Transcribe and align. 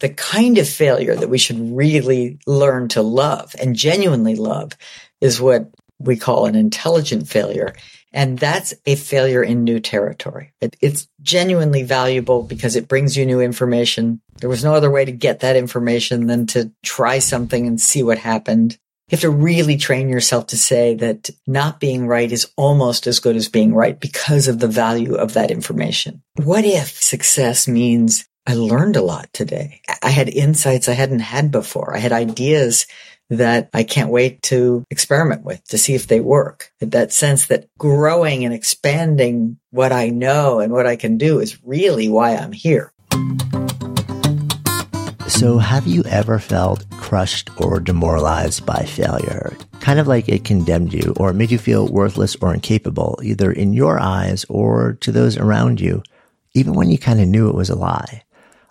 the 0.00 0.08
kind 0.08 0.58
of 0.58 0.68
failure 0.68 1.14
that 1.14 1.28
we 1.28 1.38
should 1.38 1.76
really 1.76 2.38
learn 2.46 2.88
to 2.88 3.02
love 3.02 3.54
and 3.60 3.76
genuinely 3.76 4.36
love 4.36 4.72
is 5.20 5.40
what 5.40 5.70
we 5.98 6.16
call 6.16 6.46
an 6.46 6.54
intelligent 6.54 7.28
failure. 7.28 7.74
And 8.12 8.38
that's 8.38 8.72
a 8.86 8.94
failure 8.94 9.42
in 9.42 9.64
new 9.64 9.80
territory. 9.80 10.52
It, 10.60 10.76
it's 10.80 11.08
genuinely 11.20 11.82
valuable 11.82 12.42
because 12.42 12.76
it 12.76 12.88
brings 12.88 13.16
you 13.16 13.26
new 13.26 13.40
information. 13.40 14.20
There 14.40 14.48
was 14.48 14.64
no 14.64 14.74
other 14.74 14.90
way 14.90 15.04
to 15.04 15.12
get 15.12 15.40
that 15.40 15.56
information 15.56 16.26
than 16.26 16.46
to 16.48 16.72
try 16.82 17.18
something 17.18 17.66
and 17.66 17.80
see 17.80 18.02
what 18.02 18.18
happened. 18.18 18.78
You 19.08 19.16
have 19.16 19.20
to 19.22 19.30
really 19.30 19.78
train 19.78 20.08
yourself 20.08 20.48
to 20.48 20.56
say 20.56 20.94
that 20.96 21.30
not 21.46 21.80
being 21.80 22.06
right 22.06 22.30
is 22.30 22.50
almost 22.56 23.06
as 23.06 23.20
good 23.20 23.36
as 23.36 23.48
being 23.48 23.74
right 23.74 23.98
because 23.98 24.48
of 24.48 24.58
the 24.58 24.68
value 24.68 25.14
of 25.14 25.34
that 25.34 25.50
information. 25.50 26.22
What 26.36 26.64
if 26.64 27.02
success 27.02 27.66
means 27.66 28.27
I 28.48 28.54
learned 28.54 28.96
a 28.96 29.02
lot 29.02 29.30
today? 29.34 29.82
I 30.02 30.08
had 30.08 30.30
insights 30.30 30.88
I 30.88 30.94
hadn't 30.94 31.18
had 31.18 31.50
before. 31.50 31.94
I 31.94 31.98
had 31.98 32.12
ideas 32.12 32.86
that 33.28 33.68
I 33.74 33.82
can't 33.82 34.08
wait 34.08 34.40
to 34.44 34.86
experiment 34.88 35.44
with 35.44 35.62
to 35.64 35.76
see 35.76 35.94
if 35.94 36.06
they 36.06 36.20
work. 36.20 36.72
That 36.80 37.12
sense 37.12 37.48
that 37.48 37.68
growing 37.76 38.46
and 38.46 38.54
expanding 38.54 39.58
what 39.70 39.92
I 39.92 40.08
know 40.08 40.60
and 40.60 40.72
what 40.72 40.86
I 40.86 40.96
can 40.96 41.18
do 41.18 41.40
is 41.40 41.62
really 41.62 42.08
why 42.08 42.36
I'm 42.36 42.52
here. 42.52 42.90
So, 45.26 45.58
have 45.58 45.86
you 45.86 46.02
ever 46.04 46.38
felt 46.38 46.88
crushed 46.92 47.50
or 47.60 47.80
demoralized 47.80 48.64
by 48.64 48.84
failure? 48.84 49.54
Kind 49.80 50.00
of 50.00 50.06
like 50.06 50.26
it 50.26 50.46
condemned 50.46 50.94
you 50.94 51.12
or 51.18 51.34
made 51.34 51.50
you 51.50 51.58
feel 51.58 51.86
worthless 51.86 52.34
or 52.36 52.54
incapable, 52.54 53.18
either 53.22 53.52
in 53.52 53.74
your 53.74 54.00
eyes 54.00 54.46
or 54.48 54.94
to 55.02 55.12
those 55.12 55.36
around 55.36 55.82
you, 55.82 56.02
even 56.54 56.72
when 56.72 56.88
you 56.88 56.96
kind 56.96 57.20
of 57.20 57.28
knew 57.28 57.50
it 57.50 57.54
was 57.54 57.68
a 57.68 57.76
lie. 57.76 58.22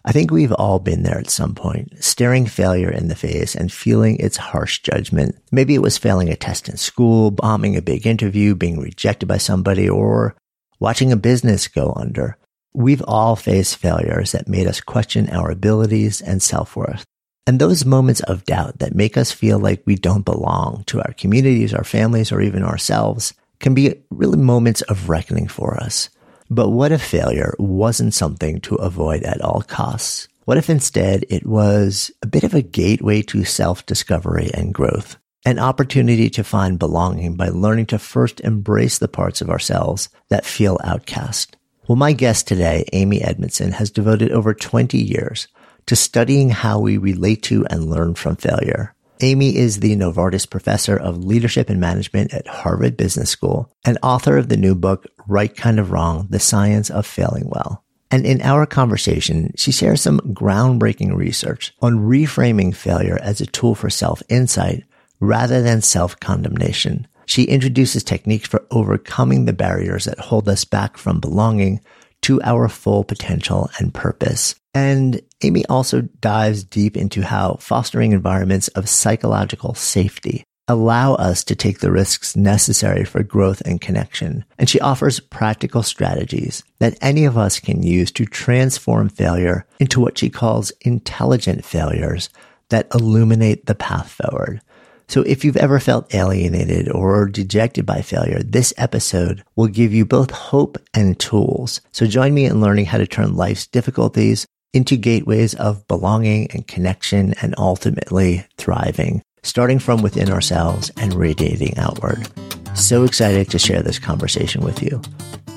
I 0.07 0.13
think 0.13 0.31
we've 0.31 0.53
all 0.53 0.79
been 0.79 1.03
there 1.03 1.17
at 1.17 1.29
some 1.29 1.53
point, 1.53 2.01
staring 2.01 2.45
failure 2.45 2.89
in 2.89 3.09
the 3.09 3.15
face 3.15 3.55
and 3.55 3.69
feeling 3.69 4.15
its 4.15 4.37
harsh 4.37 4.79
judgment. 4.79 5.35
Maybe 5.51 5.75
it 5.75 5.81
was 5.81 5.97
failing 5.97 6.29
a 6.29 6.37
test 6.37 6.69
in 6.69 6.77
school, 6.77 7.29
bombing 7.29 7.75
a 7.75 7.81
big 7.81 8.07
interview, 8.07 8.55
being 8.55 8.79
rejected 8.79 9.25
by 9.25 9.35
somebody, 9.35 9.89
or 9.89 10.37
watching 10.79 11.11
a 11.11 11.17
business 11.17 11.67
go 11.67 11.91
under. 11.97 12.37
We've 12.73 13.03
all 13.05 13.35
faced 13.35 13.75
failures 13.75 14.31
that 14.31 14.47
made 14.47 14.65
us 14.65 14.79
question 14.79 15.29
our 15.29 15.51
abilities 15.51 16.21
and 16.21 16.41
self-worth. 16.41 17.03
And 17.45 17.59
those 17.59 17.83
moments 17.83 18.21
of 18.21 18.45
doubt 18.45 18.79
that 18.79 18.95
make 18.95 19.17
us 19.17 19.33
feel 19.33 19.59
like 19.59 19.83
we 19.85 19.95
don't 19.95 20.23
belong 20.23 20.85
to 20.87 21.01
our 21.01 21.11
communities, 21.17 21.73
our 21.73 21.83
families, 21.83 22.31
or 22.31 22.39
even 22.39 22.63
ourselves 22.63 23.33
can 23.59 23.73
be 23.73 23.95
really 24.09 24.37
moments 24.37 24.83
of 24.83 25.09
reckoning 25.09 25.49
for 25.49 25.75
us. 25.75 26.09
But 26.49 26.69
what 26.69 26.91
if 26.91 27.01
failure 27.01 27.53
wasn't 27.59 28.13
something 28.13 28.61
to 28.61 28.75
avoid 28.75 29.23
at 29.23 29.41
all 29.41 29.61
costs? 29.61 30.27
What 30.45 30.57
if 30.57 30.69
instead 30.69 31.25
it 31.29 31.45
was 31.45 32.09
a 32.21 32.27
bit 32.27 32.43
of 32.43 32.53
a 32.53 32.61
gateway 32.61 33.21
to 33.23 33.43
self-discovery 33.43 34.51
and 34.53 34.73
growth? 34.73 35.17
An 35.45 35.59
opportunity 35.59 36.29
to 36.29 36.43
find 36.43 36.79
belonging 36.79 37.35
by 37.35 37.49
learning 37.49 37.87
to 37.87 37.99
first 37.99 38.39
embrace 38.41 38.97
the 38.97 39.09
parts 39.09 39.41
of 39.41 39.49
ourselves 39.49 40.09
that 40.29 40.45
feel 40.45 40.79
outcast. 40.83 41.57
Well, 41.87 41.97
my 41.97 42.13
guest 42.13 42.47
today, 42.47 42.85
Amy 42.93 43.21
Edmondson, 43.21 43.73
has 43.73 43.91
devoted 43.91 44.31
over 44.31 44.53
20 44.53 44.97
years 44.97 45.47
to 45.85 45.95
studying 45.95 46.49
how 46.49 46.79
we 46.79 46.97
relate 46.97 47.43
to 47.43 47.65
and 47.67 47.89
learn 47.89 48.15
from 48.15 48.35
failure. 48.35 48.93
Amy 49.21 49.55
is 49.55 49.79
the 49.79 49.95
Novartis 49.95 50.47
Professor 50.47 50.95
of 50.95 51.23
Leadership 51.23 51.69
and 51.69 51.79
Management 51.79 52.33
at 52.33 52.47
Harvard 52.47 52.95
Business 52.95 53.31
School 53.31 53.71
and 53.83 53.97
author 54.03 54.37
of 54.37 54.49
the 54.49 54.57
new 54.57 54.75
book, 54.75 55.07
Right 55.27 55.55
Kind 55.55 55.79
of 55.79 55.91
Wrong, 55.91 56.27
The 56.29 56.39
Science 56.39 56.91
of 56.91 57.07
Failing 57.07 57.49
Well. 57.49 57.83
And 58.11 58.25
in 58.25 58.41
our 58.41 58.65
conversation, 58.65 59.53
she 59.57 59.71
shares 59.71 60.01
some 60.01 60.19
groundbreaking 60.19 61.15
research 61.15 61.73
on 61.81 61.97
reframing 61.97 62.75
failure 62.75 63.17
as 63.21 63.41
a 63.41 63.47
tool 63.47 63.73
for 63.73 63.89
self-insight 63.89 64.83
rather 65.19 65.63
than 65.63 65.81
self-condemnation. 65.81 67.07
She 67.25 67.43
introduces 67.43 68.03
techniques 68.03 68.47
for 68.47 68.65
overcoming 68.69 69.45
the 69.45 69.53
barriers 69.53 70.05
that 70.05 70.19
hold 70.19 70.47
us 70.47 70.63
back 70.63 70.95
from 70.95 71.19
belonging 71.19 71.81
to 72.21 72.41
our 72.43 72.69
full 72.69 73.03
potential 73.03 73.69
and 73.79 73.93
purpose. 73.93 74.55
And 74.77 75.19
Amy 75.41 75.65
also 75.65 76.01
dives 76.21 76.63
deep 76.63 76.95
into 76.95 77.23
how 77.23 77.55
fostering 77.59 78.11
environments 78.11 78.67
of 78.69 78.87
psychological 78.87 79.73
safety 79.73 80.43
allow 80.67 81.15
us 81.15 81.43
to 81.45 81.55
take 81.55 81.79
the 81.79 81.91
risks 81.91 82.35
necessary 82.35 83.03
for 83.03 83.23
growth 83.23 83.59
and 83.61 83.81
connection. 83.81 84.45
And 84.59 84.69
she 84.69 84.79
offers 84.79 85.19
practical 85.19 85.81
strategies 85.81 86.63
that 86.77 86.95
any 87.01 87.25
of 87.25 87.39
us 87.39 87.59
can 87.59 87.81
use 87.81 88.11
to 88.11 88.25
transform 88.27 89.09
failure 89.09 89.65
into 89.79 89.99
what 89.99 90.19
she 90.19 90.29
calls 90.29 90.71
intelligent 90.81 91.65
failures 91.65 92.29
that 92.69 92.87
illuminate 92.93 93.65
the 93.65 93.73
path 93.73 94.11
forward. 94.11 94.61
So 95.07 95.23
if 95.23 95.43
you've 95.43 95.57
ever 95.57 95.79
felt 95.79 96.13
alienated 96.13 96.91
or 96.91 97.27
dejected 97.27 97.87
by 97.87 98.01
failure, 98.01 98.43
this 98.43 98.75
episode 98.77 99.43
will 99.55 99.67
give 99.67 99.91
you 99.91 100.05
both 100.05 100.29
hope 100.29 100.77
and 100.93 101.17
tools. 101.17 101.81
So 101.93 102.05
join 102.05 102.35
me 102.35 102.45
in 102.45 102.61
learning 102.61 102.85
how 102.85 102.99
to 102.99 103.07
turn 103.07 103.35
life's 103.35 103.65
difficulties 103.65 104.45
into 104.77 104.95
gateways 104.95 105.55
of 105.55 105.87
belonging 105.87 106.47
and 106.51 106.67
connection 106.67 107.33
and 107.41 107.55
ultimately 107.57 108.45
thriving, 108.57 109.23
starting 109.41 109.79
from 109.79 110.03
within 110.03 110.29
ourselves 110.29 110.91
and 110.97 111.15
radiating 111.15 111.75
outward. 111.79 112.29
So 112.75 113.03
excited 113.03 113.49
to 113.49 113.57
share 113.57 113.81
this 113.81 113.97
conversation 113.97 114.63
with 114.63 114.83
you. 114.83 115.01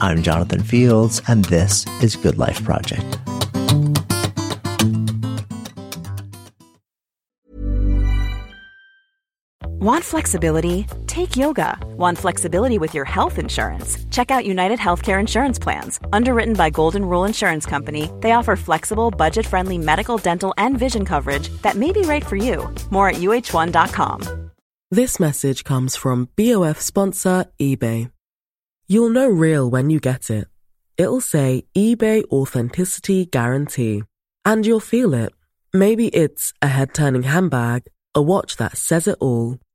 I'm 0.01 0.23
Jonathan 0.23 0.63
Fields, 0.63 1.21
and 1.29 1.45
this 1.45 1.87
is 2.03 2.17
Good 2.17 2.39
Life 2.39 2.65
Project. 2.65 3.19
Want 9.81 10.05
flexibility? 10.05 10.87
Take 11.07 11.39
yoga. 11.39 11.79
Want 11.97 12.19
flexibility 12.19 12.77
with 12.77 12.93
your 12.93 13.07
health 13.07 13.39
insurance? 13.39 13.97
Check 14.11 14.31
out 14.31 14.45
United 14.45 14.79
Healthcare 14.79 15.19
Insurance 15.19 15.59
Plans. 15.59 15.99
Underwritten 16.13 16.53
by 16.53 16.69
Golden 16.69 17.03
Rule 17.03 17.25
Insurance 17.25 17.65
Company, 17.65 18.11
they 18.21 18.33
offer 18.33 18.57
flexible, 18.57 19.11
budget 19.11 19.47
friendly 19.47 19.79
medical, 19.79 20.19
dental, 20.19 20.53
and 20.59 20.79
vision 20.79 21.07
coverage 21.07 21.49
that 21.63 21.77
may 21.77 21.93
be 21.93 22.03
right 22.03 22.23
for 22.27 22.37
you. 22.37 22.69
More 22.91 23.09
at 23.09 23.23
uh1.com. 23.23 24.51
This 24.91 25.19
message 25.19 25.65
comes 25.65 25.97
from 25.97 26.29
BOF 26.37 26.79
sponsor 26.79 27.47
eBay. 27.59 28.11
You'll 28.87 29.09
know 29.09 29.31
real 29.31 29.71
when 29.71 29.89
you 29.89 29.99
get 29.99 30.29
it. 30.29 30.47
It'll 30.99 31.23
say 31.23 31.65
eBay 31.75 32.25
Authenticity 32.25 33.25
Guarantee. 33.25 34.03
And 34.45 34.67
you'll 34.67 34.81
feel 34.81 35.15
it. 35.15 35.33
Maybe 35.73 36.09
it's 36.09 36.53
a 36.61 36.67
head 36.67 36.93
turning 36.93 37.23
handbag, 37.23 37.85
a 38.15 38.21
watch 38.21 38.59
that 38.59 38.77
says 38.77 39.09
it 39.09 39.17
all 39.21 39.57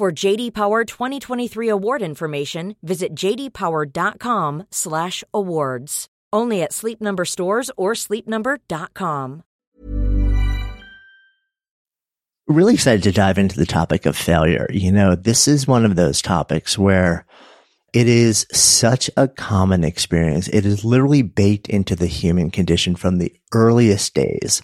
For 0.00 0.08
JD 0.10 0.54
Power 0.54 0.86
2023 0.86 1.68
award 1.68 2.00
information, 2.00 2.74
visit 2.82 3.14
jdpower.com/awards. 3.14 6.06
Only 6.32 6.62
at 6.62 6.72
Sleep 6.72 7.02
Number 7.02 7.26
stores 7.26 7.70
or 7.76 7.92
sleepnumber.com. 7.92 9.42
Really 12.48 12.72
excited 12.72 13.02
to 13.02 13.12
dive 13.12 13.36
into 13.36 13.58
the 13.58 13.66
topic 13.66 14.06
of 14.06 14.16
failure. 14.16 14.66
You 14.72 14.90
know, 14.90 15.14
this 15.14 15.46
is 15.46 15.68
one 15.68 15.84
of 15.84 15.96
those 15.96 16.22
topics 16.22 16.78
where 16.78 17.26
it 17.92 18.08
is 18.08 18.46
such 18.50 19.10
a 19.18 19.28
common 19.28 19.84
experience. 19.84 20.48
It 20.48 20.64
is 20.64 20.82
literally 20.82 21.20
baked 21.20 21.68
into 21.68 21.94
the 21.94 22.06
human 22.06 22.50
condition 22.50 22.96
from 22.96 23.18
the 23.18 23.34
earliest 23.52 24.14
days 24.14 24.62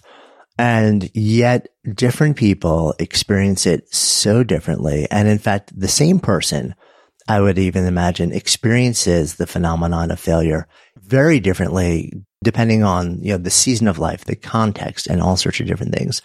And 0.57 1.09
yet 1.13 1.67
different 1.93 2.35
people 2.35 2.95
experience 2.99 3.65
it 3.65 3.93
so 3.93 4.43
differently. 4.43 5.07
And 5.11 5.27
in 5.27 5.37
fact, 5.37 5.77
the 5.77 5.87
same 5.87 6.19
person, 6.19 6.73
I 7.27 7.41
would 7.41 7.59
even 7.59 7.85
imagine 7.85 8.31
experiences 8.31 9.35
the 9.35 9.47
phenomenon 9.47 10.11
of 10.11 10.19
failure 10.19 10.67
very 10.97 11.39
differently 11.39 12.13
depending 12.43 12.83
on, 12.83 13.19
you 13.21 13.31
know, 13.31 13.37
the 13.37 13.49
season 13.49 13.87
of 13.87 13.99
life, 13.99 14.25
the 14.25 14.35
context 14.35 15.07
and 15.07 15.21
all 15.21 15.37
sorts 15.37 15.59
of 15.59 15.67
different 15.67 15.93
things. 15.93 16.21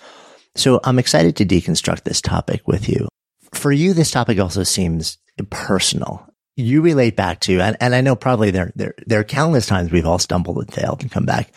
So 0.55 0.81
I'm 0.85 0.99
excited 0.99 1.37
to 1.37 1.47
deconstruct 1.47 2.03
this 2.03 2.21
topic 2.21 2.67
with 2.69 2.89
you. 2.89 3.09
For 3.55 3.73
you, 3.73 3.95
this 3.95 4.11
topic 4.11 4.39
also 4.39 4.63
seems 4.63 5.19
personal. 5.51 6.27
You 6.57 6.83
relate 6.83 7.17
back 7.17 7.41
to, 7.41 7.61
and, 7.61 7.77
and 7.81 7.95
I 7.95 8.03
know 8.03 8.15
probably 8.15 8.51
there, 8.51 8.73
there, 8.77 8.95
there 9.07 9.21
are 9.21 9.25
countless 9.25 9.67
times 9.67 9.91
we've 9.91 10.07
all 10.07 10.19
stumbled 10.19 10.59
and 10.59 10.73
failed 10.73 11.01
and 11.01 11.11
come 11.11 11.25
back. 11.25 11.51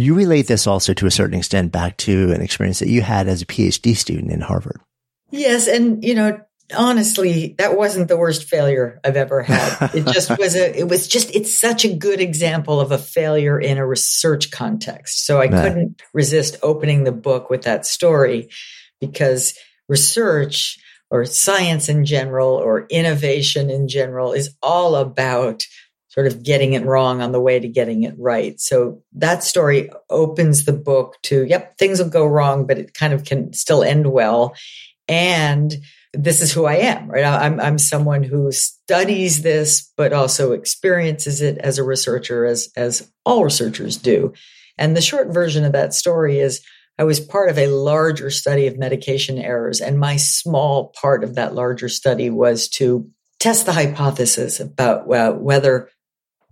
You 0.00 0.14
relate 0.14 0.46
this 0.46 0.66
also 0.66 0.94
to 0.94 1.06
a 1.06 1.10
certain 1.10 1.38
extent 1.38 1.72
back 1.72 1.96
to 1.98 2.32
an 2.32 2.40
experience 2.42 2.78
that 2.80 2.88
you 2.88 3.02
had 3.02 3.28
as 3.28 3.42
a 3.42 3.46
PhD 3.46 3.96
student 3.96 4.32
in 4.32 4.40
Harvard. 4.40 4.80
Yes. 5.30 5.66
And, 5.68 6.04
you 6.04 6.14
know, 6.14 6.40
honestly, 6.76 7.54
that 7.58 7.76
wasn't 7.76 8.08
the 8.08 8.16
worst 8.16 8.44
failure 8.44 9.00
I've 9.04 9.16
ever 9.16 9.42
had. 9.42 9.90
It 9.94 10.06
just 10.06 10.36
was 10.38 10.54
a, 10.54 10.78
it 10.78 10.88
was 10.88 11.08
just, 11.08 11.34
it's 11.34 11.58
such 11.58 11.84
a 11.84 11.94
good 11.94 12.20
example 12.20 12.80
of 12.80 12.92
a 12.92 12.98
failure 12.98 13.58
in 13.58 13.78
a 13.78 13.86
research 13.86 14.50
context. 14.50 15.26
So 15.26 15.40
I 15.40 15.48
couldn't 15.48 16.02
resist 16.12 16.56
opening 16.62 17.04
the 17.04 17.12
book 17.12 17.50
with 17.50 17.62
that 17.62 17.86
story 17.86 18.50
because 19.00 19.54
research 19.88 20.78
or 21.10 21.24
science 21.24 21.88
in 21.88 22.04
general 22.04 22.50
or 22.50 22.86
innovation 22.90 23.70
in 23.70 23.88
general 23.88 24.32
is 24.32 24.56
all 24.62 24.96
about 24.96 25.62
sort 26.16 26.26
of 26.26 26.42
getting 26.42 26.72
it 26.72 26.84
wrong 26.86 27.20
on 27.20 27.32
the 27.32 27.40
way 27.40 27.60
to 27.60 27.68
getting 27.68 28.04
it 28.04 28.14
right. 28.16 28.58
So 28.58 29.02
that 29.12 29.44
story 29.44 29.90
opens 30.08 30.64
the 30.64 30.72
book 30.72 31.16
to, 31.24 31.44
yep, 31.44 31.76
things 31.76 31.98
will 31.98 32.08
go 32.08 32.24
wrong, 32.24 32.66
but 32.66 32.78
it 32.78 32.94
kind 32.94 33.12
of 33.12 33.24
can 33.24 33.52
still 33.52 33.82
end 33.82 34.10
well. 34.10 34.54
And 35.08 35.74
this 36.14 36.40
is 36.40 36.52
who 36.52 36.64
I 36.64 36.76
am, 36.76 37.10
right? 37.10 37.24
I'm, 37.24 37.60
I'm 37.60 37.78
someone 37.78 38.22
who 38.22 38.50
studies 38.50 39.42
this, 39.42 39.92
but 39.98 40.14
also 40.14 40.52
experiences 40.52 41.42
it 41.42 41.58
as 41.58 41.76
a 41.76 41.84
researcher, 41.84 42.46
as, 42.46 42.70
as 42.76 43.10
all 43.26 43.44
researchers 43.44 43.98
do. 43.98 44.32
And 44.78 44.96
the 44.96 45.02
short 45.02 45.28
version 45.34 45.64
of 45.64 45.72
that 45.72 45.92
story 45.92 46.38
is 46.38 46.64
I 46.98 47.04
was 47.04 47.20
part 47.20 47.50
of 47.50 47.58
a 47.58 47.66
larger 47.66 48.30
study 48.30 48.66
of 48.68 48.78
medication 48.78 49.36
errors. 49.36 49.82
And 49.82 50.00
my 50.00 50.16
small 50.16 50.94
part 50.98 51.24
of 51.24 51.34
that 51.34 51.54
larger 51.54 51.90
study 51.90 52.30
was 52.30 52.68
to 52.70 53.10
test 53.38 53.66
the 53.66 53.74
hypothesis 53.74 54.60
about 54.60 55.12
uh, 55.12 55.32
whether 55.32 55.90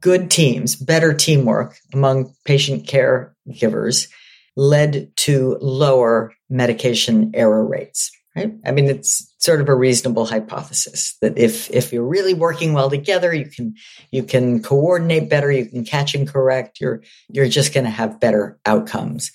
good 0.04 0.30
teams, 0.30 0.76
better 0.76 1.14
teamwork 1.14 1.78
among 1.94 2.34
patient 2.44 2.86
caregivers 2.86 4.08
led 4.54 5.10
to 5.16 5.56
lower 5.62 6.34
medication 6.50 7.32
error 7.34 7.66
rates 7.66 8.12
right? 8.36 8.52
I 8.66 8.72
mean, 8.72 8.86
it's 8.86 9.32
sort 9.38 9.60
of 9.60 9.68
a 9.68 9.74
reasonable 9.74 10.26
hypothesis 10.26 11.16
that 11.20 11.38
if 11.38 11.70
if 11.70 11.92
you're 11.92 12.06
really 12.06 12.34
working 12.34 12.72
well 12.72 12.90
together, 12.90 13.32
you 13.32 13.46
can 13.46 13.74
you 14.10 14.22
can 14.22 14.62
coordinate 14.62 15.30
better, 15.30 15.50
you 15.50 15.66
can 15.66 15.84
catch 15.84 16.14
and 16.14 16.28
correct. 16.28 16.80
You're 16.80 17.02
you're 17.28 17.48
just 17.48 17.72
going 17.72 17.84
to 17.84 17.90
have 17.90 18.20
better 18.20 18.58
outcomes. 18.66 19.30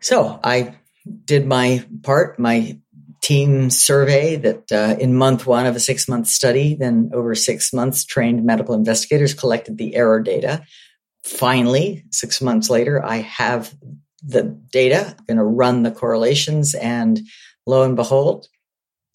So 0.00 0.40
I 0.42 0.76
did 1.24 1.46
my 1.46 1.84
part, 2.02 2.38
my 2.38 2.78
team 3.24 3.70
survey 3.70 4.36
that 4.36 4.70
uh, 4.70 4.96
in 5.00 5.14
month 5.14 5.46
one 5.46 5.64
of 5.64 5.74
a 5.74 5.80
six 5.80 6.08
month 6.08 6.28
study, 6.28 6.74
then 6.74 7.10
over 7.14 7.34
six 7.34 7.72
months, 7.72 8.04
trained 8.04 8.44
medical 8.44 8.74
investigators 8.74 9.32
collected 9.32 9.78
the 9.78 9.96
error 9.96 10.20
data. 10.20 10.62
Finally, 11.24 12.04
six 12.10 12.42
months 12.42 12.68
later, 12.68 13.02
I 13.02 13.16
have 13.16 13.74
the 14.22 14.42
data, 14.42 15.16
I'm 15.18 15.24
going 15.26 15.38
to 15.38 15.44
run 15.44 15.82
the 15.82 15.90
correlations 15.90 16.74
and 16.74 17.18
lo 17.66 17.82
and 17.82 17.96
behold, 17.96 18.46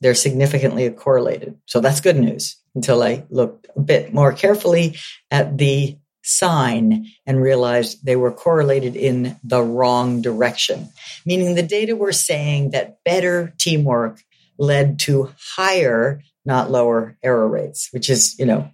they're 0.01 0.15
significantly 0.15 0.89
correlated. 0.89 1.59
So 1.67 1.79
that's 1.79 2.01
good 2.01 2.17
news 2.17 2.57
until 2.73 3.03
I 3.03 3.25
look 3.29 3.67
a 3.75 3.79
bit 3.79 4.11
more 4.11 4.33
carefully 4.33 4.97
at 5.29 5.55
the 5.55 5.98
sign 6.29 7.07
and 7.25 7.41
realized 7.41 8.05
they 8.05 8.15
were 8.15 8.31
correlated 8.31 8.95
in 8.95 9.35
the 9.43 9.61
wrong 9.61 10.21
direction, 10.21 10.89
meaning 11.25 11.55
the 11.55 11.63
data 11.63 11.95
were 11.95 12.11
saying 12.11 12.71
that 12.71 13.03
better 13.03 13.53
teamwork 13.57 14.21
led 14.57 14.99
to 14.99 15.31
higher, 15.55 16.21
not 16.45 16.69
lower 16.69 17.17
error 17.23 17.47
rates, 17.47 17.89
which 17.91 18.09
is, 18.09 18.37
you 18.37 18.45
know, 18.45 18.69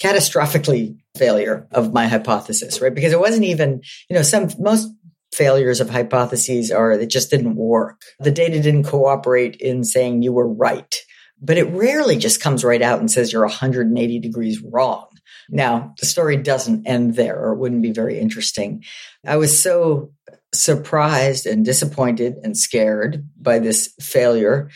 catastrophically 0.00 0.98
failure 1.16 1.66
of 1.70 1.92
my 1.92 2.08
hypothesis, 2.08 2.80
right? 2.80 2.94
Because 2.94 3.12
it 3.12 3.20
wasn't 3.20 3.44
even, 3.44 3.82
you 4.10 4.16
know, 4.16 4.22
some, 4.22 4.48
most 4.58 4.88
failures 5.32 5.80
of 5.80 5.90
hypotheses 5.90 6.70
are 6.70 6.92
it 6.92 7.06
just 7.08 7.30
didn't 7.30 7.56
work. 7.56 8.02
The 8.18 8.30
data 8.30 8.60
didn't 8.60 8.84
cooperate 8.84 9.56
in 9.56 9.84
saying 9.84 10.22
you 10.22 10.32
were 10.32 10.48
right, 10.48 10.94
but 11.40 11.58
it 11.58 11.70
rarely 11.70 12.16
just 12.16 12.40
comes 12.40 12.64
right 12.64 12.82
out 12.82 12.98
and 12.98 13.10
says 13.10 13.32
you're 13.32 13.42
180 13.42 14.18
degrees 14.18 14.60
wrong. 14.62 15.06
Now, 15.48 15.94
the 15.98 16.06
story 16.06 16.36
doesn't 16.36 16.86
end 16.86 17.14
there 17.14 17.38
or 17.38 17.52
it 17.52 17.58
wouldn't 17.58 17.82
be 17.82 17.92
very 17.92 18.18
interesting. 18.18 18.84
I 19.26 19.36
was 19.36 19.60
so 19.60 20.12
surprised 20.52 21.46
and 21.46 21.64
disappointed 21.64 22.36
and 22.42 22.56
scared 22.56 23.28
by 23.40 23.58
this 23.58 23.92
failure 24.00 24.70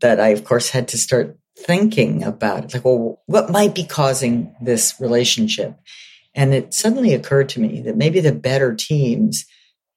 that 0.00 0.20
I, 0.20 0.28
of 0.28 0.44
course, 0.44 0.70
had 0.70 0.88
to 0.88 0.98
start 0.98 1.38
thinking 1.58 2.22
about 2.22 2.64
it. 2.64 2.74
Like, 2.74 2.84
well, 2.84 3.22
what 3.26 3.50
might 3.50 3.74
be 3.74 3.84
causing 3.84 4.54
this 4.60 4.94
relationship? 5.00 5.78
And 6.34 6.52
it 6.52 6.74
suddenly 6.74 7.14
occurred 7.14 7.48
to 7.50 7.60
me 7.60 7.80
that 7.82 7.96
maybe 7.96 8.20
the 8.20 8.32
better 8.32 8.74
teams 8.74 9.46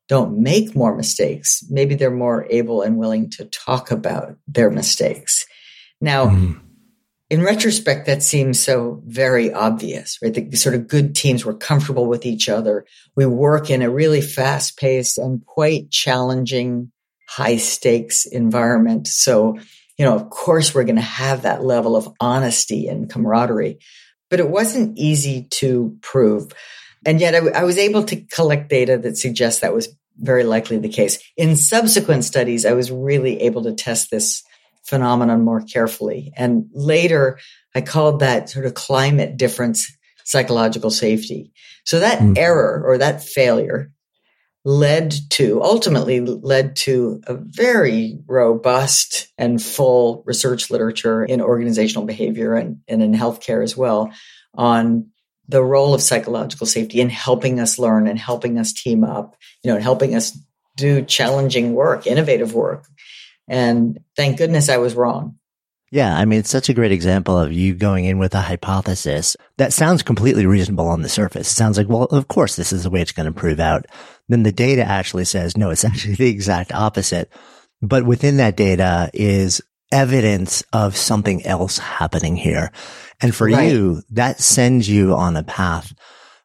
don't 0.08 0.40
make 0.40 0.76
more 0.76 0.96
mistakes. 0.96 1.64
Maybe 1.70 1.96
they're 1.96 2.10
more 2.10 2.48
able 2.50 2.82
and 2.82 2.98
willing 2.98 3.30
to 3.32 3.46
talk 3.46 3.92
about 3.92 4.36
their 4.48 4.72
mistakes. 4.72 5.46
Now, 6.02 6.28
mm. 6.28 6.60
In 7.30 7.44
retrospect, 7.44 8.08
that 8.08 8.24
seems 8.24 8.60
so 8.60 9.04
very 9.06 9.54
obvious, 9.54 10.18
right? 10.22 10.34
The 10.34 10.58
sort 10.58 10.74
of 10.74 10.88
good 10.88 11.16
teams 11.16 11.46
were 11.46 11.54
comfortable 11.54 12.08
with 12.08 12.26
each 12.26 12.50
other. 12.50 12.86
We 13.16 13.28
work 13.28 13.70
in 13.70 13.84
a 13.84 13.90
really 13.90 14.22
fast 14.22 14.78
paced 14.78 15.20
and 15.20 15.46
quite 15.46 15.92
challenging, 15.92 16.92
high 17.28 17.58
stakes 17.58 18.26
environment. 18.26 19.08
So, 19.08 19.60
you 19.98 20.06
know, 20.06 20.16
of 20.16 20.32
course, 20.32 20.74
we're 20.74 20.86
going 20.86 20.96
to 20.96 21.02
have 21.02 21.44
that 21.44 21.64
level 21.64 21.96
of 21.96 22.12
honesty 22.20 22.88
and 22.88 23.10
camaraderie, 23.10 23.78
but 24.32 24.40
it 24.40 24.50
wasn't 24.50 24.98
easy 24.98 25.44
to 25.52 25.98
prove. 26.02 26.52
And 27.06 27.22
yet 27.22 27.36
I, 27.36 27.60
I 27.60 27.64
was 27.64 27.78
able 27.78 28.04
to 28.06 28.22
collect 28.22 28.70
data 28.70 28.98
that 28.98 29.18
suggests 29.18 29.62
that 29.62 29.74
was 29.74 29.96
very 30.18 30.44
likely 30.44 30.80
the 30.80 30.90
case. 30.90 31.20
In 31.38 31.56
subsequent 31.56 32.26
studies, 32.26 32.66
I 32.66 32.74
was 32.74 32.92
really 32.92 33.42
able 33.42 33.64
to 33.64 33.74
test 33.74 34.10
this 34.10 34.44
phenomenon 34.84 35.44
more 35.44 35.62
carefully. 35.62 36.32
And 36.36 36.66
later, 36.74 37.40
I 37.76 37.82
called 37.82 38.20
that 38.20 38.50
sort 38.50 38.66
of 38.66 38.74
climate 38.74 39.38
difference 39.38 39.92
psychological 40.24 40.92
safety. 40.92 41.52
So 41.86 42.00
that 42.00 42.20
mm. 42.20 42.38
error 42.38 42.84
or 42.86 42.98
that 42.98 43.24
failure 43.24 43.92
led 44.66 45.16
to, 45.32 45.62
ultimately 45.64 46.20
led 46.20 46.76
to 46.76 47.22
a 47.28 47.36
very 47.36 48.20
robust 48.28 49.30
and 49.38 49.62
full 49.62 50.22
research 50.26 50.70
literature 50.70 51.24
in 51.24 51.42
organizational 51.42 52.06
behavior 52.06 52.56
and, 52.56 52.82
and 52.88 53.02
in 53.02 53.14
healthcare 53.14 53.64
as 53.64 53.76
well 53.76 54.12
on 54.54 55.10
the 55.48 55.64
role 55.64 55.96
of 55.96 56.02
psychological 56.02 56.68
safety 56.68 57.02
in 57.02 57.10
helping 57.10 57.60
us 57.60 57.80
learn 57.80 58.06
and 58.06 58.20
helping 58.20 58.60
us 58.60 58.72
team 58.72 59.04
up, 59.04 59.36
you 59.64 59.70
know, 59.70 59.76
and 59.76 59.84
helping 59.84 60.14
us 60.14 60.38
do 60.76 61.02
challenging 61.04 61.74
work, 61.74 62.06
innovative 62.06 62.54
work. 62.54 62.86
And 63.50 64.00
thank 64.16 64.38
goodness 64.38 64.70
I 64.70 64.78
was 64.78 64.96
wrong. 64.96 65.36
Yeah, 65.92 66.16
I 66.16 66.26
mean, 66.26 66.40
it's 66.40 66.52
such 66.52 66.70
a 66.70 66.74
great 66.74 66.92
example 66.92 67.38
of 67.38 67.52
you 67.52 67.74
going 67.74 68.06
in 68.06 68.20
with 68.20 68.36
a 68.36 68.42
hypothesis 68.42 69.36
that 69.58 69.74
sounds 69.74 70.04
completely 70.04 70.46
reasonable 70.46 70.88
on 70.88 71.02
the 71.02 71.10
surface. 71.10 71.52
It 71.52 71.56
sounds 71.56 71.78
like, 71.78 71.90
well, 71.90 72.04
of 72.04 72.28
course, 72.28 72.56
this 72.56 72.72
is 72.72 72.84
the 72.84 72.92
way 72.92 73.02
it's 73.02 73.12
going 73.12 73.26
to 73.26 73.32
prove 73.32 73.60
out. 73.60 73.88
Then 74.28 74.44
the 74.44 74.52
data 74.52 74.84
actually 74.84 75.26
says, 75.26 75.58
no, 75.58 75.72
it's 75.72 75.86
actually 75.86 76.16
the 76.16 76.30
exact 76.30 76.72
opposite. 76.72 77.32
But 77.82 78.06
within 78.06 78.38
that 78.38 78.56
data 78.56 79.10
is 79.14 79.62
evidence 79.92 80.64
of 80.72 80.96
something 80.96 81.44
else 81.46 81.80
happening 81.80 82.36
here. 82.36 82.72
And 83.20 83.34
for 83.34 83.48
right. 83.48 83.72
you, 83.72 84.04
that 84.12 84.40
sends 84.40 84.88
you 84.88 85.16
on 85.16 85.36
a 85.36 85.44
path 85.44 85.94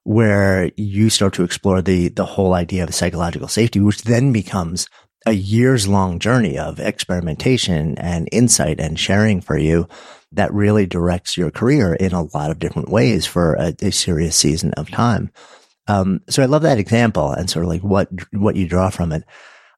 where 0.04 0.70
you 0.76 1.10
start 1.10 1.34
to 1.34 1.44
explore 1.44 1.82
the, 1.82 2.08
the 2.08 2.24
whole 2.24 2.54
idea 2.54 2.84
of 2.84 2.94
psychological 2.94 3.48
safety, 3.48 3.80
which 3.80 4.02
then 4.02 4.32
becomes 4.32 4.86
a 5.26 5.32
years 5.32 5.88
long 5.88 6.18
journey 6.18 6.58
of 6.58 6.78
experimentation 6.80 7.96
and 7.98 8.28
insight 8.30 8.78
and 8.78 8.98
sharing 8.98 9.40
for 9.40 9.56
you 9.56 9.88
that 10.32 10.52
really 10.52 10.86
directs 10.86 11.36
your 11.36 11.50
career 11.50 11.94
in 11.94 12.12
a 12.12 12.24
lot 12.34 12.50
of 12.50 12.58
different 12.58 12.88
ways 12.88 13.24
for 13.26 13.54
a, 13.54 13.74
a 13.80 13.90
serious 13.90 14.36
season 14.36 14.72
of 14.72 14.90
time. 14.90 15.30
Um, 15.86 16.20
so 16.28 16.42
I 16.42 16.46
love 16.46 16.62
that 16.62 16.78
example 16.78 17.30
and 17.30 17.48
sort 17.48 17.64
of 17.64 17.68
like 17.68 17.82
what, 17.82 18.08
what 18.32 18.56
you 18.56 18.66
draw 18.66 18.90
from 18.90 19.12
it. 19.12 19.24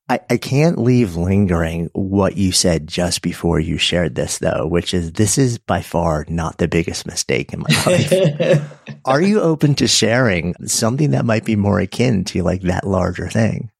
I, 0.08 0.20
I 0.30 0.36
can't 0.36 0.78
leave 0.78 1.16
lingering 1.16 1.90
what 1.92 2.36
you 2.36 2.52
said 2.52 2.86
just 2.86 3.22
before 3.22 3.58
you 3.58 3.76
shared 3.76 4.14
this 4.14 4.38
though, 4.38 4.66
which 4.66 4.94
is 4.94 5.12
this 5.12 5.36
is 5.36 5.58
by 5.58 5.82
far 5.82 6.24
not 6.28 6.58
the 6.58 6.68
biggest 6.68 7.06
mistake 7.06 7.52
in 7.52 7.60
my 7.60 7.84
life. 7.86 8.70
Are 9.04 9.20
you 9.20 9.40
open 9.40 9.74
to 9.76 9.88
sharing 9.88 10.54
something 10.64 11.10
that 11.10 11.24
might 11.24 11.44
be 11.44 11.56
more 11.56 11.80
akin 11.80 12.24
to 12.26 12.42
like 12.44 12.62
that 12.62 12.86
larger 12.86 13.28
thing? 13.28 13.70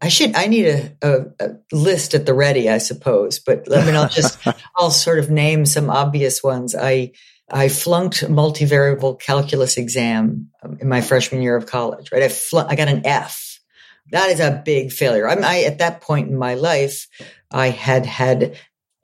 I 0.00 0.08
should, 0.08 0.36
I 0.36 0.46
need 0.46 0.66
a, 0.66 0.96
a, 1.02 1.24
a, 1.40 1.50
list 1.72 2.14
at 2.14 2.24
the 2.24 2.34
ready, 2.34 2.70
I 2.70 2.78
suppose, 2.78 3.40
but 3.40 3.66
I 3.74 3.84
mean, 3.84 3.96
I'll 3.96 4.08
just, 4.08 4.38
I'll 4.76 4.90
sort 4.90 5.18
of 5.18 5.30
name 5.30 5.66
some 5.66 5.90
obvious 5.90 6.42
ones. 6.42 6.76
I, 6.76 7.12
I 7.50 7.68
flunked 7.68 8.22
multivariable 8.22 9.20
calculus 9.20 9.76
exam 9.76 10.50
um, 10.62 10.78
in 10.80 10.88
my 10.88 11.00
freshman 11.00 11.42
year 11.42 11.56
of 11.56 11.66
college, 11.66 12.12
right? 12.12 12.22
I 12.22 12.28
flunk, 12.28 12.70
I 12.70 12.76
got 12.76 12.88
an 12.88 13.06
F. 13.06 13.58
That 14.10 14.30
is 14.30 14.40
a 14.40 14.62
big 14.64 14.92
failure. 14.92 15.28
I'm, 15.28 15.44
I, 15.44 15.62
at 15.62 15.78
that 15.78 16.00
point 16.00 16.28
in 16.28 16.38
my 16.38 16.54
life, 16.54 17.08
I 17.50 17.70
had 17.70 18.06
had 18.06 18.56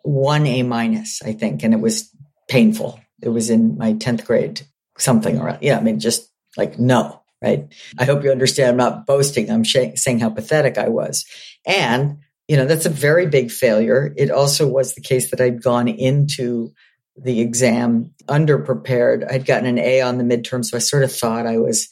one 0.02 0.46
A 0.46 0.62
minus, 0.62 1.22
I 1.22 1.32
think, 1.32 1.62
and 1.64 1.74
it 1.74 1.80
was 1.80 2.10
painful. 2.48 3.00
It 3.20 3.30
was 3.30 3.50
in 3.50 3.78
my 3.78 3.94
10th 3.94 4.26
grade, 4.26 4.62
something 4.98 5.38
around. 5.38 5.58
Yeah. 5.62 5.78
I 5.78 5.80
mean, 5.80 5.98
just 5.98 6.30
like, 6.56 6.78
no, 6.78 7.22
right? 7.44 7.66
I 7.98 8.04
hope 8.04 8.24
you 8.24 8.30
understand. 8.30 8.70
I'm 8.70 8.76
not 8.76 9.06
boasting. 9.06 9.50
I'm 9.50 9.64
sh- 9.64 9.96
saying 9.96 10.20
how 10.20 10.30
pathetic 10.30 10.78
I 10.78 10.88
was. 10.88 11.24
And, 11.66 12.18
you 12.48 12.56
know, 12.56 12.64
that's 12.64 12.86
a 12.86 12.90
very 12.90 13.26
big 13.26 13.50
failure. 13.50 14.12
It 14.16 14.30
also 14.30 14.66
was 14.66 14.94
the 14.94 15.00
case 15.00 15.30
that 15.30 15.40
I'd 15.40 15.62
gone 15.62 15.88
into 15.88 16.72
the 17.16 17.40
exam 17.40 18.12
underprepared. 18.26 19.30
I'd 19.30 19.46
gotten 19.46 19.66
an 19.66 19.78
A 19.78 20.00
on 20.00 20.18
the 20.18 20.24
midterm. 20.24 20.64
So 20.64 20.76
I 20.76 20.80
sort 20.80 21.04
of 21.04 21.12
thought 21.12 21.46
I 21.46 21.58
was 21.58 21.88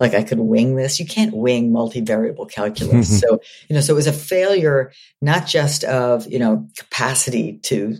like 0.00 0.14
I 0.14 0.22
could 0.24 0.40
wing 0.40 0.76
this. 0.76 0.98
You 0.98 1.06
can't 1.06 1.36
wing 1.36 1.70
multivariable 1.70 2.50
calculus. 2.50 3.08
Mm-hmm. 3.08 3.16
so, 3.16 3.40
you 3.68 3.74
know, 3.74 3.80
so 3.80 3.92
it 3.92 3.96
was 3.96 4.06
a 4.06 4.12
failure, 4.12 4.92
not 5.20 5.46
just 5.46 5.84
of, 5.84 6.26
you 6.26 6.38
know, 6.38 6.68
capacity 6.76 7.58
to 7.64 7.96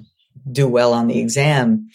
do 0.51 0.67
well 0.67 0.93
on 0.93 1.07
the 1.07 1.21
exam, 1.21 1.89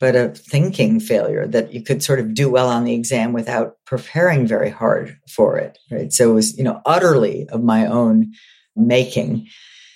but 0.00 0.16
a 0.16 0.28
thinking 0.28 1.00
failure 1.00 1.46
that 1.46 1.72
you 1.72 1.82
could 1.82 2.02
sort 2.02 2.20
of 2.20 2.34
do 2.34 2.50
well 2.50 2.68
on 2.68 2.84
the 2.84 2.94
exam 2.94 3.32
without 3.32 3.76
preparing 3.96 4.46
very 4.46 4.70
hard 4.70 5.18
for 5.28 5.56
it. 5.58 5.78
Right. 5.90 6.12
So 6.12 6.30
it 6.30 6.34
was, 6.34 6.58
you 6.58 6.64
know, 6.64 6.80
utterly 6.84 7.48
of 7.48 7.62
my 7.62 7.86
own 7.86 8.32
making. 8.74 9.48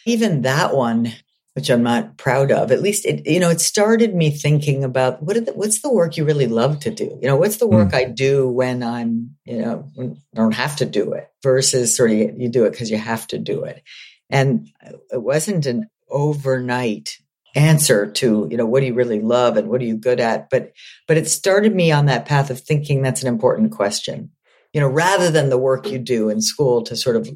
Even 0.07 0.43
that 0.43 0.75
one, 0.75 1.13
which 1.55 1.71
I'm 1.71 1.83
not 1.83 2.17
proud 2.17 2.53
of, 2.53 2.71
at 2.71 2.83
least 2.83 3.05
it, 3.05 3.27
you 3.27 3.41
know, 3.41 3.51
it 3.51 3.61
started 3.61 4.15
me 4.15 4.31
thinking 4.31 4.85
about 4.85 5.23
what 5.23 5.45
the, 5.45 5.53
what's 5.53 5.83
the 5.83 5.93
work 5.93 6.17
you 6.17 6.25
really 6.25 6.47
love 6.47 6.81
to 6.81 6.91
do? 6.91 7.19
You 7.21 7.29
know, 7.29 7.37
what's 7.37 7.57
the 7.57 7.67
work 7.67 7.91
mm. 7.91 7.95
I 7.95 8.05
do 8.05 8.49
when 8.49 8.83
I'm, 8.83 9.37
you 9.45 9.59
know, 9.59 9.91
I 10.01 10.11
don't 10.35 10.55
have 10.55 10.77
to 10.77 10.87
do 10.87 11.13
it 11.13 11.29
versus 11.43 11.97
sort 11.97 12.13
of 12.13 12.17
you 12.17 12.49
do 12.49 12.65
it 12.65 12.71
because 12.71 12.91
you 12.91 12.99
have 12.99 13.27
to 13.29 13.39
do 13.39 13.65
it. 13.65 13.83
And 14.31 14.69
it 15.11 15.23
wasn't 15.23 15.67
an 15.67 15.89
overnight 16.09 17.19
answer 17.55 18.11
to 18.11 18.47
you 18.51 18.57
know 18.57 18.67
what 18.67 18.81
do 18.81 18.87
you 18.87 18.95
really 18.95 19.21
love 19.21 19.57
and 19.57 19.69
what 19.69 19.81
are 19.81 19.87
you 19.87 19.97
good 19.97 20.21
at 20.21 20.51
but 20.51 20.73
but 21.07 21.17
it 21.17 21.29
started 21.29 21.75
me 21.75 21.91
on 21.91 22.07
that 22.07 22.27
path 22.27 22.51
of 22.51 22.61
thinking 22.61 23.03
that's 23.03 23.23
an 23.23 23.29
important 23.29 23.73
question 23.73 24.31
you 24.73 24.81
know 24.81 24.89
rather 24.89 25.31
than 25.31 25.49
the 25.49 25.59
work 25.59 25.87
you 25.89 25.99
do 25.99 26.29
in 26.29 26.41
school 26.41 26.83
to 26.83 26.95
sort 26.95 27.17
of 27.17 27.29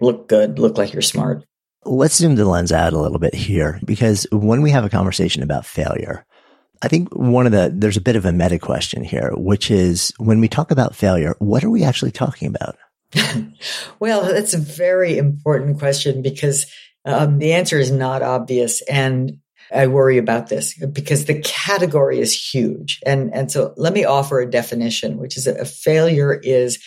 look 0.00 0.28
good 0.28 0.58
look 0.58 0.76
like 0.76 0.92
you're 0.92 1.02
smart 1.02 1.44
let's 1.84 2.16
zoom 2.16 2.34
the 2.34 2.44
lens 2.44 2.72
out 2.72 2.92
a 2.92 3.00
little 3.00 3.18
bit 3.18 3.34
here 3.34 3.80
because 3.84 4.26
when 4.32 4.62
we 4.62 4.70
have 4.70 4.84
a 4.84 4.90
conversation 4.90 5.42
about 5.42 5.64
failure 5.64 6.26
I 6.82 6.88
think 6.88 7.14
one 7.14 7.46
of 7.46 7.52
the, 7.52 7.72
there's 7.72 7.96
a 7.96 8.02
bit 8.02 8.14
of 8.14 8.26
a 8.26 8.32
meta 8.32 8.58
question 8.58 9.04
here, 9.04 9.32
which 9.36 9.70
is 9.70 10.12
when 10.18 10.38
we 10.40 10.48
talk 10.48 10.70
about 10.70 10.94
failure, 10.94 11.34
what 11.38 11.64
are 11.64 11.70
we 11.70 11.82
actually 11.82 12.10
talking 12.10 12.46
about? 12.46 12.76
well, 14.00 14.22
that's 14.22 14.52
a 14.52 14.58
very 14.58 15.16
important 15.16 15.78
question 15.78 16.20
because 16.20 16.66
um, 17.04 17.38
the 17.38 17.52
answer 17.52 17.78
is 17.78 17.90
not 17.90 18.22
obvious. 18.22 18.82
And 18.82 19.38
I 19.72 19.86
worry 19.86 20.18
about 20.18 20.48
this 20.48 20.74
because 20.74 21.24
the 21.24 21.40
category 21.40 22.20
is 22.20 22.32
huge. 22.32 23.00
And, 23.04 23.34
and 23.34 23.50
so 23.50 23.74
let 23.76 23.92
me 23.92 24.04
offer 24.04 24.40
a 24.40 24.50
definition, 24.50 25.18
which 25.18 25.36
is 25.36 25.46
a 25.46 25.64
failure 25.64 26.34
is, 26.34 26.82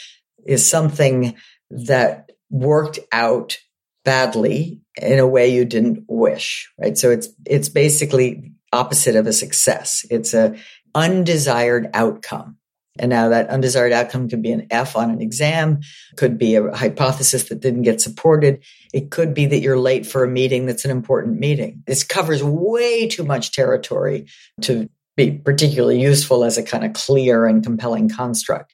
is 0.46 0.68
something 0.68 1.36
that 1.72 2.32
worked 2.50 3.00
out 3.12 3.58
badly 4.06 4.82
in 5.02 5.20
a 5.20 5.28
way 5.28 5.50
you 5.54 5.66
didn't 5.66 6.06
wish, 6.08 6.72
right? 6.80 6.98
So 6.98 7.12
it's, 7.12 7.30
it's 7.46 7.70
basically 7.70 8.54
opposite 8.72 9.16
of 9.16 9.28
a 9.28 9.34
success. 9.34 10.06
It's 10.10 10.34
a 10.34 10.56
undesired 10.96 11.90
outcome. 11.94 12.57
And 13.00 13.10
now 13.10 13.30
that 13.30 13.50
undesired 13.50 13.92
outcome 13.92 14.30
could 14.30 14.42
be 14.42 14.52
an 14.52 14.68
F 14.70 14.96
on 14.96 15.10
an 15.10 15.22
exam, 15.22 15.82
could 16.16 16.38
be 16.38 16.56
a 16.56 16.76
hypothesis 16.76 17.50
that 17.50 17.60
didn't 17.60 17.84
get 17.84 18.02
supported. 18.02 18.64
It 18.94 19.12
could 19.12 19.34
be 19.34 19.46
that 19.48 19.60
you're 19.60 19.80
late 19.80 20.06
for 20.06 20.24
a 20.24 20.28
meeting 20.28 20.66
that's 20.66 20.86
an 20.86 20.92
important 20.92 21.40
meeting. 21.40 21.84
This 21.86 22.04
covers 22.04 22.44
way 22.44 23.08
too 23.08 23.24
much 23.24 23.52
territory 23.52 24.28
to 24.62 24.90
be 25.16 25.32
particularly 25.32 26.00
useful 26.00 26.44
as 26.44 26.58
a 26.58 26.64
kind 26.64 26.86
of 26.86 26.94
clear 26.94 27.46
and 27.46 27.64
compelling 27.64 28.10
construct. 28.10 28.74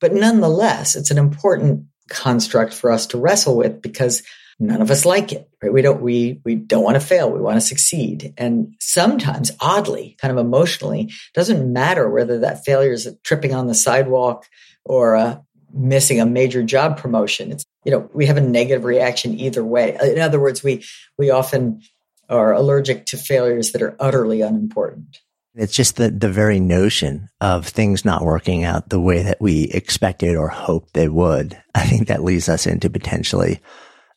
But 0.00 0.12
nonetheless, 0.12 0.94
it's 0.94 1.10
an 1.10 1.18
important 1.18 1.86
construct 2.08 2.74
for 2.74 2.90
us 2.90 3.06
to 3.08 3.18
wrestle 3.18 3.56
with 3.56 3.82
because 3.82 4.22
none 4.58 4.82
of 4.82 4.90
us 4.90 5.04
like 5.04 5.32
it 5.32 5.48
right? 5.62 5.72
We 5.72 5.82
don't 5.82 6.00
we 6.00 6.40
we 6.44 6.54
don't 6.54 6.84
want 6.84 6.96
to 6.96 7.06
fail 7.06 7.30
we 7.30 7.40
want 7.40 7.56
to 7.56 7.60
succeed. 7.60 8.34
And 8.36 8.74
sometimes 8.80 9.50
oddly 9.60 10.16
kind 10.20 10.36
of 10.36 10.44
emotionally 10.44 11.12
doesn't 11.34 11.72
matter 11.72 12.08
whether 12.08 12.40
that 12.40 12.64
failure 12.64 12.92
is 12.92 13.08
tripping 13.24 13.54
on 13.54 13.66
the 13.66 13.74
sidewalk 13.74 14.46
or 14.84 15.16
uh, 15.16 15.38
missing 15.72 16.20
a 16.20 16.26
major 16.26 16.62
job 16.62 16.98
promotion. 16.98 17.52
It's 17.52 17.64
you 17.84 17.92
know 17.92 18.10
we 18.12 18.26
have 18.26 18.36
a 18.36 18.42
negative 18.42 18.84
reaction 18.84 19.38
either 19.38 19.64
way. 19.64 19.96
In 20.00 20.20
other 20.20 20.40
words 20.40 20.62
we 20.62 20.84
we 21.16 21.30
often 21.30 21.82
are 22.28 22.52
allergic 22.52 23.06
to 23.06 23.16
failures 23.16 23.72
that 23.72 23.82
are 23.82 23.96
utterly 23.98 24.42
unimportant. 24.42 25.18
It's 25.54 25.74
just 25.74 25.96
the, 25.96 26.10
the 26.10 26.30
very 26.30 26.60
notion 26.60 27.30
of 27.40 27.66
things 27.66 28.04
not 28.04 28.22
working 28.22 28.64
out 28.64 28.90
the 28.90 29.00
way 29.00 29.22
that 29.22 29.40
we 29.40 29.64
expected 29.64 30.36
or 30.36 30.48
hoped 30.48 30.92
they 30.92 31.08
would. 31.08 31.60
I 31.74 31.84
think 31.84 32.08
that 32.08 32.22
leads 32.22 32.48
us 32.48 32.66
into 32.66 32.90
potentially 32.90 33.60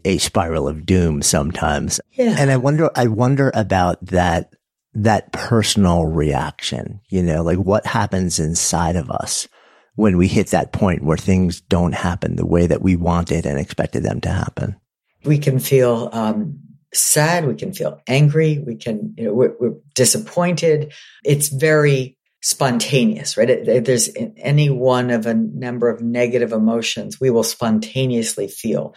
a 0.05 0.17
spiral 0.17 0.67
of 0.67 0.85
doom 0.85 1.21
sometimes. 1.21 1.99
Yeah. 2.11 2.35
And 2.37 2.51
I 2.51 2.57
wonder, 2.57 2.89
I 2.95 3.07
wonder 3.07 3.51
about 3.53 4.05
that, 4.07 4.53
that 4.93 5.31
personal 5.31 6.05
reaction, 6.05 7.01
you 7.09 7.23
know, 7.23 7.43
like 7.43 7.57
what 7.57 7.85
happens 7.85 8.39
inside 8.39 8.95
of 8.95 9.09
us 9.09 9.47
when 9.95 10.17
we 10.17 10.27
hit 10.27 10.47
that 10.47 10.71
point 10.71 11.03
where 11.03 11.17
things 11.17 11.61
don't 11.61 11.93
happen 11.93 12.35
the 12.35 12.45
way 12.45 12.67
that 12.67 12.81
we 12.81 12.95
wanted 12.95 13.45
and 13.45 13.59
expected 13.59 14.03
them 14.03 14.21
to 14.21 14.29
happen. 14.29 14.75
We 15.23 15.37
can 15.37 15.59
feel, 15.59 16.09
um, 16.11 16.59
sad. 16.93 17.47
We 17.47 17.55
can 17.55 17.71
feel 17.71 18.01
angry. 18.05 18.59
We 18.59 18.75
can, 18.75 19.13
you 19.17 19.23
know, 19.23 19.33
we're, 19.33 19.53
we're 19.59 19.75
disappointed. 19.95 20.91
It's 21.23 21.47
very 21.47 22.17
spontaneous, 22.41 23.37
right? 23.37 23.49
If 23.49 23.85
there's 23.85 24.09
any 24.35 24.69
one 24.69 25.09
of 25.09 25.25
a 25.25 25.33
number 25.33 25.87
of 25.89 26.01
negative 26.01 26.51
emotions, 26.51 27.17
we 27.17 27.29
will 27.29 27.43
spontaneously 27.43 28.49
feel 28.49 28.93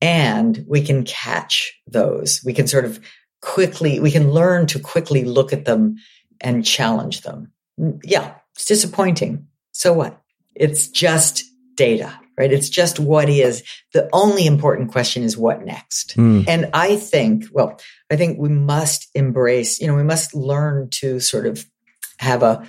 and 0.00 0.64
we 0.66 0.82
can 0.82 1.04
catch 1.04 1.78
those. 1.86 2.42
We 2.44 2.52
can 2.52 2.66
sort 2.66 2.84
of 2.84 3.00
quickly, 3.40 4.00
we 4.00 4.10
can 4.10 4.30
learn 4.30 4.66
to 4.68 4.78
quickly 4.78 5.24
look 5.24 5.52
at 5.52 5.64
them 5.64 5.96
and 6.40 6.64
challenge 6.64 7.22
them. 7.22 7.52
Yeah, 8.04 8.34
it's 8.54 8.66
disappointing. 8.66 9.46
So 9.72 9.92
what? 9.92 10.20
It's 10.54 10.88
just 10.88 11.44
data, 11.74 12.18
right? 12.38 12.52
It's 12.52 12.68
just 12.68 12.98
what 12.98 13.28
is. 13.28 13.62
The 13.92 14.08
only 14.12 14.46
important 14.46 14.90
question 14.90 15.22
is 15.22 15.36
what 15.36 15.64
next. 15.64 16.16
Mm. 16.16 16.44
And 16.48 16.70
I 16.72 16.96
think, 16.96 17.44
well, 17.52 17.78
I 18.10 18.16
think 18.16 18.38
we 18.38 18.48
must 18.48 19.08
embrace, 19.14 19.80
you 19.80 19.86
know, 19.86 19.94
we 19.94 20.02
must 20.02 20.34
learn 20.34 20.88
to 20.92 21.20
sort 21.20 21.46
of 21.46 21.66
have 22.18 22.42
a 22.42 22.66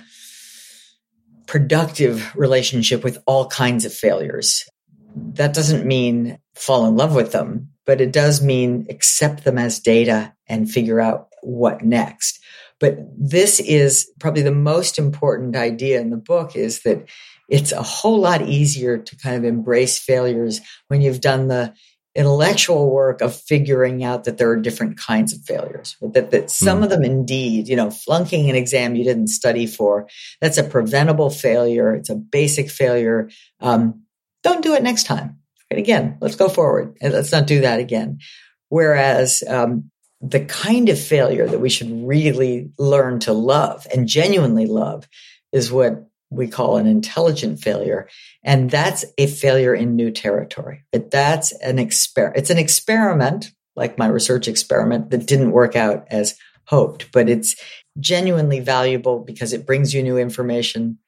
productive 1.46 2.36
relationship 2.36 3.02
with 3.02 3.18
all 3.26 3.46
kinds 3.46 3.86
of 3.86 3.92
failures 3.92 4.68
that 5.16 5.54
doesn't 5.54 5.86
mean 5.86 6.38
fall 6.58 6.86
in 6.86 6.96
love 6.96 7.14
with 7.14 7.32
them, 7.32 7.70
but 7.86 8.00
it 8.00 8.12
does 8.12 8.42
mean 8.42 8.86
accept 8.90 9.44
them 9.44 9.58
as 9.58 9.80
data 9.80 10.34
and 10.46 10.70
figure 10.70 11.00
out 11.00 11.28
what 11.42 11.82
next. 11.82 12.40
But 12.80 12.98
this 13.16 13.60
is 13.60 14.10
probably 14.20 14.42
the 14.42 14.52
most 14.52 14.98
important 14.98 15.56
idea 15.56 16.00
in 16.00 16.10
the 16.10 16.16
book 16.16 16.54
is 16.56 16.82
that 16.82 17.08
it's 17.48 17.72
a 17.72 17.82
whole 17.82 18.20
lot 18.20 18.42
easier 18.42 18.98
to 18.98 19.16
kind 19.16 19.36
of 19.36 19.44
embrace 19.44 19.98
failures 19.98 20.60
when 20.88 21.00
you've 21.00 21.20
done 21.20 21.48
the 21.48 21.74
intellectual 22.14 22.90
work 22.90 23.20
of 23.20 23.34
figuring 23.34 24.02
out 24.02 24.24
that 24.24 24.38
there 24.38 24.50
are 24.50 24.56
different 24.56 24.98
kinds 24.98 25.32
of 25.32 25.40
failures 25.42 25.96
that, 26.00 26.30
that 26.30 26.50
some 26.50 26.80
mm. 26.80 26.84
of 26.84 26.90
them 26.90 27.04
indeed 27.04 27.68
you 27.68 27.76
know 27.76 27.90
flunking 27.90 28.50
an 28.50 28.56
exam 28.56 28.96
you 28.96 29.04
didn't 29.04 29.28
study 29.28 29.66
for 29.66 30.08
that's 30.40 30.58
a 30.58 30.64
preventable 30.64 31.30
failure 31.30 31.94
it's 31.94 32.10
a 32.10 32.16
basic 32.16 32.70
failure 32.70 33.30
um, 33.60 34.02
don't 34.42 34.62
do 34.62 34.74
it 34.74 34.82
next 34.82 35.04
time. 35.04 35.37
And 35.70 35.78
again, 35.78 36.18
let's 36.20 36.36
go 36.36 36.48
forward 36.48 36.96
and 37.00 37.12
let's 37.12 37.32
not 37.32 37.46
do 37.46 37.60
that 37.60 37.80
again. 37.80 38.20
Whereas 38.68 39.42
um, 39.46 39.90
the 40.20 40.44
kind 40.44 40.88
of 40.88 40.98
failure 40.98 41.46
that 41.46 41.60
we 41.60 41.68
should 41.68 42.06
really 42.06 42.70
learn 42.78 43.20
to 43.20 43.32
love 43.32 43.86
and 43.94 44.08
genuinely 44.08 44.66
love 44.66 45.08
is 45.52 45.72
what 45.72 46.08
we 46.30 46.48
call 46.48 46.76
an 46.76 46.86
intelligent 46.86 47.60
failure. 47.60 48.08
And 48.42 48.70
that's 48.70 49.04
a 49.16 49.26
failure 49.26 49.74
in 49.74 49.96
new 49.96 50.10
territory. 50.10 50.84
That's 50.92 51.52
an 51.52 51.76
exper- 51.76 52.32
it's 52.34 52.50
an 52.50 52.58
experiment, 52.58 53.52
like 53.76 53.96
my 53.96 54.08
research 54.08 54.48
experiment 54.48 55.10
that 55.10 55.26
didn't 55.26 55.52
work 55.52 55.76
out 55.76 56.06
as 56.10 56.36
hoped, 56.64 57.10
but 57.12 57.30
it's 57.30 57.56
genuinely 57.98 58.60
valuable 58.60 59.20
because 59.20 59.52
it 59.54 59.66
brings 59.66 59.94
you 59.94 60.02
new 60.02 60.18
information 60.18 60.98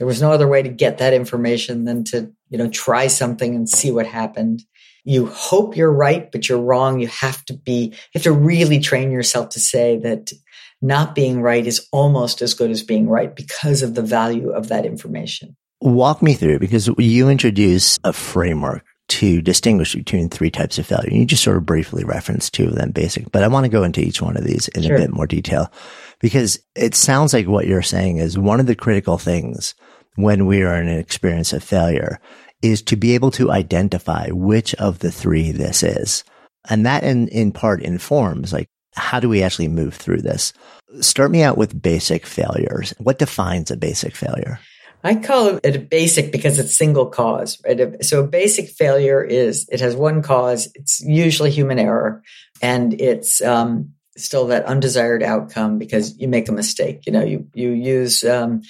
there 0.00 0.06
was 0.06 0.22
no 0.22 0.32
other 0.32 0.48
way 0.48 0.62
to 0.62 0.70
get 0.70 0.96
that 0.96 1.12
information 1.12 1.84
than 1.84 2.04
to, 2.04 2.32
you 2.48 2.56
know, 2.56 2.70
try 2.70 3.06
something 3.06 3.54
and 3.54 3.68
see 3.68 3.90
what 3.90 4.06
happened. 4.06 4.62
you 5.04 5.26
hope 5.26 5.76
you're 5.76 5.92
right, 5.92 6.32
but 6.32 6.48
you're 6.48 6.58
wrong. 6.58 7.00
You 7.00 7.08
have 7.08 7.44
to 7.44 7.52
be, 7.52 7.88
you 7.88 8.14
have 8.14 8.22
to 8.22 8.32
really 8.32 8.80
train 8.80 9.10
yourself 9.10 9.50
to 9.50 9.60
say 9.60 9.98
that 9.98 10.32
not 10.80 11.14
being 11.14 11.42
right 11.42 11.66
is 11.66 11.86
almost 11.92 12.40
as 12.40 12.54
good 12.54 12.70
as 12.70 12.82
being 12.82 13.10
right 13.10 13.36
because 13.36 13.82
of 13.82 13.94
the 13.94 14.00
value 14.00 14.48
of 14.48 14.68
that 14.68 14.86
information. 14.86 15.54
Walk 15.82 16.22
me 16.22 16.32
through 16.32 16.60
because 16.60 16.88
you 16.96 17.28
introduce 17.28 17.98
a 18.02 18.14
framework 18.14 18.84
to 19.10 19.42
distinguish 19.42 19.94
between 19.94 20.28
three 20.28 20.50
types 20.50 20.78
of 20.78 20.86
failure. 20.86 21.12
You 21.12 21.26
just 21.26 21.42
sort 21.42 21.56
of 21.56 21.66
briefly 21.66 22.04
referenced 22.04 22.54
two 22.54 22.68
of 22.68 22.76
them 22.76 22.92
basic, 22.92 23.30
but 23.32 23.42
I 23.42 23.48
want 23.48 23.64
to 23.64 23.70
go 23.70 23.82
into 23.82 24.00
each 24.00 24.22
one 24.22 24.36
of 24.36 24.44
these 24.44 24.68
in 24.68 24.84
sure. 24.84 24.94
a 24.94 24.98
bit 24.98 25.12
more 25.12 25.26
detail 25.26 25.72
because 26.20 26.60
it 26.76 26.94
sounds 26.94 27.32
like 27.32 27.48
what 27.48 27.66
you're 27.66 27.82
saying 27.82 28.18
is 28.18 28.38
one 28.38 28.60
of 28.60 28.66
the 28.66 28.76
critical 28.76 29.18
things 29.18 29.74
when 30.14 30.46
we 30.46 30.62
are 30.62 30.80
in 30.80 30.86
an 30.86 30.98
experience 30.98 31.52
of 31.52 31.64
failure 31.64 32.20
is 32.62 32.82
to 32.82 32.96
be 32.96 33.14
able 33.14 33.32
to 33.32 33.50
identify 33.50 34.28
which 34.28 34.74
of 34.76 35.00
the 35.00 35.10
three 35.10 35.50
this 35.50 35.82
is. 35.82 36.22
And 36.68 36.86
that 36.86 37.02
in, 37.02 37.26
in 37.28 37.50
part 37.50 37.82
informs 37.82 38.52
like, 38.52 38.68
how 38.94 39.18
do 39.18 39.28
we 39.28 39.42
actually 39.42 39.68
move 39.68 39.94
through 39.94 40.22
this? 40.22 40.52
Start 41.00 41.32
me 41.32 41.42
out 41.42 41.58
with 41.58 41.80
basic 41.80 42.26
failures. 42.26 42.94
What 42.98 43.18
defines 43.18 43.70
a 43.70 43.76
basic 43.76 44.14
failure? 44.14 44.60
I 45.02 45.14
call 45.14 45.58
it 45.62 45.76
a 45.76 45.78
basic 45.78 46.30
because 46.30 46.58
it's 46.58 46.76
single 46.76 47.06
cause, 47.06 47.60
right? 47.66 48.04
So 48.04 48.22
a 48.22 48.26
basic 48.26 48.68
failure 48.68 49.22
is 49.22 49.68
it 49.70 49.80
has 49.80 49.96
one 49.96 50.22
cause. 50.22 50.70
It's 50.74 51.00
usually 51.00 51.50
human 51.50 51.78
error, 51.78 52.22
and 52.60 53.00
it's 53.00 53.40
um, 53.40 53.94
still 54.16 54.48
that 54.48 54.66
undesired 54.66 55.22
outcome 55.22 55.78
because 55.78 56.18
you 56.18 56.28
make 56.28 56.48
a 56.48 56.52
mistake. 56.52 57.06
You 57.06 57.12
know, 57.12 57.24
you 57.24 57.48
you 57.54 57.70
use 57.70 58.24
um, 58.24 58.62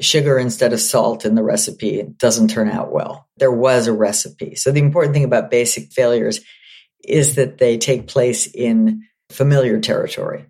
sugar 0.00 0.38
instead 0.38 0.72
of 0.72 0.80
salt 0.80 1.24
in 1.24 1.34
the 1.34 1.42
recipe. 1.42 1.98
It 1.98 2.18
doesn't 2.18 2.48
turn 2.48 2.68
out 2.70 2.92
well. 2.92 3.28
There 3.38 3.52
was 3.52 3.86
a 3.86 3.92
recipe. 3.92 4.54
So 4.54 4.70
the 4.70 4.80
important 4.80 5.14
thing 5.14 5.24
about 5.24 5.50
basic 5.50 5.92
failures 5.92 6.40
is 7.04 7.36
that 7.36 7.58
they 7.58 7.78
take 7.78 8.08
place 8.08 8.46
in 8.46 9.04
familiar 9.30 9.80
territory. 9.80 10.46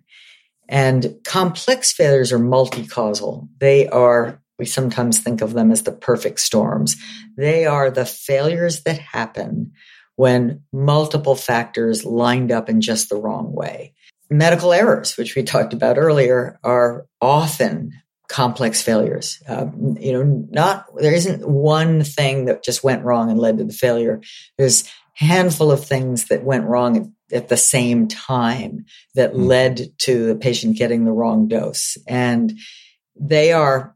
And 0.67 1.19
complex 1.25 1.91
failures 1.91 2.31
are 2.31 2.39
multi-causal. 2.39 3.49
They 3.57 3.87
are, 3.87 4.38
we 4.59 4.65
sometimes 4.65 5.19
think 5.19 5.41
of 5.41 5.53
them 5.53 5.71
as 5.71 5.83
the 5.83 5.91
perfect 5.91 6.41
storms. 6.41 6.97
They 7.37 7.65
are 7.65 7.89
the 7.89 8.05
failures 8.05 8.83
that 8.83 8.99
happen 8.99 9.71
when 10.15 10.61
multiple 10.73 11.35
factors 11.35 12.03
lined 12.03 12.51
up 12.51 12.69
in 12.69 12.81
just 12.81 13.07
the 13.07 13.15
wrong 13.15 13.53
way. 13.53 13.93
Medical 14.29 14.73
errors, 14.73 15.15
which 15.15 15.35
we 15.35 15.43
talked 15.43 15.73
about 15.73 15.97
earlier, 15.97 16.59
are 16.61 17.07
often 17.21 17.93
complex 18.27 18.81
failures. 18.81 19.41
Um, 19.47 19.97
you 19.99 20.11
know, 20.11 20.47
not 20.51 20.85
there 20.97 21.13
isn't 21.13 21.47
one 21.47 22.03
thing 22.03 22.45
that 22.45 22.63
just 22.63 22.83
went 22.83 23.03
wrong 23.03 23.31
and 23.31 23.39
led 23.39 23.57
to 23.57 23.63
the 23.63 23.73
failure. 23.73 24.21
There's 24.57 24.83
a 24.83 25.25
handful 25.25 25.71
of 25.71 25.83
things 25.83 26.25
that 26.25 26.43
went 26.43 26.65
wrong 26.65 27.13
at, 27.31 27.47
the 27.47 27.57
same 27.57 28.07
time 28.07 28.85
that 29.15 29.33
mm. 29.33 29.45
led 29.45 29.87
to 29.99 30.25
the 30.27 30.35
patient 30.35 30.77
getting 30.77 31.05
the 31.05 31.11
wrong 31.11 31.47
dose, 31.47 31.97
and 32.07 32.53
they 33.15 33.51
are 33.51 33.95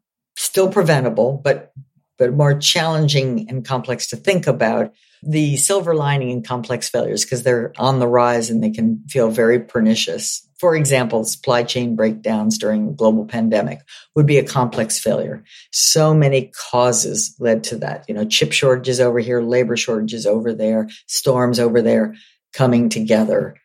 still 0.54 0.70
preventable, 0.70 1.42
but 1.44 1.74
but 2.20 2.32
more 2.32 2.58
challenging 2.60 3.50
and 3.50 3.66
complex 3.66 4.06
to 4.06 4.16
think 4.16 4.46
about 4.46 4.94
the 5.24 5.58
silver 5.58 5.96
lining 5.96 6.30
in 6.30 6.44
complex 6.44 6.88
failures 6.88 7.26
because 7.26 7.42
they're 7.42 7.74
on 7.80 7.98
the 7.98 8.08
rise 8.08 8.52
and 8.52 8.64
they 8.64 8.70
can 8.70 9.04
feel 9.10 9.32
very 9.32 9.60
pernicious. 9.60 10.48
For 10.60 10.76
example, 10.76 11.24
supply 11.24 11.64
chain 11.64 11.96
breakdowns 11.96 12.60
during 12.60 12.96
global 12.96 13.26
pandemic 13.26 13.80
would 14.16 14.28
be 14.28 14.38
a 14.38 14.46
complex 14.46 15.00
failure. 15.00 15.44
So 15.72 16.14
many 16.14 16.52
causes 16.70 17.36
led 17.40 17.64
to 17.66 17.78
that. 17.78 18.06
You 18.08 18.14
know, 18.14 18.26
chip 18.26 18.52
shortages 18.52 19.00
over 19.00 19.18
here, 19.18 19.42
labor 19.42 19.76
shortages 19.76 20.28
over 20.28 20.54
there, 20.54 20.88
storms 21.08 21.60
over 21.60 21.82
there 21.82 22.14
coming 22.54 22.90
together 22.90 23.56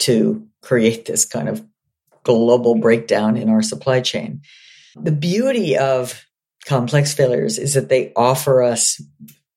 to 0.00 0.46
create 0.62 1.06
this 1.06 1.24
kind 1.24 1.48
of 1.48 1.66
global 2.22 2.76
breakdown 2.76 3.36
in 3.36 3.48
our 3.48 3.62
supply 3.62 4.00
chain. 4.00 4.42
The 4.94 5.12
beauty 5.12 5.76
of 5.76 6.22
complex 6.66 7.14
failures 7.14 7.58
is 7.58 7.74
that 7.74 7.88
they 7.88 8.12
offer 8.14 8.62
us 8.62 9.00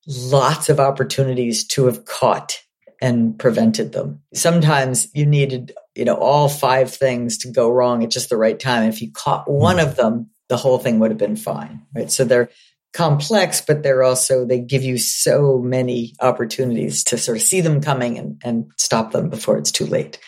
lots 0.06 0.68
of 0.68 0.80
opportunities 0.80 1.66
to 1.66 1.86
have 1.86 2.04
caught 2.04 2.58
and 3.02 3.38
prevented 3.38 3.92
them. 3.92 4.20
Sometimes 4.34 5.08
you 5.14 5.26
needed, 5.26 5.72
you 5.94 6.04
know, 6.04 6.16
all 6.16 6.48
five 6.48 6.94
things 6.94 7.38
to 7.38 7.50
go 7.50 7.70
wrong 7.70 8.02
at 8.02 8.10
just 8.10 8.28
the 8.28 8.36
right 8.36 8.58
time. 8.58 8.88
If 8.88 9.02
you 9.02 9.10
caught 9.12 9.50
one 9.50 9.76
hmm. 9.76 9.86
of 9.86 9.96
them, 9.96 10.30
the 10.48 10.56
whole 10.56 10.78
thing 10.78 10.98
would 10.98 11.10
have 11.10 11.18
been 11.18 11.36
fine, 11.36 11.82
right? 11.94 12.10
So 12.10 12.24
they're 12.24 12.50
complex, 12.92 13.60
but 13.60 13.82
they're 13.82 14.02
also, 14.02 14.44
they 14.44 14.58
give 14.60 14.82
you 14.82 14.98
so 14.98 15.58
many 15.58 16.14
opportunities 16.20 17.04
to 17.04 17.18
sort 17.18 17.36
of 17.38 17.42
see 17.42 17.60
them 17.60 17.80
coming 17.80 18.18
and, 18.18 18.40
and 18.44 18.70
stop 18.76 19.12
them 19.12 19.30
before 19.30 19.58
it's 19.58 19.70
too 19.70 19.86
late. 19.86 20.18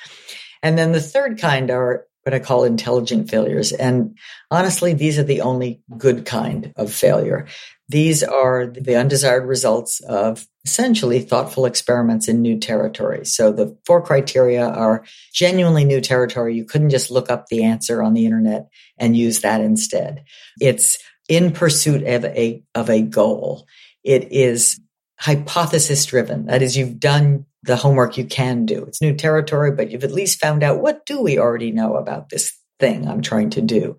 And 0.62 0.78
then 0.78 0.92
the 0.92 1.00
third 1.00 1.38
kind 1.38 1.70
are 1.70 2.06
what 2.22 2.34
I 2.34 2.38
call 2.38 2.64
intelligent 2.64 3.30
failures. 3.30 3.72
And 3.72 4.16
honestly, 4.50 4.94
these 4.94 5.18
are 5.18 5.24
the 5.24 5.40
only 5.40 5.82
good 5.98 6.24
kind 6.24 6.72
of 6.76 6.92
failure. 6.92 7.46
These 7.88 8.22
are 8.22 8.66
the 8.66 8.94
undesired 8.96 9.46
results 9.46 10.00
of 10.00 10.46
essentially 10.64 11.20
thoughtful 11.20 11.66
experiments 11.66 12.28
in 12.28 12.40
new 12.40 12.58
territory. 12.58 13.26
So 13.26 13.52
the 13.52 13.76
four 13.84 14.00
criteria 14.00 14.64
are 14.64 15.04
genuinely 15.34 15.84
new 15.84 16.00
territory. 16.00 16.54
You 16.54 16.64
couldn't 16.64 16.90
just 16.90 17.10
look 17.10 17.30
up 17.30 17.46
the 17.46 17.64
answer 17.64 18.02
on 18.02 18.14
the 18.14 18.24
internet 18.24 18.68
and 18.96 19.16
use 19.16 19.40
that 19.40 19.60
instead. 19.60 20.24
It's 20.60 20.98
in 21.28 21.52
pursuit 21.52 22.04
of 22.04 22.24
a, 22.24 22.62
of 22.74 22.88
a 22.88 23.02
goal. 23.02 23.66
It 24.04 24.32
is 24.32 24.80
hypothesis 25.18 26.06
driven. 26.06 26.46
That 26.46 26.62
is, 26.62 26.76
you've 26.76 27.00
done 27.00 27.46
the 27.62 27.76
homework 27.76 28.18
you 28.18 28.24
can 28.24 28.66
do. 28.66 28.84
It's 28.84 29.00
new 29.00 29.14
territory, 29.14 29.72
but 29.72 29.90
you've 29.90 30.04
at 30.04 30.12
least 30.12 30.40
found 30.40 30.62
out 30.62 30.80
what 30.80 31.06
do 31.06 31.20
we 31.20 31.38
already 31.38 31.70
know 31.70 31.94
about 31.96 32.28
this 32.28 32.52
thing 32.80 33.06
I'm 33.06 33.22
trying 33.22 33.50
to 33.50 33.60
do. 33.60 33.98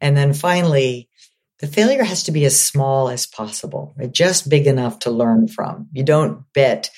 And 0.00 0.16
then 0.16 0.32
finally, 0.32 1.08
the 1.60 1.66
failure 1.66 2.02
has 2.02 2.24
to 2.24 2.32
be 2.32 2.44
as 2.44 2.58
small 2.58 3.08
as 3.08 3.26
possible, 3.26 3.94
right? 3.96 4.12
just 4.12 4.48
big 4.48 4.66
enough 4.66 5.00
to 5.00 5.10
learn 5.10 5.48
from. 5.48 5.88
You 5.92 6.02
don't 6.02 6.44
bet 6.52 6.90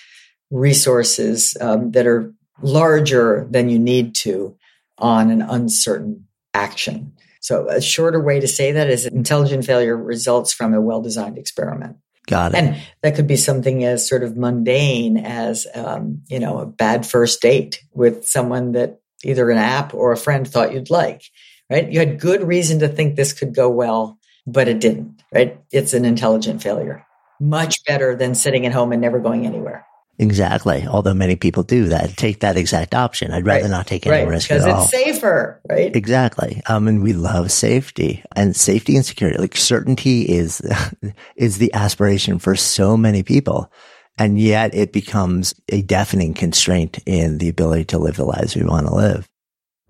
resources 0.51 1.57
um, 1.61 1.91
that 1.93 2.07
are 2.07 2.33
larger 2.63 3.47
than 3.51 3.69
you 3.69 3.79
need 3.79 4.15
to 4.15 4.57
on 4.99 5.31
an 5.31 5.43
uncertain 5.43 6.27
action. 6.55 7.13
So 7.41 7.69
a 7.69 7.81
shorter 7.81 8.21
way 8.21 8.41
to 8.41 8.49
say 8.49 8.73
that 8.73 8.89
is 8.89 9.07
intelligent 9.07 9.65
failure 9.67 9.97
results 9.97 10.53
from 10.53 10.73
a 10.75 10.81
well-designed 10.81 11.39
experiment. 11.39 11.97
Got 12.27 12.55
it. 12.55 12.59
And 12.59 12.83
that 13.03 13.15
could 13.15 13.27
be 13.27 13.37
something 13.37 13.85
as 13.85 14.09
sort 14.09 14.25
of 14.25 14.37
mundane 14.37 15.17
as, 15.17 15.67
um, 15.75 16.23
you 16.29 16.41
know, 16.41 16.59
a 16.59 16.67
bad 16.67 17.07
first 17.07 17.41
date 17.41 17.83
with 17.95 18.27
someone 18.27 18.73
that 18.73 19.01
either 19.25 19.49
an 19.51 19.59
app 19.59 19.95
or 19.95 20.13
a 20.13 20.17
friend 20.17 20.47
thought 20.47 20.73
you'd 20.73 20.91
like, 20.91 21.23
right? 21.71 21.91
You 21.91 22.01
had 22.01 22.19
good 22.19 22.43
reason 22.43 22.81
to 22.81 22.89
think 22.89 23.15
this 23.15 23.33
could 23.33 23.55
go 23.55 23.69
well, 23.69 24.19
but 24.47 24.69
it 24.69 24.81
didn't, 24.81 25.23
right? 25.33 25.61
It's 25.71 25.95
an 25.95 26.05
intelligent 26.05 26.63
failure. 26.63 27.07
Much 27.39 27.85
better 27.85 28.17
than 28.17 28.35
sitting 28.35 28.67
at 28.67 28.73
home 28.73 28.93
and 28.93 29.01
never 29.01 29.21
going 29.21 29.47
anywhere. 29.47 29.87
Exactly. 30.19 30.87
Although 30.87 31.13
many 31.13 31.37
people 31.37 31.63
do 31.63 31.89
that, 31.89 32.17
take 32.17 32.41
that 32.41 32.57
exact 32.57 32.95
option. 32.95 33.33
I'd 33.33 33.45
rather 33.45 33.65
right. 33.65 33.71
not 33.71 33.87
take 33.87 34.07
any 34.07 34.25
right. 34.25 34.29
risk 34.29 34.51
at 34.51 34.63
all. 34.63 34.67
Because 34.67 34.93
it's 34.95 35.05
safer, 35.05 35.61
right? 35.69 35.95
Exactly. 35.95 36.63
Um, 36.67 36.89
and 36.89 37.03
we 37.03 37.13
love 37.13 37.51
safety 37.51 38.25
and 38.35 38.57
safety 38.57 38.97
and 38.97 39.05
security. 39.05 39.39
Like 39.39 39.57
certainty 39.57 40.23
is, 40.23 40.63
is 41.37 41.59
the 41.59 41.73
aspiration 41.75 42.39
for 42.39 42.57
so 42.57 42.97
many 42.97 43.23
people. 43.23 43.71
And 44.19 44.41
yet 44.41 44.75
it 44.75 44.93
becomes 44.93 45.55
a 45.69 45.83
deafening 45.83 46.33
constraint 46.33 46.99
in 47.05 47.37
the 47.37 47.51
ability 47.51 47.85
to 47.87 47.99
live 47.99 48.17
the 48.17 48.25
lives 48.25 48.57
we 48.57 48.65
want 48.65 48.87
to 48.87 48.95
live. 48.95 49.29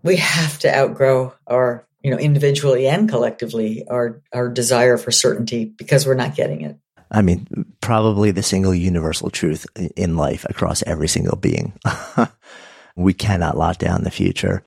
We 0.02 0.16
have 0.16 0.58
to 0.60 0.76
outgrow 0.76 1.34
our, 1.46 1.86
you 2.02 2.10
know, 2.10 2.18
individually 2.18 2.88
and 2.88 3.08
collectively 3.08 3.86
our, 3.88 4.22
our 4.32 4.48
desire 4.48 4.96
for 4.96 5.12
certainty 5.12 5.66
because 5.66 6.04
we're 6.04 6.14
not 6.14 6.34
getting 6.34 6.62
it. 6.62 6.76
I 7.10 7.22
mean, 7.22 7.46
probably 7.80 8.30
the 8.30 8.42
single 8.42 8.74
universal 8.74 9.30
truth 9.30 9.66
in 9.96 10.16
life 10.16 10.44
across 10.48 10.82
every 10.82 11.08
single 11.08 11.36
being. 11.36 11.72
we 12.96 13.14
cannot 13.14 13.56
lock 13.56 13.78
down 13.78 14.04
the 14.04 14.10
future. 14.10 14.64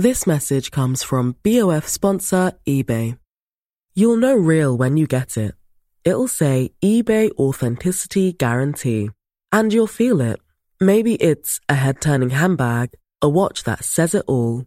This 0.00 0.26
message 0.26 0.70
comes 0.70 1.02
from 1.02 1.36
BOF 1.42 1.88
sponsor 1.88 2.52
eBay. 2.66 3.18
You'll 3.94 4.16
know 4.16 4.36
real 4.36 4.76
when 4.76 4.96
you 4.96 5.08
get 5.08 5.36
it. 5.36 5.54
It'll 6.04 6.28
say 6.28 6.70
eBay 6.82 7.32
Authenticity 7.32 8.32
Guarantee. 8.32 9.10
And 9.50 9.72
you'll 9.72 9.88
feel 9.88 10.20
it. 10.20 10.40
Maybe 10.80 11.16
it's 11.16 11.58
a 11.68 11.74
head 11.74 12.00
turning 12.00 12.30
handbag, 12.30 12.90
a 13.20 13.28
watch 13.28 13.64
that 13.64 13.84
says 13.84 14.14
it 14.14 14.24
all 14.28 14.66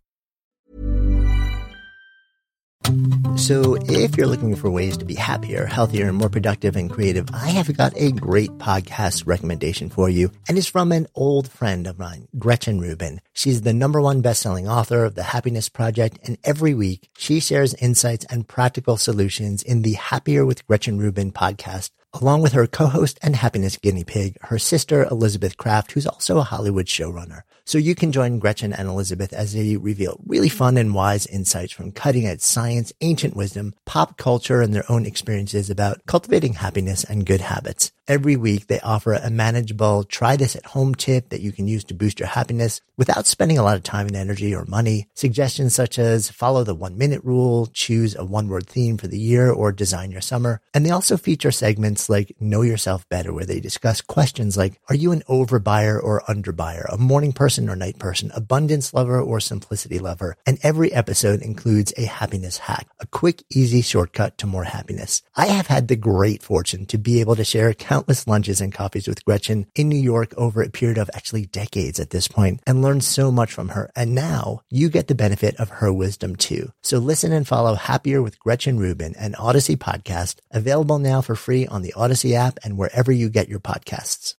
So, 3.37 3.77
if 3.85 4.17
you're 4.17 4.27
looking 4.27 4.55
for 4.55 4.69
ways 4.69 4.97
to 4.97 5.05
be 5.05 5.15
happier, 5.15 5.65
healthier, 5.65 6.07
and 6.07 6.17
more 6.17 6.29
productive 6.29 6.75
and 6.75 6.89
creative, 6.89 7.27
I 7.33 7.49
have 7.49 7.75
got 7.77 7.93
a 7.95 8.11
great 8.11 8.51
podcast 8.57 9.25
recommendation 9.25 9.89
for 9.89 10.09
you, 10.09 10.31
and 10.47 10.57
it's 10.57 10.67
from 10.67 10.91
an 10.91 11.07
old 11.15 11.49
friend 11.49 11.87
of 11.87 11.97
mine, 11.97 12.27
Gretchen 12.37 12.79
Rubin. 12.79 13.21
She's 13.33 13.61
the 13.61 13.73
number 13.73 14.01
one 14.01 14.21
best-selling 14.21 14.67
author 14.67 15.05
of 15.05 15.15
The 15.15 15.23
Happiness 15.23 15.69
Project, 15.69 16.19
and 16.27 16.37
every 16.43 16.73
week 16.73 17.09
she 17.17 17.39
shares 17.39 17.73
insights 17.75 18.25
and 18.29 18.47
practical 18.47 18.97
solutions 18.97 19.63
in 19.63 19.81
the 19.81 19.93
Happier 19.93 20.45
with 20.45 20.67
Gretchen 20.67 20.97
Rubin 20.99 21.31
podcast 21.31 21.91
along 22.13 22.41
with 22.41 22.53
her 22.53 22.67
co-host 22.67 23.19
and 23.21 23.35
happiness 23.35 23.77
guinea 23.77 24.03
pig, 24.03 24.37
her 24.41 24.59
sister 24.59 25.03
Elizabeth 25.05 25.57
Craft, 25.57 25.91
who's 25.91 26.07
also 26.07 26.37
a 26.37 26.43
Hollywood 26.43 26.85
showrunner. 26.85 27.41
So 27.65 27.77
you 27.77 27.95
can 27.95 28.11
join 28.11 28.39
Gretchen 28.39 28.73
and 28.73 28.87
Elizabeth 28.87 29.33
as 29.33 29.53
they 29.53 29.77
reveal 29.77 30.19
really 30.25 30.49
fun 30.49 30.77
and 30.77 30.93
wise 30.93 31.25
insights 31.27 31.71
from 31.71 31.91
cutting 31.91 32.27
edge 32.27 32.41
science, 32.41 32.91
ancient 33.01 33.35
wisdom, 33.35 33.73
pop 33.85 34.17
culture, 34.17 34.61
and 34.61 34.73
their 34.73 34.89
own 34.91 35.05
experiences 35.05 35.69
about 35.69 36.05
cultivating 36.05 36.53
happiness 36.53 37.03
and 37.03 37.25
good 37.25 37.41
habits. 37.41 37.91
Every 38.11 38.35
week, 38.35 38.67
they 38.67 38.81
offer 38.81 39.13
a 39.13 39.29
manageable 39.29 40.03
try 40.03 40.35
this 40.35 40.57
at 40.57 40.65
home 40.65 40.93
tip 40.95 41.29
that 41.29 41.39
you 41.39 41.53
can 41.53 41.69
use 41.69 41.85
to 41.85 41.93
boost 41.93 42.19
your 42.19 42.27
happiness 42.27 42.81
without 42.97 43.25
spending 43.25 43.57
a 43.57 43.63
lot 43.63 43.77
of 43.77 43.83
time 43.83 44.05
and 44.05 44.17
energy 44.17 44.53
or 44.53 44.65
money. 44.65 45.07
Suggestions 45.13 45.73
such 45.73 45.97
as 45.97 46.29
follow 46.29 46.65
the 46.65 46.75
one 46.75 46.97
minute 46.97 47.23
rule, 47.23 47.67
choose 47.67 48.13
a 48.13 48.25
one 48.25 48.49
word 48.49 48.67
theme 48.67 48.97
for 48.97 49.07
the 49.07 49.17
year, 49.17 49.49
or 49.49 49.71
design 49.71 50.11
your 50.11 50.19
summer. 50.19 50.59
And 50.73 50.85
they 50.85 50.89
also 50.89 51.15
feature 51.15 51.51
segments 51.51 52.09
like 52.09 52.35
Know 52.37 52.63
Yourself 52.63 53.07
Better, 53.07 53.31
where 53.31 53.45
they 53.45 53.61
discuss 53.61 54.01
questions 54.01 54.57
like, 54.57 54.77
are 54.89 54.95
you 54.95 55.13
an 55.13 55.23
overbuyer 55.29 55.97
or 55.97 56.21
underbuyer, 56.27 56.93
a 56.93 56.97
morning 56.97 57.31
person 57.31 57.69
or 57.69 57.77
night 57.77 57.97
person, 57.97 58.29
abundance 58.35 58.93
lover 58.93 59.21
or 59.21 59.39
simplicity 59.39 59.99
lover? 59.99 60.35
And 60.45 60.59
every 60.63 60.91
episode 60.91 61.41
includes 61.41 61.93
a 61.95 62.03
happiness 62.03 62.57
hack, 62.57 62.89
a 62.99 63.07
quick, 63.07 63.45
easy 63.49 63.81
shortcut 63.81 64.37
to 64.39 64.47
more 64.47 64.65
happiness. 64.65 65.23
I 65.33 65.45
have 65.45 65.67
had 65.67 65.87
the 65.87 65.95
great 65.95 66.43
fortune 66.43 66.85
to 66.87 66.97
be 66.97 67.21
able 67.21 67.37
to 67.37 67.45
share 67.45 67.73
countless 67.73 68.00
lunches 68.27 68.61
and 68.61 68.73
coffees 68.73 69.07
with 69.07 69.25
Gretchen 69.25 69.67
in 69.75 69.89
New 69.89 69.99
York 69.99 70.33
over 70.37 70.61
a 70.61 70.69
period 70.69 70.97
of 70.97 71.09
actually 71.13 71.45
decades 71.45 71.99
at 71.99 72.09
this 72.09 72.27
point 72.27 72.61
and 72.65 72.81
learned 72.81 73.03
so 73.03 73.31
much 73.31 73.51
from 73.51 73.69
her. 73.69 73.91
And 73.95 74.15
now 74.15 74.61
you 74.69 74.89
get 74.89 75.07
the 75.07 75.15
benefit 75.15 75.55
of 75.55 75.69
her 75.69 75.91
wisdom 75.91 76.35
too. 76.35 76.71
So 76.81 76.97
listen 76.99 77.31
and 77.31 77.47
follow 77.47 77.75
Happier 77.75 78.21
with 78.21 78.39
Gretchen 78.39 78.77
Rubin, 78.77 79.15
an 79.17 79.35
Odyssey 79.35 79.75
podcast 79.75 80.35
available 80.51 80.99
now 80.99 81.21
for 81.21 81.35
free 81.35 81.67
on 81.67 81.81
the 81.81 81.93
Odyssey 81.93 82.35
app 82.35 82.59
and 82.63 82.77
wherever 82.77 83.11
you 83.11 83.29
get 83.29 83.49
your 83.49 83.59
podcasts. 83.59 84.35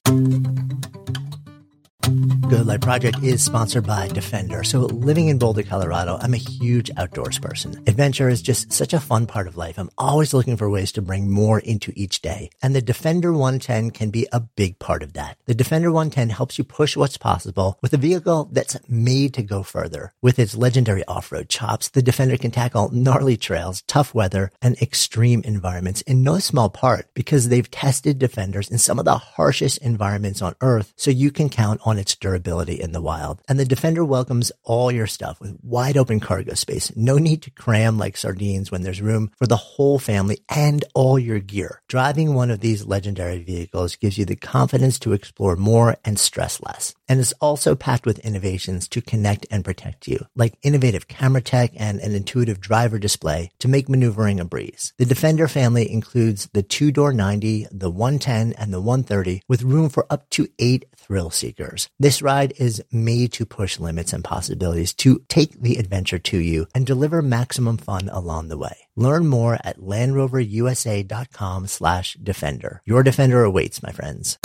Good 2.50 2.66
Life 2.66 2.80
Project 2.80 3.22
is 3.24 3.44
sponsored 3.44 3.86
by 3.86 4.08
Defender. 4.08 4.64
So 4.64 4.86
living 4.86 5.28
in 5.28 5.38
Boulder, 5.38 5.64
Colorado, 5.64 6.18
I'm 6.22 6.34
a 6.34 6.38
huge 6.38 6.90
outdoors 6.96 7.40
person. 7.40 7.84
Adventure 7.88 8.30
is 8.30 8.42
just 8.42 8.72
such 8.72 8.94
a 8.94 9.02
fun 9.02 9.26
part 9.26 9.48
of 9.48 9.58
life. 9.58 9.78
I'm 9.78 9.90
always 9.98 10.34
looking 10.34 10.56
for 10.56 10.70
ways 10.70 10.94
to 10.94 11.02
bring 11.02 11.30
more 11.30 11.60
into 11.60 11.92
each 11.98 12.22
day. 12.22 12.50
And 12.64 12.74
the 12.74 12.82
Defender 12.82 13.34
110 13.34 13.92
can 13.92 14.12
be 14.12 14.30
a 14.32 14.40
big 14.40 14.80
part 14.80 15.04
of 15.04 15.12
that. 15.14 15.38
The 15.46 15.54
Defender 15.54 15.92
110 15.92 16.30
helps 16.30 16.58
you 16.58 16.64
push 16.64 16.96
what's 16.96 17.18
possible 17.18 17.78
with 17.82 17.94
a 17.94 17.98
vehicle 17.98 18.48
that's 18.54 18.78
made 18.88 19.34
to 19.34 19.44
go 19.44 19.62
further. 19.62 20.14
With 20.22 20.40
its 20.40 20.56
legendary 20.56 21.04
off-road 21.04 21.50
chops, 21.50 21.90
the 21.90 22.02
Defender 22.02 22.38
can 22.38 22.52
tackle 22.52 22.90
gnarly 22.94 23.36
trails, 23.36 23.82
tough 23.88 24.16
weather, 24.16 24.54
and 24.62 24.82
extreme 24.82 25.42
environments 25.44 26.00
in 26.04 26.24
no 26.24 26.40
small 26.40 26.70
part 26.70 27.14
because 27.14 27.50
they've 27.50 27.70
tested 27.70 28.20
Defenders 28.20 28.70
in 28.70 28.78
some 28.78 29.00
of 29.00 29.06
the 29.06 29.18
harshest 29.18 29.80
environments 29.80 30.42
on 30.42 30.56
earth 30.62 30.94
so 30.96 31.12
you 31.12 31.30
can 31.30 31.50
count 31.50 31.82
on 31.84 31.98
its 31.98 32.16
durability 32.16 32.37
in 32.38 32.92
the 32.92 33.02
wild. 33.02 33.42
And 33.48 33.60
the 33.60 33.66
Defender 33.66 34.04
welcomes 34.04 34.52
all 34.64 34.92
your 34.92 35.08
stuff 35.08 35.40
with 35.40 35.58
wide 35.64 35.98
open 35.98 36.20
cargo 36.20 36.54
space. 36.54 36.92
No 36.96 37.18
need 37.18 37.42
to 37.44 37.52
cram 37.52 37.98
like 37.98 38.18
sardines 38.18 38.72
when 38.72 38.82
there's 38.82 39.02
room 39.02 39.32
for 39.38 39.48
the 39.48 39.56
whole 39.56 40.00
family 40.00 40.40
and 40.50 40.84
all 40.94 41.18
your 41.18 41.40
gear. 41.40 41.82
Driving 41.88 42.34
one 42.34 42.52
of 42.52 42.60
these 42.60 42.86
legendary 42.86 43.44
vehicles 43.44 43.96
gives 43.96 44.18
you 44.18 44.26
the 44.26 44.36
confidence 44.36 45.00
to 45.00 45.14
explore 45.14 45.56
more 45.56 45.96
and 46.04 46.20
stress 46.20 46.62
less. 46.62 46.97
And 47.10 47.20
it's 47.20 47.34
also 47.34 47.76
packed 47.76 48.06
with 48.06 48.20
innovations 48.20 48.88
to 48.90 49.02
connect 49.02 49.46
and 49.50 49.64
protect 49.64 50.08
you, 50.08 50.26
like 50.36 50.58
innovative 50.62 51.08
camera 51.08 51.42
tech 51.42 51.72
and 51.76 52.00
an 52.00 52.14
intuitive 52.16 52.60
driver 52.60 53.00
display 53.00 53.52
to 53.60 53.68
make 53.68 53.90
maneuvering 53.90 54.40
a 54.40 54.46
breeze. 54.46 54.94
The 54.98 55.06
Defender 55.06 55.48
family 55.48 55.90
includes 55.92 56.50
the 56.54 56.64
two 56.64 56.92
door 56.92 57.14
90, 57.14 57.68
the 57.72 57.90
110, 57.90 58.54
and 58.54 58.74
the 58.74 58.82
130 58.82 59.42
with 59.48 59.64
room 59.64 59.90
for 59.90 60.06
up 60.10 60.30
to 60.32 60.48
eight 60.60 60.86
thrill 60.96 61.30
seekers. 61.30 61.90
This 62.00 62.22
ride 62.22 62.54
is 62.58 62.84
made 62.92 63.32
to 63.34 63.46
push 63.46 63.80
limits 63.80 64.14
and 64.14 64.24
possibilities 64.24 64.94
to 64.96 65.24
take 65.30 65.62
the 65.62 65.78
adventure 65.78 66.20
to 66.20 66.38
you 66.38 66.68
and 66.76 66.86
deliver 66.86 67.22
maximum 67.22 67.78
fun 67.78 68.10
along 68.10 68.50
the 68.50 68.58
way. 68.58 68.76
Learn 68.96 69.28
more 69.28 69.58
at 69.64 69.80
LandRoverUSA.com 69.80 71.68
slash 71.68 72.18
defender. 72.22 72.82
Your 72.86 73.04
defender 73.04 73.44
awaits, 73.44 73.82
my 73.84 73.92
friends. 73.92 74.38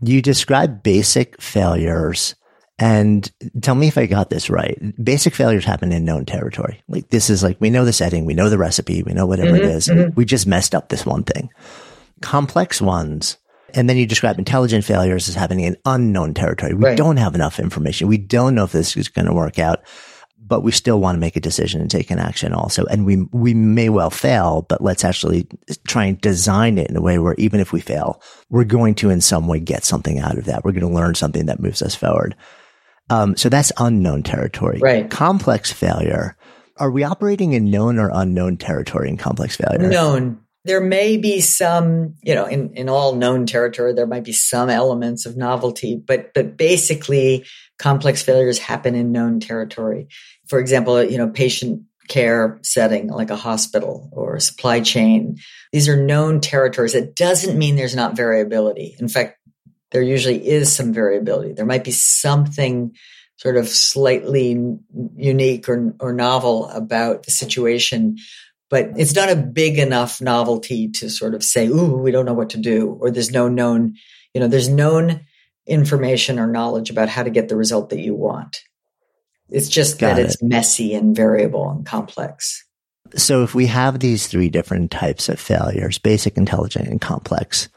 You 0.00 0.22
describe 0.22 0.82
basic 0.82 1.40
failures 1.40 2.34
and 2.78 3.30
tell 3.60 3.74
me 3.74 3.88
if 3.88 3.98
I 3.98 4.06
got 4.06 4.30
this 4.30 4.48
right. 4.48 4.78
Basic 5.02 5.34
failures 5.34 5.64
happen 5.64 5.92
in 5.92 6.04
known 6.04 6.24
territory. 6.24 6.82
Like 6.88 7.08
this 7.08 7.28
is 7.28 7.42
like, 7.42 7.60
we 7.60 7.70
know 7.70 7.84
the 7.84 7.92
setting, 7.92 8.24
we 8.24 8.34
know 8.34 8.48
the 8.48 8.58
recipe, 8.58 9.02
we 9.02 9.12
know 9.12 9.26
whatever 9.26 9.52
mm-hmm, 9.52 9.64
it 9.64 9.70
is. 9.70 9.88
Mm-hmm. 9.88 10.14
We 10.14 10.24
just 10.24 10.46
messed 10.46 10.74
up 10.74 10.88
this 10.88 11.04
one 11.04 11.24
thing. 11.24 11.50
Complex 12.20 12.80
ones 12.80 13.38
and 13.74 13.88
then 13.88 13.96
you 13.96 14.06
describe 14.06 14.38
intelligent 14.38 14.84
failures 14.84 15.28
as 15.28 15.34
happening 15.34 15.64
in 15.64 15.76
unknown 15.84 16.34
territory. 16.34 16.74
We 16.74 16.84
right. 16.84 16.96
don't 16.96 17.18
have 17.18 17.34
enough 17.34 17.60
information. 17.60 18.08
We 18.08 18.18
don't 18.18 18.54
know 18.54 18.64
if 18.64 18.72
this 18.72 18.96
is 18.96 19.08
going 19.08 19.26
to 19.26 19.32
work 19.32 19.58
out, 19.58 19.82
but 20.40 20.62
we 20.62 20.72
still 20.72 20.98
want 20.98 21.16
to 21.16 21.20
make 21.20 21.36
a 21.36 21.40
decision 21.40 21.80
and 21.80 21.90
take 21.90 22.10
an 22.10 22.18
action 22.18 22.52
also. 22.52 22.84
And 22.86 23.04
we, 23.04 23.16
we 23.32 23.52
may 23.54 23.88
well 23.90 24.10
fail, 24.10 24.64
but 24.68 24.80
let's 24.80 25.04
actually 25.04 25.46
try 25.86 26.06
and 26.06 26.20
design 26.20 26.78
it 26.78 26.88
in 26.88 26.96
a 26.96 27.02
way 27.02 27.18
where 27.18 27.34
even 27.36 27.60
if 27.60 27.72
we 27.72 27.80
fail, 27.80 28.22
we're 28.48 28.64
going 28.64 28.94
to 28.96 29.10
in 29.10 29.20
some 29.20 29.46
way 29.46 29.60
get 29.60 29.84
something 29.84 30.18
out 30.18 30.38
of 30.38 30.46
that. 30.46 30.64
We're 30.64 30.72
going 30.72 30.88
to 30.88 30.94
learn 30.94 31.14
something 31.14 31.46
that 31.46 31.60
moves 31.60 31.82
us 31.82 31.94
forward. 31.94 32.34
Um, 33.10 33.36
so 33.36 33.48
that's 33.48 33.72
unknown 33.78 34.22
territory. 34.22 34.80
Right. 34.82 35.10
Complex 35.10 35.70
failure. 35.70 36.36
Are 36.76 36.90
we 36.90 37.04
operating 37.04 37.52
in 37.52 37.70
known 37.70 37.98
or 37.98 38.10
unknown 38.12 38.56
territory 38.56 39.08
in 39.08 39.16
complex 39.16 39.56
failure? 39.56 39.88
Known 39.88 40.40
there 40.64 40.80
may 40.80 41.16
be 41.16 41.40
some, 41.40 42.14
you 42.22 42.34
know, 42.34 42.44
in, 42.44 42.74
in 42.74 42.88
all 42.88 43.14
known 43.14 43.46
territory, 43.46 43.94
there 43.94 44.06
might 44.06 44.24
be 44.24 44.32
some 44.32 44.68
elements 44.68 45.24
of 45.24 45.36
novelty, 45.36 45.96
but, 45.96 46.34
but 46.34 46.58
basically 46.58 47.46
complex 47.78 48.22
failures 48.22 48.58
happen 48.58 48.94
in 48.94 49.12
known 49.12 49.40
territory. 49.40 50.08
For 50.48 50.58
example, 50.58 51.02
you 51.02 51.18
know, 51.18 51.28
patient 51.28 51.82
care 52.08 52.58
setting 52.62 53.08
like 53.08 53.30
a 53.30 53.36
hospital 53.36 54.08
or 54.12 54.40
supply 54.40 54.80
chain. 54.80 55.36
These 55.72 55.88
are 55.88 56.02
known 56.02 56.40
territories. 56.40 56.94
It 56.94 57.14
doesn't 57.14 57.58
mean 57.58 57.76
there's 57.76 57.94
not 57.94 58.16
variability. 58.16 58.96
In 58.98 59.08
fact, 59.08 59.38
there 59.90 60.02
usually 60.02 60.46
is 60.46 60.74
some 60.74 60.92
variability. 60.92 61.52
There 61.52 61.66
might 61.66 61.84
be 61.84 61.90
something 61.90 62.94
sort 63.36 63.56
of 63.56 63.68
slightly 63.68 64.78
unique 65.16 65.68
or, 65.68 65.94
or 66.00 66.12
novel 66.12 66.68
about 66.70 67.22
the 67.22 67.30
situation, 67.30 68.16
but 68.68 68.90
it's 68.96 69.14
not 69.14 69.30
a 69.30 69.36
big 69.36 69.78
enough 69.78 70.20
novelty 70.20 70.88
to 70.90 71.08
sort 71.08 71.34
of 71.34 71.44
say, 71.44 71.68
ooh, 71.68 71.96
we 71.96 72.10
don't 72.10 72.26
know 72.26 72.34
what 72.34 72.50
to 72.50 72.58
do, 72.58 72.98
or 73.00 73.10
there's 73.10 73.30
no 73.30 73.48
known, 73.48 73.94
you 74.34 74.40
know, 74.40 74.48
there's 74.48 74.68
known 74.68 75.20
information 75.68 76.38
or 76.38 76.46
knowledge 76.46 76.90
about 76.90 77.08
how 77.08 77.22
to 77.22 77.30
get 77.30 77.48
the 77.48 77.56
result 77.56 77.90
that 77.90 78.00
you 78.00 78.14
want. 78.14 78.62
It's 79.50 79.68
just 79.68 79.98
Got 79.98 80.16
that 80.16 80.24
it's 80.24 80.42
messy 80.42 80.94
and 80.94 81.14
variable 81.14 81.70
and 81.70 81.86
complex. 81.86 82.64
So 83.16 83.42
if 83.42 83.54
we 83.54 83.66
have 83.66 84.00
these 84.00 84.26
three 84.26 84.50
different 84.50 84.90
types 84.90 85.28
of 85.28 85.40
failures, 85.40 85.98
basic, 85.98 86.36
intelligent, 86.36 86.88
and 86.88 87.00
complex, 87.00 87.68